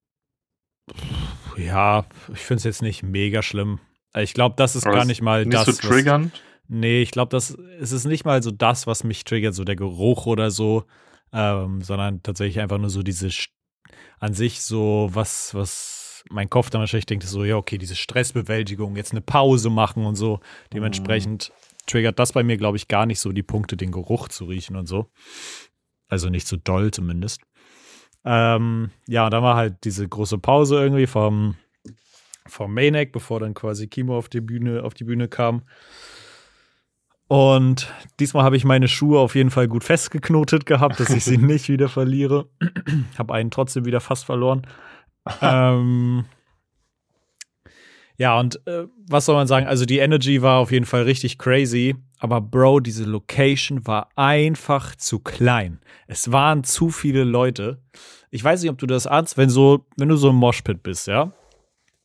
ja, 1.56 2.04
ich 2.32 2.40
finde 2.40 2.58
es 2.58 2.64
jetzt 2.64 2.82
nicht 2.82 3.02
mega 3.02 3.42
schlimm. 3.42 3.80
Ich 4.16 4.34
glaube, 4.34 4.54
das 4.56 4.76
ist 4.76 4.86
Aber 4.86 4.96
gar 4.96 5.04
nicht 5.04 5.22
mal 5.22 5.44
nicht 5.44 5.54
das. 5.54 5.66
Nicht 5.66 5.82
so 5.82 5.88
triggernd? 5.88 6.32
Was, 6.32 6.40
nee, 6.68 7.02
ich 7.02 7.10
glaube, 7.10 7.30
das 7.30 7.56
es 7.80 7.92
ist 7.92 8.04
nicht 8.04 8.24
mal 8.24 8.42
so 8.42 8.50
das, 8.50 8.86
was 8.86 9.04
mich 9.04 9.24
triggert, 9.24 9.54
so 9.54 9.64
der 9.64 9.76
Geruch 9.76 10.26
oder 10.26 10.50
so, 10.50 10.84
ähm, 11.32 11.82
sondern 11.82 12.22
tatsächlich 12.22 12.60
einfach 12.60 12.78
nur 12.78 12.90
so 12.90 13.02
diese 13.02 13.30
an 14.20 14.34
sich 14.34 14.62
so 14.62 15.10
was, 15.12 15.54
was 15.54 16.04
mein 16.30 16.48
Kopf 16.48 16.70
dann 16.70 16.80
wahrscheinlich 16.80 17.06
denkt, 17.06 17.24
so, 17.24 17.44
ja, 17.44 17.56
okay, 17.56 17.76
diese 17.76 17.96
Stressbewältigung, 17.96 18.96
jetzt 18.96 19.12
eine 19.12 19.20
Pause 19.20 19.68
machen 19.70 20.06
und 20.06 20.14
so. 20.14 20.40
Dementsprechend 20.72 21.50
mhm. 21.50 21.86
triggert 21.86 22.18
das 22.18 22.32
bei 22.32 22.42
mir, 22.42 22.56
glaube 22.56 22.76
ich, 22.76 22.88
gar 22.88 23.04
nicht 23.04 23.20
so 23.20 23.32
die 23.32 23.42
Punkte, 23.42 23.76
den 23.76 23.90
Geruch 23.90 24.28
zu 24.28 24.46
riechen 24.46 24.76
und 24.76 24.86
so. 24.86 25.10
Also 26.08 26.30
nicht 26.30 26.46
so 26.46 26.56
doll 26.56 26.90
zumindest. 26.90 27.40
Ähm, 28.24 28.90
ja, 29.06 29.26
und 29.26 29.30
dann 29.32 29.42
war 29.42 29.56
halt 29.56 29.84
diese 29.84 30.08
große 30.08 30.38
Pause 30.38 30.76
irgendwie 30.80 31.06
vom, 31.06 31.56
vom 32.46 32.72
Maniac, 32.72 33.12
bevor 33.12 33.40
dann 33.40 33.54
quasi 33.54 33.87
Kimo 33.87 34.16
auf 34.16 34.28
die 34.28 34.40
Bühne, 34.40 34.82
auf 34.82 34.94
die 34.94 35.04
Bühne 35.04 35.28
kam. 35.28 35.62
Und 37.26 37.92
diesmal 38.20 38.44
habe 38.44 38.56
ich 38.56 38.64
meine 38.64 38.88
Schuhe 38.88 39.18
auf 39.18 39.34
jeden 39.34 39.50
Fall 39.50 39.66
gut 39.66 39.84
festgeknotet 39.84 40.66
gehabt, 40.66 41.00
dass 41.00 41.10
ich 41.10 41.24
sie 41.24 41.38
nicht 41.38 41.68
wieder 41.68 41.88
verliere. 41.88 42.48
habe 43.18 43.34
einen 43.34 43.50
trotzdem 43.50 43.84
wieder 43.84 44.00
fast 44.00 44.24
verloren. 44.24 44.66
ähm, 45.40 46.26
ja, 48.16 48.38
und 48.38 48.64
äh, 48.66 48.87
was 49.09 49.27
soll 49.27 49.35
man 49.35 49.46
sagen? 49.46 49.66
Also 49.66 49.87
die 49.87 49.98
Energy 49.98 50.40
war 50.42 50.59
auf 50.59 50.70
jeden 50.70 50.87
Fall 50.87 51.03
richtig 51.03 51.38
crazy. 51.38 51.96
Aber 52.18 52.40
Bro, 52.40 52.81
diese 52.81 53.05
Location 53.05 53.87
war 53.87 54.09
einfach 54.16 54.94
zu 54.96 55.18
klein. 55.18 55.81
Es 56.07 56.33
waren 56.33 56.64
zu 56.64 56.90
viele 56.90 57.24
Leute. 57.24 57.83
Ich 58.31 58.42
weiß 58.42 58.62
nicht, 58.62 58.70
ob 58.70 58.79
du 58.79 58.87
das 58.87 59.07
ahnst, 59.07 59.37
wenn 59.37 59.50
so, 59.50 59.87
wenn 59.96 60.09
du 60.09 60.16
so 60.16 60.31
im 60.31 60.37
Moshpit 60.37 60.83
bist, 60.83 61.07
ja? 61.07 61.33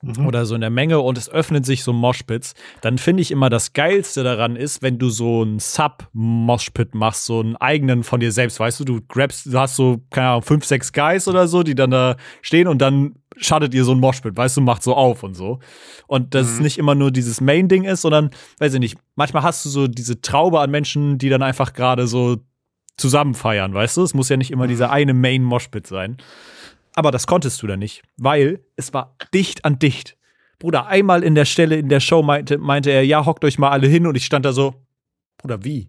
Mhm. 0.02 0.28
Oder 0.28 0.46
so 0.46 0.56
in 0.56 0.62
der 0.62 0.70
Menge 0.70 1.00
und 1.00 1.18
es 1.18 1.30
öffnet 1.30 1.66
sich 1.66 1.84
so 1.84 1.92
Moshpits, 1.92 2.54
dann 2.82 2.98
finde 2.98 3.22
ich 3.22 3.32
immer 3.32 3.50
das 3.50 3.74
Geilste 3.74 4.24
daran 4.24 4.56
ist, 4.56 4.82
wenn 4.82 4.98
du 4.98 5.10
so 5.10 5.42
einen 5.42 5.60
Sub-Moshpit 5.60 6.96
machst, 6.96 7.26
so 7.26 7.42
einen 7.42 7.58
eigenen 7.58 8.04
von 8.04 8.22
dir 8.22 8.32
selbst, 8.32 8.62
weißt 8.62 8.80
du, 8.80 8.86
du 8.86 9.02
grabst, 9.08 9.48
du 9.48 9.60
hast 9.60 9.76
so, 9.76 10.02
keine 10.10 10.30
Ahnung, 10.30 10.44
fünf, 10.44 10.64
sechs 10.64 10.94
Guys 10.94 11.28
oder 11.28 11.50
so, 11.50 11.64
die 11.64 11.76
dann 11.76 11.92
da 11.92 12.16
stehen 12.42 12.68
und 12.68 12.82
dann 12.82 13.16
schattet 13.36 13.74
ihr 13.74 13.84
so 13.84 13.92
ein 13.92 14.00
Moshpit, 14.00 14.38
weißt 14.38 14.58
du, 14.58 14.62
macht 14.62 14.84
so 14.84 14.96
auf 14.96 15.24
und 15.24 15.34
so. 15.34 15.60
Und 16.08 16.34
das 16.34 16.56
mhm. 16.56 16.64
nicht 16.64 16.78
immer 16.78 16.96
nur 16.96 17.12
dieses 17.12 17.42
Main-Ding 17.42 17.84
ist, 17.84 18.02
sondern, 18.02 18.30
weiß 18.60 18.74
ich 18.76 18.80
nicht, 18.80 18.98
manchmal 19.16 19.44
hast 19.44 19.66
du 19.66 19.70
so 19.70 19.88
diese 19.88 20.22
Traube 20.22 20.62
an 20.62 20.72
Menschen, 20.72 21.18
die 21.18 21.30
dann 21.30 21.44
einfach 21.44 21.74
gerade 21.74 22.08
so 22.08 22.38
zusammen 22.98 23.34
feiern, 23.34 23.74
weißt 23.74 23.98
du? 23.98 24.04
Es 24.04 24.14
muss 24.14 24.30
ja 24.30 24.38
nicht 24.38 24.52
immer 24.52 24.68
dieser 24.68 24.88
mhm. 24.88 24.94
eine 24.94 25.14
Main-Moshpit 25.14 25.88
sein. 25.88 26.18
Aber 27.00 27.12
das 27.12 27.28
konntest 27.28 27.64
du 27.64 27.68
da 27.68 27.78
nicht, 27.78 28.04
weil 28.18 28.60
es 28.76 28.94
war 28.94 29.16
dicht 29.34 29.64
an 29.64 29.80
dicht. 29.80 30.18
Bruder, 30.60 30.88
einmal 30.88 31.24
in 31.24 31.34
der 31.34 31.46
Stelle 31.46 31.78
in 31.78 31.88
der 31.88 32.02
Show 32.02 32.22
meinte, 32.24 32.58
meinte 32.58 32.92
er, 32.92 33.06
ja, 33.06 33.26
hockt 33.26 33.46
euch 33.46 33.58
mal 33.58 33.70
alle 33.70 33.88
hin 33.88 34.06
und 34.06 34.16
ich 34.16 34.26
stand 34.26 34.46
da 34.46 34.52
so, 34.52 34.76
Bruder, 35.38 35.64
wie? 35.64 35.88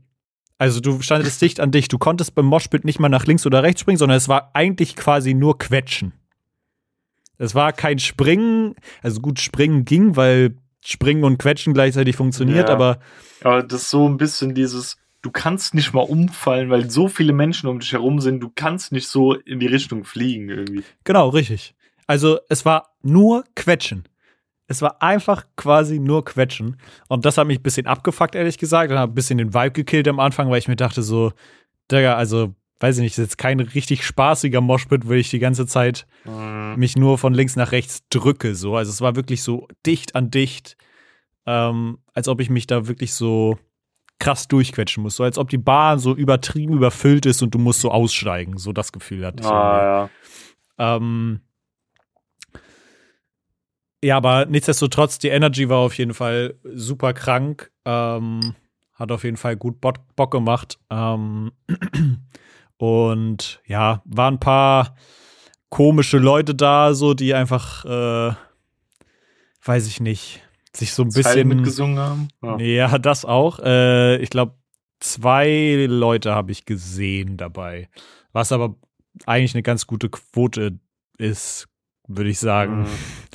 Also 0.56 0.78
du 0.78 1.02
standest 1.02 1.42
dicht 1.42 1.58
an 1.58 1.72
dicht. 1.72 1.92
Du 1.92 1.98
konntest 1.98 2.36
beim 2.36 2.46
Moshpit 2.46 2.84
nicht 2.84 3.00
mal 3.00 3.08
nach 3.08 3.26
links 3.26 3.44
oder 3.44 3.64
rechts 3.64 3.80
springen, 3.80 3.98
sondern 3.98 4.18
es 4.18 4.28
war 4.28 4.52
eigentlich 4.54 4.94
quasi 4.94 5.34
nur 5.34 5.58
Quetschen. 5.58 6.12
Es 7.38 7.56
war 7.56 7.72
kein 7.72 7.98
Springen, 7.98 8.76
also 9.02 9.20
gut, 9.20 9.40
Springen 9.40 9.84
ging, 9.84 10.14
weil 10.14 10.54
Springen 10.80 11.24
und 11.24 11.38
Quetschen 11.38 11.74
gleichzeitig 11.74 12.14
funktioniert, 12.14 12.68
ja. 12.68 12.74
aber. 12.76 13.00
Aber 13.42 13.64
das 13.64 13.82
ist 13.82 13.90
so 13.90 14.08
ein 14.08 14.16
bisschen 14.16 14.54
dieses, 14.54 14.96
du 15.22 15.30
kannst 15.30 15.74
nicht 15.74 15.92
mal 15.92 16.02
umfallen, 16.02 16.70
weil 16.70 16.90
so 16.90 17.08
viele 17.08 17.32
Menschen 17.32 17.68
um 17.68 17.80
dich 17.80 17.92
herum 17.92 18.20
sind, 18.20 18.40
du 18.40 18.50
kannst 18.54 18.92
nicht 18.92 19.08
so 19.08 19.34
in 19.34 19.60
die 19.60 19.66
Richtung 19.66 20.04
fliegen 20.04 20.48
irgendwie. 20.48 20.82
Genau, 21.04 21.28
richtig. 21.28 21.74
Also 22.06 22.38
es 22.48 22.64
war 22.64 22.94
nur 23.02 23.44
Quetschen. 23.54 24.04
Es 24.66 24.82
war 24.82 25.02
einfach 25.02 25.46
quasi 25.56 25.98
nur 25.98 26.24
Quetschen. 26.24 26.76
Und 27.08 27.24
das 27.24 27.38
hat 27.38 27.46
mich 27.46 27.58
ein 27.58 27.62
bisschen 27.62 27.86
abgefuckt, 27.86 28.34
ehrlich 28.34 28.56
gesagt. 28.56 28.90
Und 28.90 28.98
hat 28.98 29.10
ein 29.10 29.14
bisschen 29.14 29.38
den 29.38 29.52
Vibe 29.52 29.72
gekillt 29.72 30.08
am 30.08 30.20
Anfang, 30.20 30.48
weil 30.50 30.58
ich 30.58 30.68
mir 30.68 30.76
dachte 30.76 31.02
so, 31.02 31.32
Digga, 31.90 32.14
also 32.14 32.54
weiß 32.78 32.96
ich 32.96 33.02
nicht, 33.02 33.14
das 33.14 33.24
ist 33.24 33.30
jetzt 33.32 33.38
kein 33.38 33.60
richtig 33.60 34.04
spaßiger 34.04 34.60
Moshpit, 34.60 35.06
wo 35.06 35.12
ich 35.12 35.28
die 35.28 35.38
ganze 35.38 35.66
Zeit 35.66 36.06
mhm. 36.24 36.74
mich 36.76 36.96
nur 36.96 37.18
von 37.18 37.34
links 37.34 37.56
nach 37.56 37.72
rechts 37.72 38.04
drücke. 38.08 38.54
So. 38.54 38.76
Also 38.76 38.90
es 38.90 39.00
war 39.00 39.16
wirklich 39.16 39.42
so 39.42 39.68
dicht 39.86 40.14
an 40.14 40.30
dicht, 40.30 40.76
ähm, 41.46 41.98
als 42.14 42.28
ob 42.28 42.40
ich 42.40 42.48
mich 42.48 42.66
da 42.66 42.88
wirklich 42.88 43.12
so 43.12 43.58
krass 44.20 44.46
durchquetschen 44.46 45.02
muss. 45.02 45.16
So 45.16 45.24
als 45.24 45.38
ob 45.38 45.48
die 45.48 45.58
Bahn 45.58 45.98
so 45.98 46.14
übertrieben 46.14 46.74
überfüllt 46.74 47.26
ist 47.26 47.42
und 47.42 47.52
du 47.52 47.58
musst 47.58 47.80
so 47.80 47.90
aussteigen. 47.90 48.56
So 48.58 48.72
das 48.72 48.92
Gefühl 48.92 49.26
hatte 49.26 49.42
ich. 49.42 49.48
Ah, 49.48 50.08
ja. 50.78 50.96
Ähm, 50.96 51.40
ja, 54.02 54.16
aber 54.16 54.46
nichtsdestotrotz, 54.46 55.18
die 55.18 55.28
Energy 55.28 55.68
war 55.68 55.78
auf 55.78 55.98
jeden 55.98 56.14
Fall 56.14 56.54
super 56.62 57.12
krank. 57.12 57.72
Ähm, 57.84 58.54
hat 58.94 59.10
auf 59.10 59.24
jeden 59.24 59.36
Fall 59.36 59.56
gut 59.56 59.80
Bock, 59.80 59.96
Bock 60.14 60.30
gemacht. 60.30 60.78
Ähm, 60.90 61.50
Und 62.80 63.60
ja, 63.66 64.00
waren 64.06 64.34
ein 64.34 64.40
paar 64.40 64.96
komische 65.68 66.16
Leute 66.16 66.54
da, 66.54 66.94
so 66.94 67.12
die 67.12 67.34
einfach, 67.34 67.84
äh, 67.84 68.34
weiß 69.62 69.86
ich 69.86 70.00
nicht, 70.00 70.40
sich 70.74 70.92
so 70.92 71.02
ein 71.02 71.08
bisschen. 71.08 71.22
Zeilen 71.22 71.48
mitgesungen 71.48 71.98
haben? 71.98 72.28
Ja, 72.42 72.58
ja 72.58 72.98
das 72.98 73.24
auch. 73.24 73.58
Äh, 73.60 74.16
ich 74.18 74.30
glaube, 74.30 74.54
zwei 75.00 75.86
Leute 75.88 76.34
habe 76.34 76.52
ich 76.52 76.64
gesehen 76.64 77.36
dabei. 77.36 77.88
Was 78.32 78.52
aber 78.52 78.76
eigentlich 79.26 79.54
eine 79.54 79.62
ganz 79.62 79.86
gute 79.86 80.08
Quote 80.08 80.78
ist, 81.18 81.68
würde 82.06 82.30
ich 82.30 82.38
sagen. 82.38 82.82
Mhm. 82.82 82.86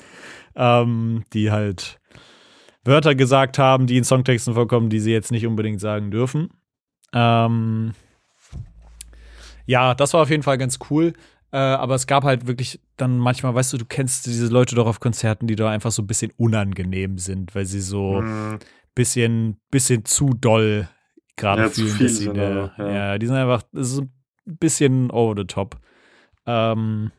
ähm, 0.56 1.24
die 1.34 1.52
halt 1.52 2.00
Wörter 2.84 3.16
gesagt 3.16 3.58
haben, 3.58 3.88
die 3.88 3.98
in 3.98 4.04
Songtexten 4.04 4.54
vorkommen, 4.54 4.90
die 4.90 5.00
sie 5.00 5.12
jetzt 5.12 5.32
nicht 5.32 5.46
unbedingt 5.46 5.82
sagen 5.82 6.12
dürfen. 6.12 6.50
Ähm, 7.14 7.94
Ja, 9.66 9.96
das 9.96 10.14
war 10.14 10.22
auf 10.22 10.30
jeden 10.30 10.44
Fall 10.44 10.58
ganz 10.58 10.78
cool. 10.90 11.14
Äh, 11.52 11.58
aber 11.58 11.96
es 11.96 12.08
gab 12.08 12.24
halt 12.24 12.48
wirklich 12.48 12.80
dann 12.98 13.18
manchmal, 13.18 13.56
weißt 13.56 13.74
du, 13.74 13.78
du 13.78 13.86
kennst 13.86 14.26
diese 14.26 14.48
Leute 14.48 14.76
doch 14.76 14.88
auf 14.88 15.00
Konzerten, 15.00 15.48
die 15.48 15.56
da 15.56 15.70
einfach 15.70 15.92
so 15.92 16.02
ein 16.02 16.08
bisschen 16.08 16.32
unangenehm 16.38 17.18
sind, 17.18 17.56
weil 17.56 17.66
sie 17.66 17.82
so 17.82 18.22
ein 18.22 18.26
Mhm. 18.54 18.60
bisschen, 18.96 19.58
bisschen 19.72 20.06
zu 20.06 20.30
doll 20.34 20.90
gerade 21.38 21.64
Ja, 21.64 21.70
fühlen. 21.70 21.98
dass 22.00 22.18
sie 22.18 22.26
ja. 22.26 22.72
ja. 22.78 23.18
die 23.18 23.28
sind 23.28 23.36
einfach 23.36 23.64
das 23.72 23.92
ist 23.92 24.00
ein 24.02 24.12
bisschen 24.46 25.12
over 25.12 25.36
the 25.38 25.46
top. 25.46 25.78
Ähm, 26.46 27.12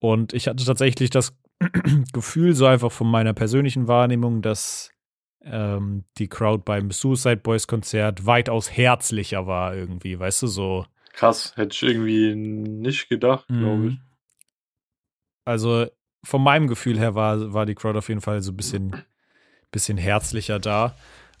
und 0.00 0.32
ich 0.32 0.46
hatte 0.48 0.64
tatsächlich 0.64 1.10
das 1.10 1.36
Gefühl, 2.12 2.54
so 2.54 2.66
einfach 2.66 2.92
von 2.92 3.10
meiner 3.10 3.32
persönlichen 3.34 3.88
Wahrnehmung, 3.88 4.42
dass 4.42 4.90
ähm, 5.42 6.04
die 6.18 6.28
Crowd 6.28 6.62
beim 6.64 6.90
Suicide 6.90 7.38
Boys 7.38 7.66
Konzert 7.66 8.26
weitaus 8.26 8.70
herzlicher 8.70 9.46
war 9.46 9.74
irgendwie, 9.74 10.18
weißt 10.18 10.42
du, 10.42 10.46
so. 10.46 10.86
Krass, 11.12 11.54
hätte 11.56 11.74
ich 11.74 11.82
irgendwie 11.82 12.34
nicht 12.34 13.08
gedacht, 13.08 13.46
glaube 13.48 13.88
ich. 13.88 13.94
Mhm. 13.94 14.00
Also 15.44 15.86
von 16.24 16.42
meinem 16.42 16.68
Gefühl 16.68 16.98
her 16.98 17.14
war, 17.14 17.52
war 17.52 17.66
die 17.66 17.74
Crowd 17.74 17.98
auf 17.98 18.08
jeden 18.08 18.20
Fall 18.20 18.42
so 18.42 18.52
ein 18.52 18.56
bisschen, 18.56 18.94
bisschen 19.70 19.96
herzlicher 19.98 20.58
da. 20.58 20.94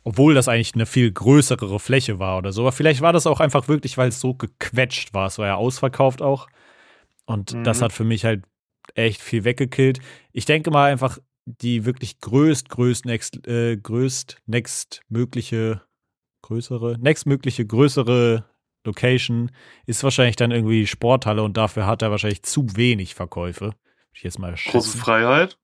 Obwohl 0.04 0.32
das 0.34 0.48
eigentlich 0.48 0.74
eine 0.74 0.86
viel 0.86 1.12
größere 1.12 1.78
Fläche 1.78 2.18
war 2.18 2.38
oder 2.38 2.52
so. 2.52 2.62
Aber 2.62 2.72
vielleicht 2.72 3.02
war 3.02 3.12
das 3.12 3.26
auch 3.26 3.40
einfach 3.40 3.68
wirklich, 3.68 3.98
weil 3.98 4.08
es 4.08 4.20
so 4.20 4.32
gequetscht 4.34 5.12
war. 5.12 5.26
Es 5.26 5.38
war 5.38 5.46
ja 5.46 5.56
ausverkauft 5.56 6.22
auch. 6.22 6.48
Und 7.26 7.52
Mhm. 7.52 7.64
das 7.64 7.82
hat 7.82 7.92
für 7.92 8.04
mich 8.04 8.24
halt 8.24 8.44
echt 8.94 9.20
viel 9.20 9.44
weggekillt. 9.44 10.00
Ich 10.32 10.46
denke 10.46 10.70
mal 10.70 10.90
einfach, 10.90 11.18
die 11.44 11.84
wirklich 11.84 12.20
größt, 12.20 12.70
größt, 12.70 13.04
next, 13.04 13.46
äh, 13.46 13.76
größt, 13.76 14.38
next 14.46 15.02
mögliche, 15.08 15.82
größere, 16.42 16.96
next 16.98 17.26
mögliche 17.26 17.66
größere 17.66 18.47
Location 18.84 19.50
ist 19.86 20.02
wahrscheinlich 20.04 20.36
dann 20.36 20.50
irgendwie 20.50 20.80
die 20.80 20.86
Sporthalle 20.86 21.42
und 21.42 21.56
dafür 21.56 21.86
hat 21.86 22.02
er 22.02 22.10
wahrscheinlich 22.10 22.42
zu 22.42 22.76
wenig 22.76 23.14
Verkäufe. 23.14 23.66
Würde 23.66 23.76
ich 24.14 24.22
jetzt 24.22 24.38
mal 24.38 24.54
Große. 24.54 24.98
Freiheit. 24.98 25.58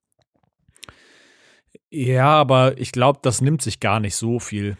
Ja, 1.90 2.29
aber 2.29 2.79
ich 2.79 2.92
glaube, 2.92 3.20
das 3.22 3.40
nimmt 3.40 3.62
sich 3.62 3.81
gar 3.81 4.00
nicht 4.00 4.16
so 4.16 4.40
viel. 4.40 4.77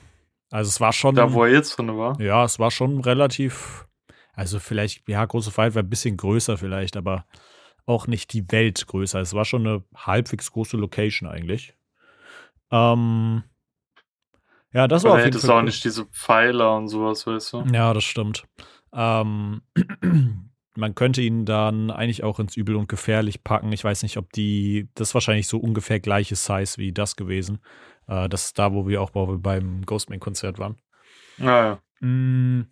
Also 0.51 0.69
es 0.69 0.81
war 0.81 0.93
schon. 0.93 1.15
Da, 1.15 1.33
wo 1.33 1.45
er 1.45 1.53
jetzt 1.53 1.77
drin 1.79 1.97
war. 1.97 2.21
Ja, 2.21 2.45
es 2.45 2.59
war 2.59 2.71
schon 2.71 3.01
relativ, 3.01 3.87
also 4.35 4.59
vielleicht, 4.59 5.09
ja, 5.09 5.25
große 5.25 5.51
Freiheit 5.51 5.75
war 5.75 5.83
ein 5.83 5.91
bisschen 5.91 6.17
größer 6.17 6.59
vielleicht, 6.59 6.97
aber 6.97 7.27
auch 7.87 8.07
nicht 8.07 8.33
die 8.33 8.51
Welt 8.51 8.87
größer. 8.87 9.21
Es 9.21 9.35
war 9.35 9.45
schon 9.45 9.67
eine 9.67 9.85
halbwegs 9.95 10.51
große 10.51 10.77
Location 10.77 11.29
eigentlich. 11.29 11.75
Ähm, 12.71 13.45
ja, 14.75 14.87
das 14.89 15.05
war 15.05 15.13
Aber 15.13 15.21
auf 15.21 15.25
jeden 15.25 15.39
Fall 15.39 15.51
auch 15.51 15.57
cool. 15.59 15.65
nicht 15.65 15.85
diese 15.85 16.05
Pfeiler 16.07 16.77
und 16.77 16.89
sowas, 16.89 17.27
weißt 17.27 17.53
du? 17.55 17.65
Ja, 17.73 17.95
das 17.95 18.05
stimmt. 18.05 18.45
Ähm, 18.93 19.63
man 20.77 20.95
könnte 20.95 21.23
ihn 21.23 21.45
dann 21.47 21.91
eigentlich 21.91 22.23
auch 22.25 22.39
ins 22.41 22.57
Übel 22.57 22.77
und 22.77 22.89
gefährlich 22.89 23.43
packen. 23.45 23.73
Ich 23.73 23.85
weiß 23.85 24.03
nicht, 24.03 24.17
ob 24.19 24.33
die, 24.33 24.89
das 24.95 25.09
ist 25.09 25.15
wahrscheinlich 25.15 25.47
so 25.49 25.59
ungefähr 25.59 26.01
gleiche 26.01 26.37
Size 26.37 26.77
wie 26.79 26.93
das 26.93 27.17
gewesen. 27.17 27.61
Äh, 28.09 28.29
das 28.29 28.47
ist 28.47 28.59
da, 28.59 28.73
wo 28.73 28.87
wir 28.89 29.01
auch 29.01 29.11
bei- 29.11 29.37
beim 29.37 29.83
Ghostman-Konzert 29.87 30.59
waren. 30.59 30.77
Naja. 31.39 31.79
Mm. 32.01 32.63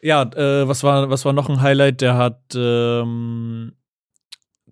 Ja, 0.00 0.22
äh, 0.22 0.68
was 0.68 0.82
war, 0.84 1.08
was 1.08 1.24
war 1.24 1.32
noch 1.32 1.48
ein 1.48 1.62
Highlight? 1.62 2.02
Der 2.02 2.16
hat 2.16 2.40
ähm, 2.54 3.72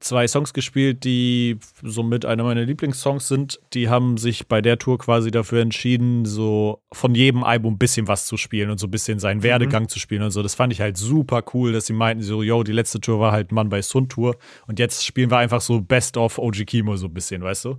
zwei 0.02 0.26
Songs 0.26 0.52
gespielt, 0.52 1.04
die 1.04 1.58
somit 1.82 2.24
einer 2.24 2.42
meiner 2.44 2.62
Lieblingssongs 2.62 3.28
sind. 3.28 3.60
Die 3.72 3.88
haben 3.88 4.16
sich 4.18 4.48
bei 4.48 4.60
der 4.60 4.78
Tour 4.78 4.98
quasi 4.98 5.30
dafür 5.30 5.62
entschieden, 5.62 6.24
so 6.24 6.82
von 6.92 7.14
jedem 7.14 7.44
Album 7.44 7.74
ein 7.74 7.78
bisschen 7.78 8.08
was 8.08 8.26
zu 8.26 8.36
spielen 8.36 8.70
und 8.70 8.78
so 8.78 8.88
ein 8.88 8.90
bisschen 8.90 9.18
seinen 9.18 9.42
Werdegang 9.42 9.88
zu 9.88 9.98
spielen 9.98 10.22
und 10.22 10.30
so. 10.30 10.42
Das 10.42 10.54
fand 10.54 10.72
ich 10.72 10.80
halt 10.80 10.96
super 10.96 11.42
cool, 11.54 11.72
dass 11.72 11.86
sie 11.86 11.92
meinten, 11.92 12.22
so, 12.22 12.42
yo, 12.42 12.62
die 12.62 12.72
letzte 12.72 13.00
Tour 13.00 13.20
war 13.20 13.32
halt 13.32 13.52
Mann 13.52 13.68
bei 13.68 13.80
Sun 13.82 14.08
Tour 14.08 14.36
und 14.66 14.78
jetzt 14.78 15.04
spielen 15.04 15.30
wir 15.30 15.38
einfach 15.38 15.60
so 15.60 15.80
Best 15.80 16.16
of 16.16 16.38
OG 16.38 16.66
Kimo 16.66 16.96
so 16.96 17.06
ein 17.06 17.14
bisschen, 17.14 17.42
weißt 17.42 17.64
du? 17.64 17.78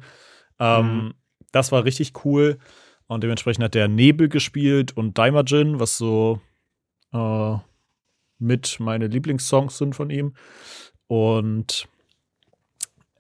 Ähm, 0.60 1.14
Das 1.52 1.72
war 1.72 1.84
richtig 1.84 2.14
cool. 2.26 2.58
Und 3.08 3.24
dementsprechend 3.24 3.64
hat 3.64 3.76
der 3.76 3.88
Nebel 3.88 4.30
gespielt 4.30 4.96
und 4.96 5.18
Daimajin, 5.18 5.80
was 5.80 5.98
so 5.98 6.40
äh, 7.12 7.56
mit 8.40 8.80
meine 8.80 9.08
Lieblingssongs 9.08 9.78
sind 9.78 9.94
von 9.96 10.10
ihm. 10.10 10.34
Und 11.08 11.88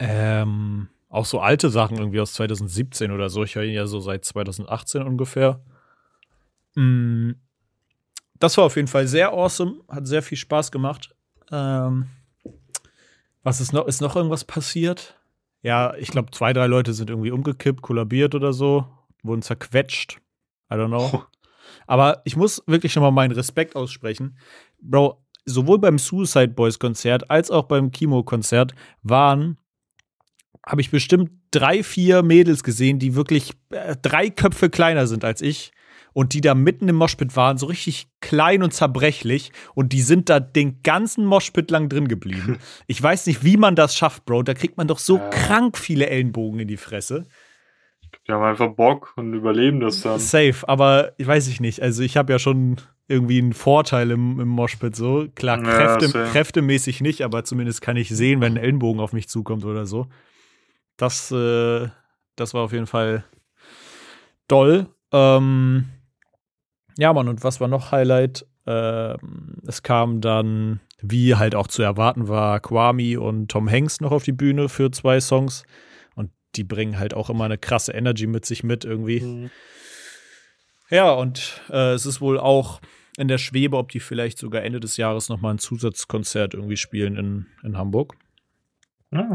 ähm, 0.03 0.89
auch 1.09 1.25
so 1.25 1.39
alte 1.39 1.69
Sachen 1.69 1.97
irgendwie 1.97 2.19
aus 2.19 2.33
2017 2.33 3.11
oder 3.11 3.29
so. 3.29 3.43
Ich 3.43 3.55
höre 3.55 3.63
ihn 3.63 3.73
ja 3.73 3.85
so 3.85 3.99
seit 3.99 4.25
2018 4.25 5.03
ungefähr. 5.03 5.61
Mm, 6.75 7.31
Das 8.39 8.57
war 8.57 8.65
auf 8.65 8.75
jeden 8.75 8.87
Fall 8.87 9.07
sehr 9.07 9.31
awesome, 9.31 9.75
hat 9.89 10.07
sehr 10.07 10.21
viel 10.23 10.37
Spaß 10.37 10.71
gemacht. 10.71 11.15
Ähm, 11.51 12.07
was 13.43 13.61
ist 13.61 13.73
noch? 13.73 13.85
Ist 13.87 14.01
noch 14.01 14.15
irgendwas 14.15 14.43
passiert? 14.45 15.15
Ja, 15.61 15.93
ich 15.95 16.09
glaube, 16.09 16.31
zwei, 16.31 16.51
drei 16.51 16.67
Leute 16.67 16.93
sind 16.93 17.09
irgendwie 17.09 17.31
umgekippt, 17.31 17.81
kollabiert 17.81 18.35
oder 18.35 18.51
so, 18.51 18.85
wurden 19.21 19.41
zerquetscht. 19.41 20.19
I 20.71 20.75
don't 20.75 20.87
know. 20.87 21.23
Aber 21.87 22.21
ich 22.25 22.35
muss 22.35 22.63
wirklich 22.67 22.91
schon 22.91 23.03
mal 23.03 23.11
meinen 23.11 23.31
Respekt 23.31 23.75
aussprechen. 23.75 24.37
Bro, 24.81 25.23
sowohl 25.45 25.79
beim 25.79 25.97
Suicide 25.97 26.49
Boys 26.49 26.79
Konzert 26.79 27.29
als 27.29 27.51
auch 27.51 27.63
beim 27.65 27.91
Kimo-Konzert 27.91 28.73
waren, 29.03 29.57
habe 30.65 30.81
ich 30.81 30.91
bestimmt 30.91 31.31
drei, 31.51 31.83
vier 31.83 32.23
Mädels 32.23 32.63
gesehen, 32.63 32.99
die 32.99 33.15
wirklich 33.15 33.51
äh, 33.71 33.95
drei 34.01 34.29
Köpfe 34.29 34.69
kleiner 34.69 35.07
sind 35.07 35.25
als 35.25 35.41
ich 35.41 35.71
und 36.13 36.33
die 36.33 36.41
da 36.41 36.53
mitten 36.55 36.87
im 36.87 36.95
Moshpit 36.95 37.35
waren, 37.35 37.57
so 37.57 37.65
richtig 37.65 38.07
klein 38.21 38.63
und 38.63 38.73
zerbrechlich 38.73 39.51
und 39.75 39.93
die 39.93 40.01
sind 40.01 40.29
da 40.29 40.39
den 40.39 40.81
ganzen 40.83 41.25
Moshpit 41.25 41.69
lang 41.71 41.89
drin 41.89 42.07
geblieben. 42.07 42.57
Ich 42.87 43.01
weiß 43.01 43.25
nicht, 43.27 43.43
wie 43.43 43.57
man 43.57 43.75
das 43.75 43.95
schafft, 43.97 44.25
Bro. 44.25 44.43
Da 44.43 44.53
kriegt 44.53 44.77
man 44.77 44.87
doch 44.87 44.99
so 44.99 45.17
Ja. 45.17 45.29
krank 45.29 45.77
viele 45.77 46.07
Ellenbogen 46.07 46.59
in 46.59 46.67
die 46.67 46.77
Fresse. 46.77 47.25
Die 48.27 48.31
haben 48.31 48.43
einfach 48.43 48.69
Bock 48.75 49.13
und 49.17 49.33
überleben 49.33 49.79
das 49.79 50.01
dann. 50.01 50.19
Safe, 50.19 50.55
aber 50.67 51.13
ich 51.17 51.27
weiß 51.27 51.47
ich 51.47 51.59
nicht. 51.59 51.81
Also 51.81 52.03
ich 52.03 52.15
habe 52.15 52.31
ja 52.31 52.39
schon 52.39 52.77
irgendwie 53.07 53.39
einen 53.39 53.53
Vorteil 53.53 54.11
im, 54.11 54.39
im 54.39 54.47
Moshpit 54.47 54.95
so. 54.95 55.27
Klar, 55.35 55.57
Ja, 55.61 55.97
Kräfte, 55.97 56.23
kräftemäßig 56.31 57.01
nicht, 57.01 57.23
aber 57.23 57.43
zumindest 57.43 57.81
kann 57.81 57.97
ich 57.97 58.09
sehen, 58.09 58.39
wenn 58.39 58.53
ein 58.53 58.63
Ellenbogen 58.63 59.01
auf 59.01 59.11
mich 59.13 59.27
zukommt 59.27 59.65
oder 59.65 59.85
so. 59.85 60.07
Das, 60.97 61.31
äh, 61.31 61.87
das 62.35 62.53
war 62.53 62.61
auf 62.63 62.73
jeden 62.73 62.87
Fall 62.87 63.23
doll. 64.47 64.87
Ähm, 65.11 65.85
ja, 66.97 67.13
Mann, 67.13 67.27
und 67.27 67.43
was 67.43 67.59
war 67.59 67.67
noch 67.67 67.91
Highlight? 67.91 68.45
Ähm, 68.65 69.57
es 69.67 69.83
kam 69.83 70.21
dann, 70.21 70.79
wie 71.01 71.35
halt 71.35 71.55
auch 71.55 71.67
zu 71.67 71.81
erwarten 71.81 72.27
war, 72.27 72.59
Kwame 72.59 73.19
und 73.19 73.49
Tom 73.49 73.69
Hanks 73.69 73.99
noch 73.99 74.11
auf 74.11 74.23
die 74.23 74.31
Bühne 74.31 74.69
für 74.69 74.91
zwei 74.91 75.19
Songs. 75.19 75.63
Und 76.15 76.31
die 76.55 76.63
bringen 76.63 76.99
halt 76.99 77.13
auch 77.13 77.29
immer 77.29 77.45
eine 77.45 77.57
krasse 77.57 77.93
Energy 77.93 78.27
mit 78.27 78.45
sich 78.45 78.63
mit 78.63 78.85
irgendwie. 78.85 79.21
Mhm. 79.21 79.51
Ja, 80.89 81.11
und 81.11 81.61
äh, 81.69 81.93
es 81.93 82.05
ist 82.05 82.21
wohl 82.21 82.39
auch 82.39 82.79
in 83.17 83.27
der 83.27 83.37
Schwebe, 83.37 83.77
ob 83.77 83.89
die 83.91 83.99
vielleicht 83.99 84.37
sogar 84.37 84.63
Ende 84.63 84.79
des 84.79 84.97
Jahres 84.97 85.29
nochmal 85.29 85.55
ein 85.55 85.59
Zusatzkonzert 85.59 86.53
irgendwie 86.53 86.77
spielen 86.77 87.15
in, 87.15 87.45
in 87.63 87.77
Hamburg. 87.77 88.15
Ja. 89.11 89.31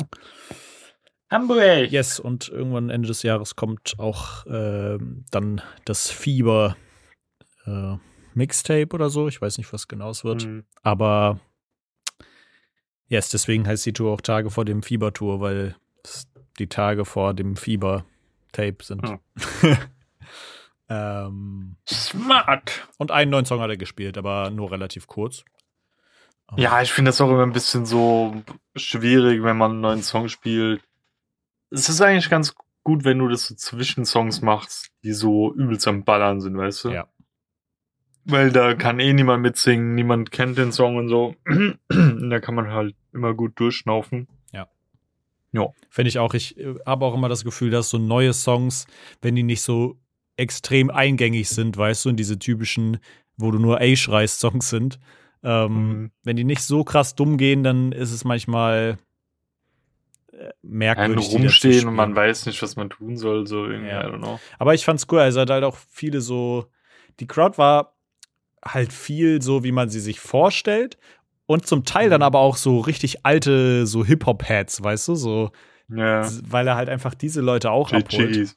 Hamburg. 1.30 1.90
Yes, 1.90 2.18
und 2.18 2.48
irgendwann 2.48 2.90
Ende 2.90 3.08
des 3.08 3.22
Jahres 3.22 3.56
kommt 3.56 3.94
auch 3.98 4.46
ähm, 4.46 5.24
dann 5.30 5.60
das 5.84 6.10
Fieber 6.10 6.76
äh, 7.66 7.96
Mixtape 8.34 8.88
oder 8.94 9.10
so. 9.10 9.28
Ich 9.28 9.40
weiß 9.40 9.58
nicht, 9.58 9.72
was 9.72 9.88
genau 9.88 10.10
es 10.10 10.24
wird. 10.24 10.46
Mhm. 10.46 10.64
Aber 10.82 11.40
yes, 13.08 13.28
deswegen 13.28 13.66
heißt 13.66 13.84
die 13.84 13.92
Tour 13.92 14.12
auch 14.12 14.20
Tage 14.20 14.50
vor 14.50 14.64
dem 14.64 14.82
Fieber-Tour, 14.82 15.40
weil 15.40 15.76
die 16.58 16.68
Tage 16.68 17.04
vor 17.04 17.34
dem 17.34 17.56
Fieber-Tape 17.56 18.78
sind. 18.82 19.02
Ja. 19.04 19.18
ähm, 21.26 21.76
Smart. 21.86 22.88
und 22.96 23.10
einen 23.10 23.30
neuen 23.30 23.44
Song 23.44 23.60
hat 23.60 23.70
er 23.70 23.76
gespielt, 23.76 24.16
aber 24.16 24.50
nur 24.50 24.72
relativ 24.72 25.06
kurz. 25.06 25.44
Ja, 26.56 26.80
ich 26.80 26.92
finde 26.92 27.10
das 27.10 27.20
auch 27.20 27.28
immer 27.28 27.42
ein 27.42 27.52
bisschen 27.52 27.84
so 27.84 28.42
schwierig, 28.74 29.42
wenn 29.42 29.58
man 29.58 29.72
einen 29.72 29.80
neuen 29.80 30.02
Song 30.02 30.28
spielt. 30.30 30.82
Es 31.70 31.88
ist 31.88 32.00
eigentlich 32.00 32.30
ganz 32.30 32.54
gut, 32.84 33.04
wenn 33.04 33.18
du 33.18 33.28
das 33.28 33.46
so 33.46 33.54
Zwischensongs 33.54 34.40
machst, 34.42 34.90
die 35.04 35.12
so 35.12 35.52
übelst 35.54 35.86
am 35.88 36.04
Ballern 36.04 36.40
sind, 36.40 36.56
weißt 36.56 36.84
du? 36.84 36.90
Ja. 36.90 37.08
Weil 38.24 38.52
da 38.52 38.74
kann 38.74 39.00
eh 39.00 39.12
niemand 39.12 39.42
mitsingen, 39.42 39.94
niemand 39.94 40.30
kennt 40.30 40.58
den 40.58 40.72
Song 40.72 40.96
und 40.96 41.08
so. 41.08 41.34
Und 41.46 41.78
da 42.30 42.40
kann 42.40 42.54
man 42.54 42.70
halt 42.72 42.94
immer 43.12 43.34
gut 43.34 43.58
durchschnaufen. 43.60 44.28
Finde 45.90 46.08
ich 46.10 46.18
auch. 46.18 46.34
Ich 46.34 46.58
äh, 46.58 46.74
habe 46.86 47.04
auch 47.06 47.14
immer 47.14 47.28
das 47.28 47.44
Gefühl, 47.44 47.70
dass 47.70 47.88
so 47.90 47.98
neue 47.98 48.32
Songs, 48.32 48.86
wenn 49.22 49.34
die 49.34 49.42
nicht 49.42 49.62
so 49.62 49.98
extrem 50.36 50.90
eingängig 50.90 51.48
sind, 51.48 51.76
weißt 51.76 52.04
du, 52.04 52.10
und 52.10 52.16
diese 52.16 52.38
typischen, 52.38 52.98
wo 53.36 53.50
du 53.50 53.58
nur 53.58 53.80
A 53.80 53.96
schreist, 53.96 54.40
Songs 54.40 54.68
sind, 54.68 54.98
ähm, 55.42 55.72
Mhm. 55.88 56.10
wenn 56.22 56.36
die 56.36 56.44
nicht 56.44 56.62
so 56.62 56.84
krass 56.84 57.14
dumm 57.14 57.38
gehen, 57.38 57.62
dann 57.62 57.92
ist 57.92 58.12
es 58.12 58.24
manchmal 58.24 58.98
merkwürdig. 60.62 61.28
zu 61.30 61.36
rumstehen 61.36 61.88
und 61.88 61.94
man 61.94 62.14
weiß 62.14 62.46
nicht, 62.46 62.62
was 62.62 62.76
man 62.76 62.90
tun 62.90 63.16
soll, 63.16 63.46
so 63.46 63.66
irgendwie, 63.66 63.90
Ja. 63.90 64.02
I 64.06 64.10
don't 64.10 64.18
know. 64.18 64.38
Aber 64.58 64.74
ich 64.74 64.84
fand's 64.84 65.06
cool. 65.10 65.18
Also 65.20 65.40
hat 65.40 65.50
halt 65.50 65.64
auch 65.64 65.76
viele 65.90 66.20
so. 66.20 66.66
Die 67.20 67.26
Crowd 67.26 67.58
war 67.58 67.96
halt 68.64 68.92
viel 68.92 69.40
so, 69.42 69.64
wie 69.64 69.72
man 69.72 69.88
sie 69.88 70.00
sich 70.00 70.20
vorstellt. 70.20 70.98
Und 71.46 71.66
zum 71.66 71.84
Teil 71.84 72.10
dann 72.10 72.20
Mhm. 72.20 72.24
aber 72.26 72.38
auch 72.40 72.56
so 72.56 72.78
richtig 72.80 73.24
alte, 73.24 73.86
so 73.86 74.04
Hip-Hop-Heads, 74.04 74.82
weißt 74.82 75.08
du, 75.08 75.14
so, 75.14 75.50
Ja. 75.88 76.28
weil 76.46 76.66
er 76.66 76.76
halt 76.76 76.88
einfach 76.90 77.14
diese 77.14 77.40
Leute 77.40 77.70
auch 77.70 77.92
abholt. 77.92 78.12
Jiggies. 78.12 78.56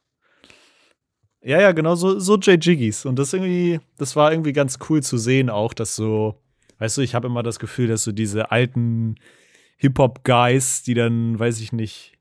Ja, 1.43 1.59
ja, 1.59 1.71
genau, 1.71 1.95
so, 1.95 2.19
so 2.19 2.37
J. 2.37 2.63
Jiggies. 2.63 3.05
Und 3.05 3.17
das 3.17 3.33
irgendwie, 3.33 3.79
das 3.97 4.15
war 4.15 4.31
irgendwie 4.31 4.53
ganz 4.53 4.77
cool 4.89 5.01
zu 5.01 5.17
sehen 5.17 5.49
auch, 5.49 5.73
dass 5.73 5.95
so, 5.95 6.35
weißt 6.79 6.97
du, 6.97 7.01
ich 7.01 7.15
habe 7.15 7.27
immer 7.27 7.41
das 7.43 7.57
Gefühl, 7.57 7.87
dass 7.87 8.03
so 8.03 8.11
diese 8.11 8.51
alten 8.51 9.15
Hip-Hop-Guys, 9.81 10.83
die 10.83 10.93
dann, 10.93 11.37
weiß 11.39 11.59
ich 11.59 11.71
nicht, 11.73 12.13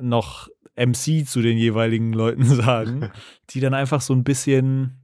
noch 0.00 0.48
MC 0.76 1.26
zu 1.26 1.40
den 1.42 1.56
jeweiligen 1.58 2.12
Leuten 2.12 2.44
sagen, 2.56 3.10
die 3.50 3.60
dann 3.60 3.74
einfach 3.74 4.00
so 4.00 4.14
ein 4.14 4.24
bisschen 4.24 5.02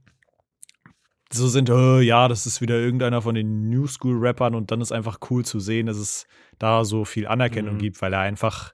so 1.31 1.47
sind, 1.47 1.69
äh, 1.69 2.01
ja, 2.01 2.27
das 2.27 2.45
ist 2.45 2.61
wieder 2.61 2.75
irgendeiner 2.75 3.21
von 3.23 3.33
den 3.33 3.69
New 3.69 3.87
School-Rappern 3.87 4.53
und 4.53 4.69
dann 4.69 4.81
ist 4.81 4.91
einfach 4.91 5.17
cool 5.31 5.43
zu 5.43 5.59
sehen, 5.59 5.87
dass 5.87 5.97
es 5.97 6.27
da 6.59 6.85
so 6.85 7.05
viel 7.05 7.25
Anerkennung 7.25 7.75
Mhm. 7.75 7.79
gibt, 7.79 8.01
weil 8.03 8.13
er 8.13 8.19
einfach, 8.19 8.71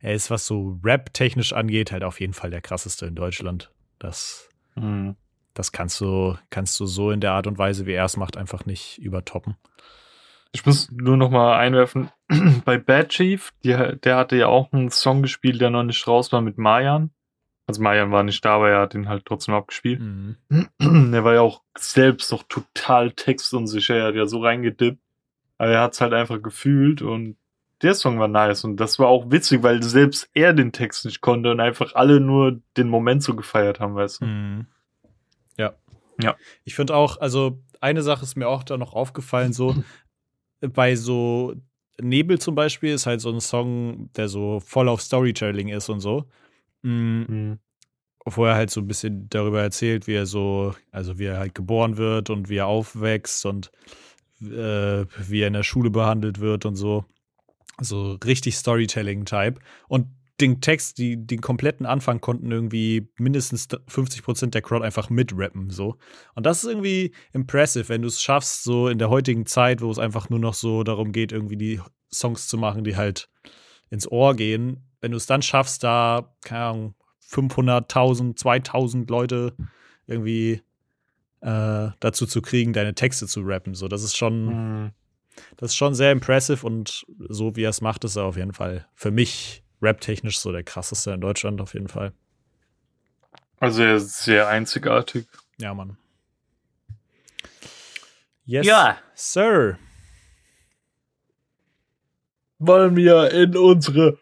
er 0.00 0.14
ist, 0.14 0.28
was 0.28 0.44
so 0.44 0.80
Rap-technisch 0.82 1.52
angeht, 1.52 1.92
halt 1.92 2.02
auf 2.02 2.18
jeden 2.18 2.32
Fall 2.34 2.50
der 2.50 2.62
krasseste 2.62 3.06
in 3.06 3.14
Deutschland. 3.14 3.70
Das, 4.00 4.48
Mhm. 4.74 5.14
das 5.54 5.70
kannst 5.70 6.00
du, 6.00 6.36
kannst 6.50 6.80
du 6.80 6.86
so 6.86 7.12
in 7.12 7.20
der 7.20 7.30
Art 7.32 7.46
und 7.46 7.58
Weise, 7.58 7.86
wie 7.86 7.92
er 7.92 8.06
es 8.06 8.16
macht, 8.16 8.36
einfach 8.36 8.66
nicht 8.66 8.98
übertoppen. 8.98 9.54
Ich 10.52 10.66
muss 10.66 10.90
nur 10.90 11.16
noch 11.16 11.30
mal 11.30 11.58
einwerfen, 11.58 12.10
bei 12.64 12.78
Bad 12.78 13.10
Chief, 13.10 13.52
die, 13.64 13.76
der 14.02 14.16
hatte 14.16 14.36
ja 14.36 14.46
auch 14.46 14.72
einen 14.72 14.90
Song 14.90 15.22
gespielt, 15.22 15.60
der 15.60 15.70
noch 15.70 15.84
nicht 15.84 16.06
raus 16.06 16.32
war 16.32 16.40
mit 16.40 16.58
Mayan. 16.58 17.10
Also 17.66 17.82
Mayan 17.82 18.10
war 18.10 18.24
nicht 18.24 18.44
da, 18.44 18.56
aber 18.56 18.70
er 18.70 18.80
hat 18.80 18.94
ihn 18.94 19.08
halt 19.08 19.24
trotzdem 19.26 19.54
abgespielt. 19.54 20.00
Mhm. 20.00 20.36
er 21.14 21.24
war 21.24 21.34
ja 21.34 21.40
auch 21.40 21.62
selbst 21.78 22.32
noch 22.32 22.42
total 22.44 23.12
textunsicher, 23.12 23.94
er 23.94 24.06
hat 24.06 24.14
ja 24.16 24.26
so 24.26 24.42
reingedippt. 24.42 24.98
Aber 25.58 25.70
er 25.70 25.82
hat 25.82 25.92
es 25.92 26.00
halt 26.00 26.14
einfach 26.14 26.42
gefühlt 26.42 27.02
und 27.02 27.36
der 27.82 27.94
Song 27.94 28.18
war 28.18 28.28
nice 28.28 28.64
und 28.64 28.76
das 28.76 28.98
war 28.98 29.08
auch 29.08 29.30
witzig, 29.30 29.62
weil 29.62 29.82
selbst 29.82 30.30
er 30.34 30.52
den 30.52 30.72
Text 30.72 31.04
nicht 31.04 31.20
konnte 31.20 31.50
und 31.50 31.60
einfach 31.60 31.94
alle 31.94 32.20
nur 32.20 32.60
den 32.76 32.88
Moment 32.88 33.22
so 33.22 33.34
gefeiert 33.34 33.80
haben, 33.80 33.94
weißt 33.94 34.20
du. 34.20 34.26
Mhm. 34.26 34.66
Ja. 35.56 35.74
Ja. 36.20 36.36
Ich 36.64 36.74
finde 36.74 36.94
auch, 36.94 37.18
also 37.18 37.62
eine 37.80 38.02
Sache 38.02 38.24
ist 38.24 38.36
mir 38.36 38.48
auch 38.48 38.62
da 38.62 38.76
noch 38.76 38.92
aufgefallen, 38.92 39.52
so 39.52 39.74
bei 40.60 40.94
so 40.96 41.54
Nebel 42.00 42.38
zum 42.38 42.54
Beispiel 42.54 42.94
ist 42.94 43.06
halt 43.06 43.20
so 43.20 43.30
ein 43.30 43.40
Song, 43.40 44.10
der 44.16 44.28
so 44.28 44.60
voll 44.60 44.88
auf 44.88 45.02
Storytelling 45.02 45.68
ist 45.68 45.88
und 45.88 46.00
so. 46.00 46.24
Mhm. 46.82 47.26
Mhm. 47.28 47.58
Wo 48.24 48.44
er 48.44 48.54
halt 48.54 48.70
so 48.70 48.80
ein 48.80 48.86
bisschen 48.86 49.28
darüber 49.30 49.62
erzählt, 49.62 50.06
wie 50.06 50.14
er 50.14 50.26
so, 50.26 50.74
also 50.92 51.18
wie 51.18 51.24
er 51.24 51.38
halt 51.38 51.54
geboren 51.54 51.96
wird 51.96 52.30
und 52.30 52.48
wie 52.48 52.56
er 52.56 52.66
aufwächst 52.66 53.46
und 53.46 53.70
äh, 54.42 55.04
wie 55.28 55.40
er 55.40 55.48
in 55.48 55.54
der 55.54 55.62
Schule 55.62 55.90
behandelt 55.90 56.40
wird 56.40 56.66
und 56.66 56.76
so. 56.76 57.04
So 57.80 58.18
richtig 58.24 58.56
Storytelling-Type. 58.56 59.58
Und 59.88 60.08
den 60.40 60.60
Text, 60.60 60.98
die, 60.98 61.16
den 61.26 61.40
kompletten 61.40 61.86
Anfang 61.86 62.20
konnten 62.20 62.50
irgendwie 62.50 63.08
mindestens 63.18 63.68
50% 63.68 64.50
der 64.50 64.62
Crowd 64.62 64.84
einfach 64.84 65.10
mitrappen, 65.10 65.70
so. 65.70 65.96
Und 66.34 66.46
das 66.46 66.62
ist 66.64 66.68
irgendwie 66.70 67.14
impressive, 67.32 67.88
wenn 67.88 68.02
du 68.02 68.08
es 68.08 68.22
schaffst, 68.22 68.64
so 68.64 68.88
in 68.88 68.98
der 68.98 69.10
heutigen 69.10 69.46
Zeit, 69.46 69.80
wo 69.80 69.90
es 69.90 69.98
einfach 69.98 70.30
nur 70.30 70.38
noch 70.38 70.54
so 70.54 70.82
darum 70.82 71.12
geht, 71.12 71.32
irgendwie 71.32 71.56
die 71.56 71.80
Songs 72.12 72.48
zu 72.48 72.58
machen, 72.58 72.84
die 72.84 72.96
halt 72.96 73.28
ins 73.90 74.10
Ohr 74.10 74.34
gehen. 74.34 74.84
Wenn 75.00 75.10
du 75.12 75.16
es 75.16 75.26
dann 75.26 75.42
schaffst, 75.42 75.82
da, 75.84 76.34
keine 76.42 76.64
Ahnung, 76.64 76.94
500.000, 77.30 78.36
2.000 78.38 79.10
Leute 79.10 79.54
irgendwie 80.06 80.62
äh, 81.40 81.88
dazu 82.00 82.26
zu 82.26 82.42
kriegen, 82.42 82.72
deine 82.72 82.94
Texte 82.94 83.26
zu 83.26 83.42
rappen, 83.42 83.74
so, 83.74 83.88
das 83.88 84.02
ist 84.02 84.16
schon, 84.16 84.46
Mhm. 84.84 84.90
das 85.56 85.70
ist 85.70 85.76
schon 85.76 85.94
sehr 85.94 86.12
impressive 86.12 86.66
und 86.66 87.06
so 87.28 87.56
wie 87.56 87.62
er 87.62 87.70
es 87.70 87.80
macht, 87.80 88.04
ist 88.04 88.16
er 88.16 88.24
auf 88.24 88.36
jeden 88.36 88.52
Fall 88.52 88.86
für 88.94 89.10
mich 89.10 89.62
rap-technisch 89.82 90.38
so 90.38 90.52
der 90.52 90.62
krasseste 90.62 91.12
in 91.12 91.20
Deutschland 91.20 91.60
auf 91.60 91.74
jeden 91.74 91.88
Fall. 91.88 92.12
Also 93.58 93.82
er 93.82 93.96
ist 93.96 94.22
sehr 94.22 94.48
einzigartig. 94.48 95.26
Ja, 95.58 95.74
Mann. 95.74 95.96
Yes, 98.44 98.66
Ja. 98.66 98.98
Sir. 99.14 99.78
Wollen 102.58 102.96
wir 102.96 103.30
in 103.32 103.56
unsere 103.56 104.18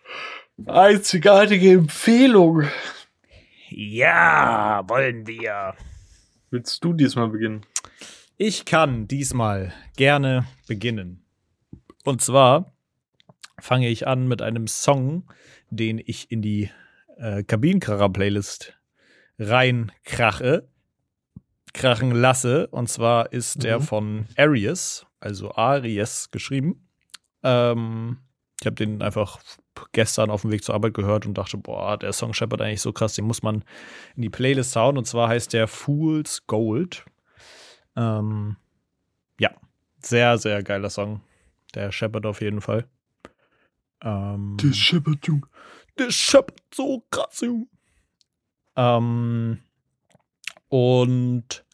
einzigartige 0.67 1.73
Empfehlung. 1.73 2.65
Ja, 3.69 4.83
wollen 4.89 5.27
wir. 5.27 5.75
Willst 6.51 6.83
du 6.85 6.93
diesmal 6.93 7.29
beginnen? 7.29 7.67
Ich 8.37 8.65
kann 8.65 9.09
diesmal 9.09 9.73
gerne 9.97 10.47
beginnen. 10.69 11.25
Und 12.05 12.23
zwar 12.23 12.73
fange 13.61 13.89
ich 13.89 14.07
an 14.07 14.29
mit 14.29 14.43
einem 14.43 14.67
Song, 14.67 15.31
den 15.71 16.01
ich 16.05 16.31
in 16.31 16.43
die 16.43 16.71
äh, 17.17 17.43
Kabinenkracher-Playlist 17.43 18.75
reinkrache, 19.39 20.69
krachen 21.75 22.13
lasse. 22.13 22.67
Und 22.69 22.89
zwar 22.89 23.33
ist 23.33 23.63
der 23.63 23.79
Mhm. 23.79 23.83
von 23.83 24.27
Arias, 24.37 25.07
also 25.21 25.53
Aries 25.55 26.31
geschrieben. 26.31 26.89
Ähm, 27.43 28.19
ich 28.61 28.67
habe 28.67 28.75
den 28.77 29.03
einfach 29.03 29.41
gestern 29.93 30.31
auf 30.31 30.43
dem 30.43 30.51
Weg 30.51 30.65
zur 30.65 30.75
Arbeit 30.75 30.95
gehört 30.95 31.27
und 31.27 31.35
dachte, 31.39 31.57
boah, 31.57 31.97
der 31.97 32.13
Song 32.13 32.35
scheppert 32.35 32.61
eigentlich 32.61 32.81
so 32.83 32.93
krass, 32.93 33.15
den 33.15 33.25
muss 33.27 33.43
man 33.43 33.65
in 34.17 34.23
die 34.23 34.31
Playlist 34.31 34.75
hauen. 34.75 34.99
Und 34.99 35.07
zwar 35.07 35.29
heißt 35.29 35.53
der 35.53 35.69
Fool's 35.69 36.47
Gold. 36.47 37.05
Ähm, 37.97 38.57
ja, 39.39 39.51
sehr, 40.03 40.39
sehr 40.39 40.63
geiler 40.65 40.91
Song. 40.91 41.21
Der 41.75 41.93
scheppert 41.93 42.27
auf 42.27 42.41
jeden 42.41 42.61
Fall. 42.61 42.89
Ähm, 44.03 44.57
Shepherd, 44.73 45.27
Junge. 45.27 45.47
der 45.99 46.11
scheppert 46.11 46.63
so 46.75 47.05
krass, 47.11 47.41
Junge. 47.41 47.67
Ähm, 48.77 49.59
und 50.69 51.65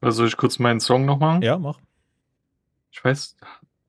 Also 0.00 0.18
soll 0.18 0.28
ich 0.28 0.36
kurz 0.36 0.58
meinen 0.58 0.80
Song 0.80 1.04
noch 1.04 1.18
machen? 1.18 1.42
ja, 1.42 1.58
mach. 1.58 1.78
Ich 2.90 3.04
weiß, 3.04 3.36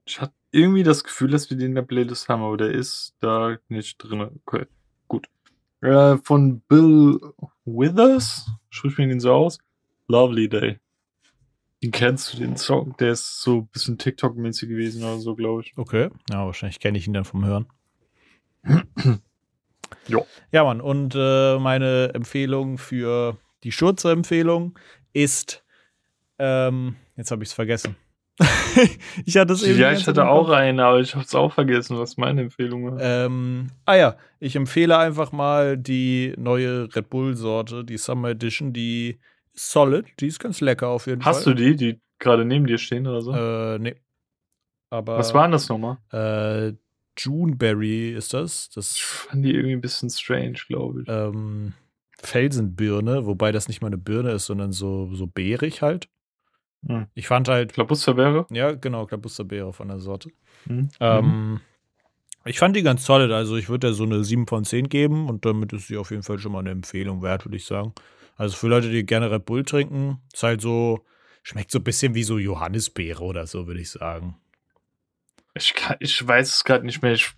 ich 0.06 0.20
hatte 0.22 0.34
irgendwie 0.52 0.84
das 0.84 1.04
Gefühl, 1.04 1.32
dass 1.32 1.50
wir 1.50 1.58
den 1.58 1.68
in 1.70 1.76
der 1.76 1.82
Playlist 1.84 2.28
haben, 2.30 2.44
aber 2.44 2.58
der 2.58 2.72
ist 2.72 3.16
da 3.22 3.58
nicht 3.70 3.98
drin. 3.98 4.42
Okay, 4.46 4.66
gut. 5.08 5.28
Äh, 5.82 6.18
von 6.18 6.60
Bill 6.62 7.20
Withers, 7.66 8.48
spricht 8.70 8.98
man 9.00 9.10
den 9.10 9.20
so 9.20 9.34
aus? 9.34 9.60
Lovely 10.08 10.50
Day. 10.50 10.80
Den 11.82 11.92
kennst 11.92 12.34
du, 12.34 12.38
den 12.38 12.58
Song? 12.58 12.96
Der 13.00 13.12
ist 13.12 13.42
so 13.42 13.60
ein 13.60 13.68
bisschen 13.68 13.98
TikTok-mäßig 13.98 14.68
gewesen 14.68 15.04
oder 15.04 15.20
so, 15.20 15.36
glaube 15.36 15.62
ich. 15.62 15.78
Okay. 15.78 16.10
Ja, 16.30 16.46
wahrscheinlich 16.46 16.80
kenne 16.80 16.98
ich 16.98 17.08
ihn 17.08 17.14
dann 17.14 17.26
vom 17.26 17.46
Hören. 17.46 17.68
Jo. 20.08 20.26
Ja, 20.52 20.64
Mann. 20.64 20.82
Und 20.82 21.16
äh, 21.16 21.58
meine 21.58 22.12
Empfehlung 22.14 22.78
für 22.78 23.38
die 23.64 23.72
Schurze-Empfehlung 23.72 24.78
ist, 25.14 25.64
ähm, 26.38 26.96
jetzt 27.16 27.32
habe 27.32 27.44
ich 27.44 27.50
es 27.50 27.54
vergessen. 27.54 27.96
ich 29.26 29.36
hatte 29.38 29.54
es 29.54 29.64
eben. 29.64 29.80
ja, 29.80 29.92
ich 29.92 30.08
hatte 30.08 30.28
auch 30.28 30.50
einen, 30.50 30.80
aber 30.80 31.00
ich 31.00 31.14
habe 31.14 31.26
es 31.26 31.36
auch 31.36 31.54
vergessen, 31.54 31.98
was 31.98 32.16
meine 32.18 32.42
Empfehlung 32.42 32.92
war. 32.92 33.02
Ähm, 33.02 33.68
ah 33.86 33.96
ja, 33.96 34.16
ich 34.40 34.56
empfehle 34.56 34.98
einfach 34.98 35.32
mal 35.32 35.78
die 35.78 36.34
neue 36.38 36.88
Red 36.96 37.10
Bull-Sorte, 37.10 37.84
die 37.84 37.98
Summer 37.98 38.30
Edition, 38.30 38.72
die 38.72 39.20
solid, 39.54 40.06
die 40.20 40.28
ist 40.28 40.40
ganz 40.40 40.62
lecker 40.62 40.88
auf 40.90 41.08
jeden 41.08 41.24
Hast 41.26 41.44
Fall. 41.44 41.56
du 41.56 41.62
die, 41.62 41.76
die 41.76 42.02
gerade 42.20 42.46
neben 42.46 42.66
dir 42.68 42.78
stehen 42.78 43.08
oder 43.08 43.22
so? 43.22 43.34
Äh, 43.34 43.80
nee. 43.80 43.96
Aber. 44.90 45.18
was 45.18 45.34
waren 45.34 45.52
das 45.52 45.70
nochmal? 45.70 45.98
Äh, 46.12 46.74
Juneberry 47.18 48.12
ist 48.14 48.34
das. 48.34 48.68
Ich 48.70 48.76
Das 48.76 48.98
fand 48.98 49.46
die 49.46 49.54
irgendwie 49.54 49.74
ein 49.74 49.82
bisschen 49.82 50.10
strange, 50.10 50.60
glaube 50.68 51.02
ich. 51.02 51.08
ähm, 51.10 51.74
Felsenbirne, 52.18 53.26
wobei 53.26 53.52
das 53.52 53.68
nicht 53.68 53.82
mal 53.82 53.88
eine 53.88 53.98
Birne 53.98 54.32
ist, 54.32 54.46
sondern 54.46 54.72
so, 54.72 55.14
so 55.14 55.28
beerig 55.28 55.82
halt. 55.82 56.10
Hm. 56.88 57.08
Ich 57.14 57.28
fand 57.28 57.48
halt, 57.50 57.74
Klabusterbeere? 57.74 58.46
ja, 58.52 58.72
genau, 58.72 59.06
Klabusterbeere 59.06 59.74
von 59.74 59.90
der 59.90 60.00
Sorte. 60.00 60.30
Mhm. 60.66 60.90
Ähm, 61.00 61.60
ich 62.46 62.58
fand 62.60 62.76
die 62.76 62.84
ganz 62.84 63.06
solid, 63.06 63.32
also 63.32 63.58
ich 63.58 63.70
würde 63.70 63.88
da 63.88 63.94
so 63.94 64.04
eine 64.04 64.24
7 64.24 64.48
von 64.48 64.64
10 64.64 64.88
geben 64.90 65.28
und 65.30 65.46
damit 65.46 65.74
ist 65.74 65.88
sie 65.88 65.98
auf 65.98 66.12
jeden 66.12 66.24
Fall 66.24 66.40
schon 66.40 66.52
mal 66.54 66.60
eine 66.60 66.72
Empfehlung 66.72 67.22
wert, 67.22 67.46
würde 67.46 67.58
ich 67.58 67.66
sagen. 67.66 67.94
Also 68.40 68.56
für 68.56 68.70
Leute, 68.70 68.90
die 68.90 69.06
gerne 69.06 69.30
Red 69.30 69.46
Bull 69.46 69.66
trinken, 69.66 70.22
ist 70.34 70.44
halt 70.44 70.62
so, 70.62 71.06
schmeckt 71.44 71.72
so 71.72 71.80
ein 71.80 71.84
bisschen 71.84 72.16
wie 72.16 72.24
so 72.24 72.38
Johannisbeere 72.38 73.22
oder 73.22 73.46
so, 73.46 73.68
würde 73.68 73.82
ich 73.82 73.92
sagen. 73.92 74.38
Ich, 75.56 75.74
kann, 75.74 75.98
ich 76.00 76.26
weiß 76.26 76.48
es 76.56 76.64
gerade 76.64 76.86
nicht 76.86 77.02
mehr. 77.02 77.12
Ich, 77.12 77.32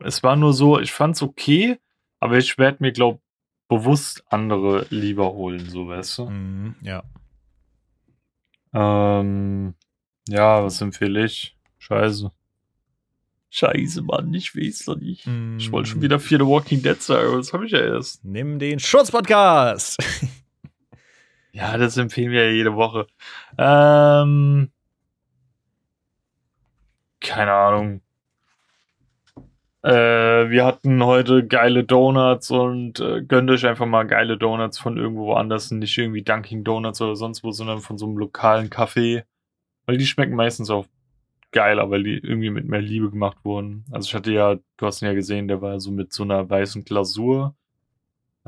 es 0.00 0.22
war 0.22 0.34
nur 0.34 0.54
so, 0.54 0.80
ich 0.80 0.92
fand 0.92 1.14
es 1.14 1.20
okay, 1.22 1.76
aber 2.20 2.38
ich 2.38 2.56
werde 2.56 2.78
mir, 2.80 2.92
glaub, 2.92 3.20
bewusst 3.68 4.24
andere 4.30 4.86
lieber 4.88 5.30
holen, 5.34 5.68
so 5.68 5.88
weißt 5.88 6.18
du. 6.18 6.30
Mhm, 6.30 6.74
ja. 6.80 7.02
Ähm, 8.72 9.74
ja, 10.26 10.64
was 10.64 10.80
empfehle 10.80 11.26
ich? 11.26 11.54
Scheiße. 11.78 12.32
Scheiße, 13.50 14.00
Mann, 14.02 14.32
ich 14.32 14.56
weiß 14.56 14.86
doch 14.86 14.96
nicht. 14.96 15.26
Ich 15.58 15.70
wollte 15.70 15.90
schon 15.90 16.00
Mm, 16.00 16.02
wieder 16.02 16.18
Fear 16.18 16.40
the 16.40 16.46
Walking 16.46 16.82
Dead 16.82 17.00
sagen, 17.02 17.28
aber 17.28 17.36
das 17.36 17.52
habe 17.52 17.66
ich 17.66 17.72
ja 17.72 17.80
erst. 17.80 18.24
Nimm 18.24 18.58
den 18.58 18.78
Schutzpodcast! 18.78 19.98
Ja, 21.56 21.78
das 21.78 21.96
empfehlen 21.96 22.32
wir 22.32 22.44
ja 22.46 22.52
jede 22.52 22.74
Woche. 22.76 23.06
Ähm, 23.56 24.70
keine 27.20 27.52
Ahnung. 27.52 28.02
Äh, 29.82 30.50
wir 30.50 30.64
hatten 30.66 31.02
heute 31.04 31.46
geile 31.46 31.84
Donuts 31.84 32.50
und 32.50 33.00
äh, 33.00 33.22
gönnt 33.22 33.50
euch 33.50 33.64
einfach 33.66 33.86
mal 33.86 34.06
geile 34.06 34.36
Donuts 34.36 34.78
von 34.78 34.98
irgendwo 34.98 35.32
anders, 35.34 35.70
nicht 35.70 35.96
irgendwie 35.96 36.22
Dunkin' 36.22 36.64
Donuts 36.64 37.00
oder 37.00 37.16
sonst 37.16 37.42
wo, 37.44 37.52
sondern 37.52 37.78
von 37.80 37.96
so 37.96 38.06
einem 38.06 38.18
lokalen 38.18 38.68
Café. 38.68 39.24
Weil 39.86 39.96
die 39.98 40.06
schmecken 40.06 40.34
meistens 40.36 40.70
auch 40.70 40.86
geiler, 41.52 41.90
weil 41.90 42.02
die 42.04 42.18
irgendwie 42.18 42.50
mit 42.50 42.66
mehr 42.68 42.82
Liebe 42.82 43.10
gemacht 43.10 43.38
wurden. 43.44 43.84
Also 43.92 44.08
ich 44.08 44.14
hatte 44.14 44.32
ja, 44.32 44.56
du 44.56 44.86
hast 44.86 45.02
ihn 45.02 45.06
ja 45.08 45.14
gesehen, 45.14 45.48
der 45.48 45.62
war 45.62 45.80
so 45.80 45.90
mit 45.92 46.12
so 46.12 46.24
einer 46.24 46.50
weißen 46.50 46.84
Glasur. 46.84 47.56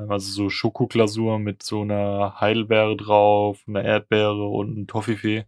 Also 0.07 0.31
so 0.31 0.49
Schokoglasur 0.49 1.41
mit 1.41 1.63
so 1.65 1.83
einer 1.83 2.41
Heidelbeere 2.41 2.97
drauf, 2.97 3.65
einer 3.67 3.83
Erdbeere 3.83 4.47
und 4.47 4.77
einem 4.77 4.87
Toffifee. 4.87 5.45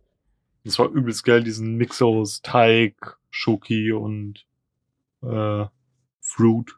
Das 0.65 0.79
war 0.79 0.89
übelst 0.89 1.25
geil, 1.25 1.45
diesen 1.45 1.77
Mix 1.77 2.03
aus 2.03 2.43
Teig, 2.43 3.19
Schoki 3.31 3.93
und 3.93 4.45
äh, 5.23 5.67
Fruit. 6.21 6.77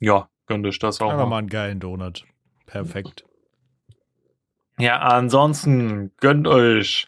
Ja, 0.00 0.28
gönnt 0.46 0.66
euch 0.66 0.78
das 0.80 1.00
auch 1.00 1.10
Einfach 1.10 1.24
mal. 1.24 1.30
mal 1.30 1.38
einen 1.38 1.48
geilen 1.48 1.78
Donut. 1.80 2.24
Perfekt. 2.66 3.24
Ja, 4.78 4.98
ansonsten 4.98 6.10
gönnt 6.18 6.48
euch 6.48 7.06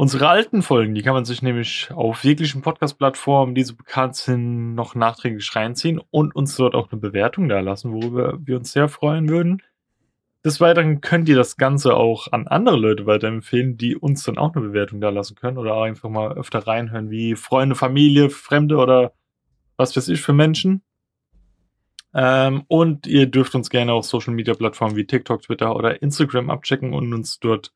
unsere 0.00 0.30
alten 0.30 0.62
Folgen. 0.62 0.94
Die 0.94 1.02
kann 1.02 1.12
man 1.12 1.26
sich 1.26 1.42
nämlich 1.42 1.90
auf 1.92 2.24
jeglichen 2.24 2.62
Podcast-Plattformen, 2.62 3.54
die 3.54 3.64
so 3.64 3.76
bekannt 3.76 4.16
sind, 4.16 4.74
noch 4.74 4.94
nachträglich 4.94 5.54
reinziehen 5.54 6.00
und 6.10 6.34
uns 6.34 6.56
dort 6.56 6.74
auch 6.74 6.90
eine 6.90 6.98
Bewertung 6.98 7.50
da 7.50 7.60
lassen, 7.60 7.92
worüber 7.92 8.38
wir 8.40 8.56
uns 8.56 8.72
sehr 8.72 8.88
freuen 8.88 9.28
würden. 9.28 9.62
Des 10.42 10.58
Weiteren 10.58 11.02
könnt 11.02 11.28
ihr 11.28 11.36
das 11.36 11.58
Ganze 11.58 11.96
auch 11.96 12.32
an 12.32 12.48
andere 12.48 12.78
Leute 12.78 13.04
weiterempfehlen, 13.04 13.76
die 13.76 13.94
uns 13.94 14.24
dann 14.24 14.38
auch 14.38 14.54
eine 14.54 14.68
Bewertung 14.68 15.02
da 15.02 15.10
lassen 15.10 15.34
können 15.34 15.58
oder 15.58 15.74
auch 15.74 15.82
einfach 15.82 16.08
mal 16.08 16.32
öfter 16.32 16.60
reinhören, 16.60 17.10
wie 17.10 17.36
Freunde, 17.36 17.74
Familie, 17.74 18.30
Fremde 18.30 18.78
oder 18.78 19.12
was 19.76 19.94
weiß 19.94 20.08
ich 20.08 20.22
für 20.22 20.32
Menschen. 20.32 20.80
Ähm, 22.14 22.64
und 22.68 23.06
ihr 23.06 23.26
dürft 23.26 23.54
uns 23.54 23.68
gerne 23.68 23.92
auf 23.92 24.06
Social 24.06 24.32
Media 24.32 24.54
Plattformen 24.54 24.96
wie 24.96 25.04
TikTok, 25.04 25.42
Twitter 25.42 25.76
oder 25.76 26.00
Instagram 26.00 26.48
abchecken 26.48 26.94
und 26.94 27.12
uns 27.12 27.38
dort 27.38 27.74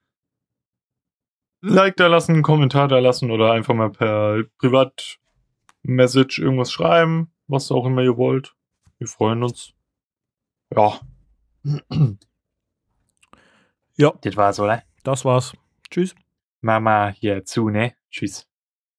Like 1.66 1.96
da 1.96 2.08
lassen, 2.08 2.32
einen 2.34 2.42
Kommentar 2.42 2.88
da 2.88 2.98
lassen 2.98 3.30
oder 3.30 3.52
einfach 3.52 3.74
mal 3.74 3.88
per 3.90 4.42
Privat-Message 4.58 6.38
irgendwas 6.38 6.70
schreiben, 6.70 7.32
was 7.46 7.72
auch 7.72 7.86
immer 7.86 8.02
ihr 8.02 8.18
wollt. 8.18 8.54
Wir 8.98 9.06
freuen 9.08 9.42
uns. 9.42 9.72
Ja. 10.74 11.00
Ja, 13.96 14.12
Das 14.22 14.36
war's, 14.36 14.58
oder? 14.58 14.82
das 15.04 15.24
war's. 15.24 15.52
Tschüss. 15.88 16.16
Mama 16.60 17.10
hier 17.16 17.44
zu, 17.44 17.68
ne? 17.68 17.94
Tschüss. 18.10 18.48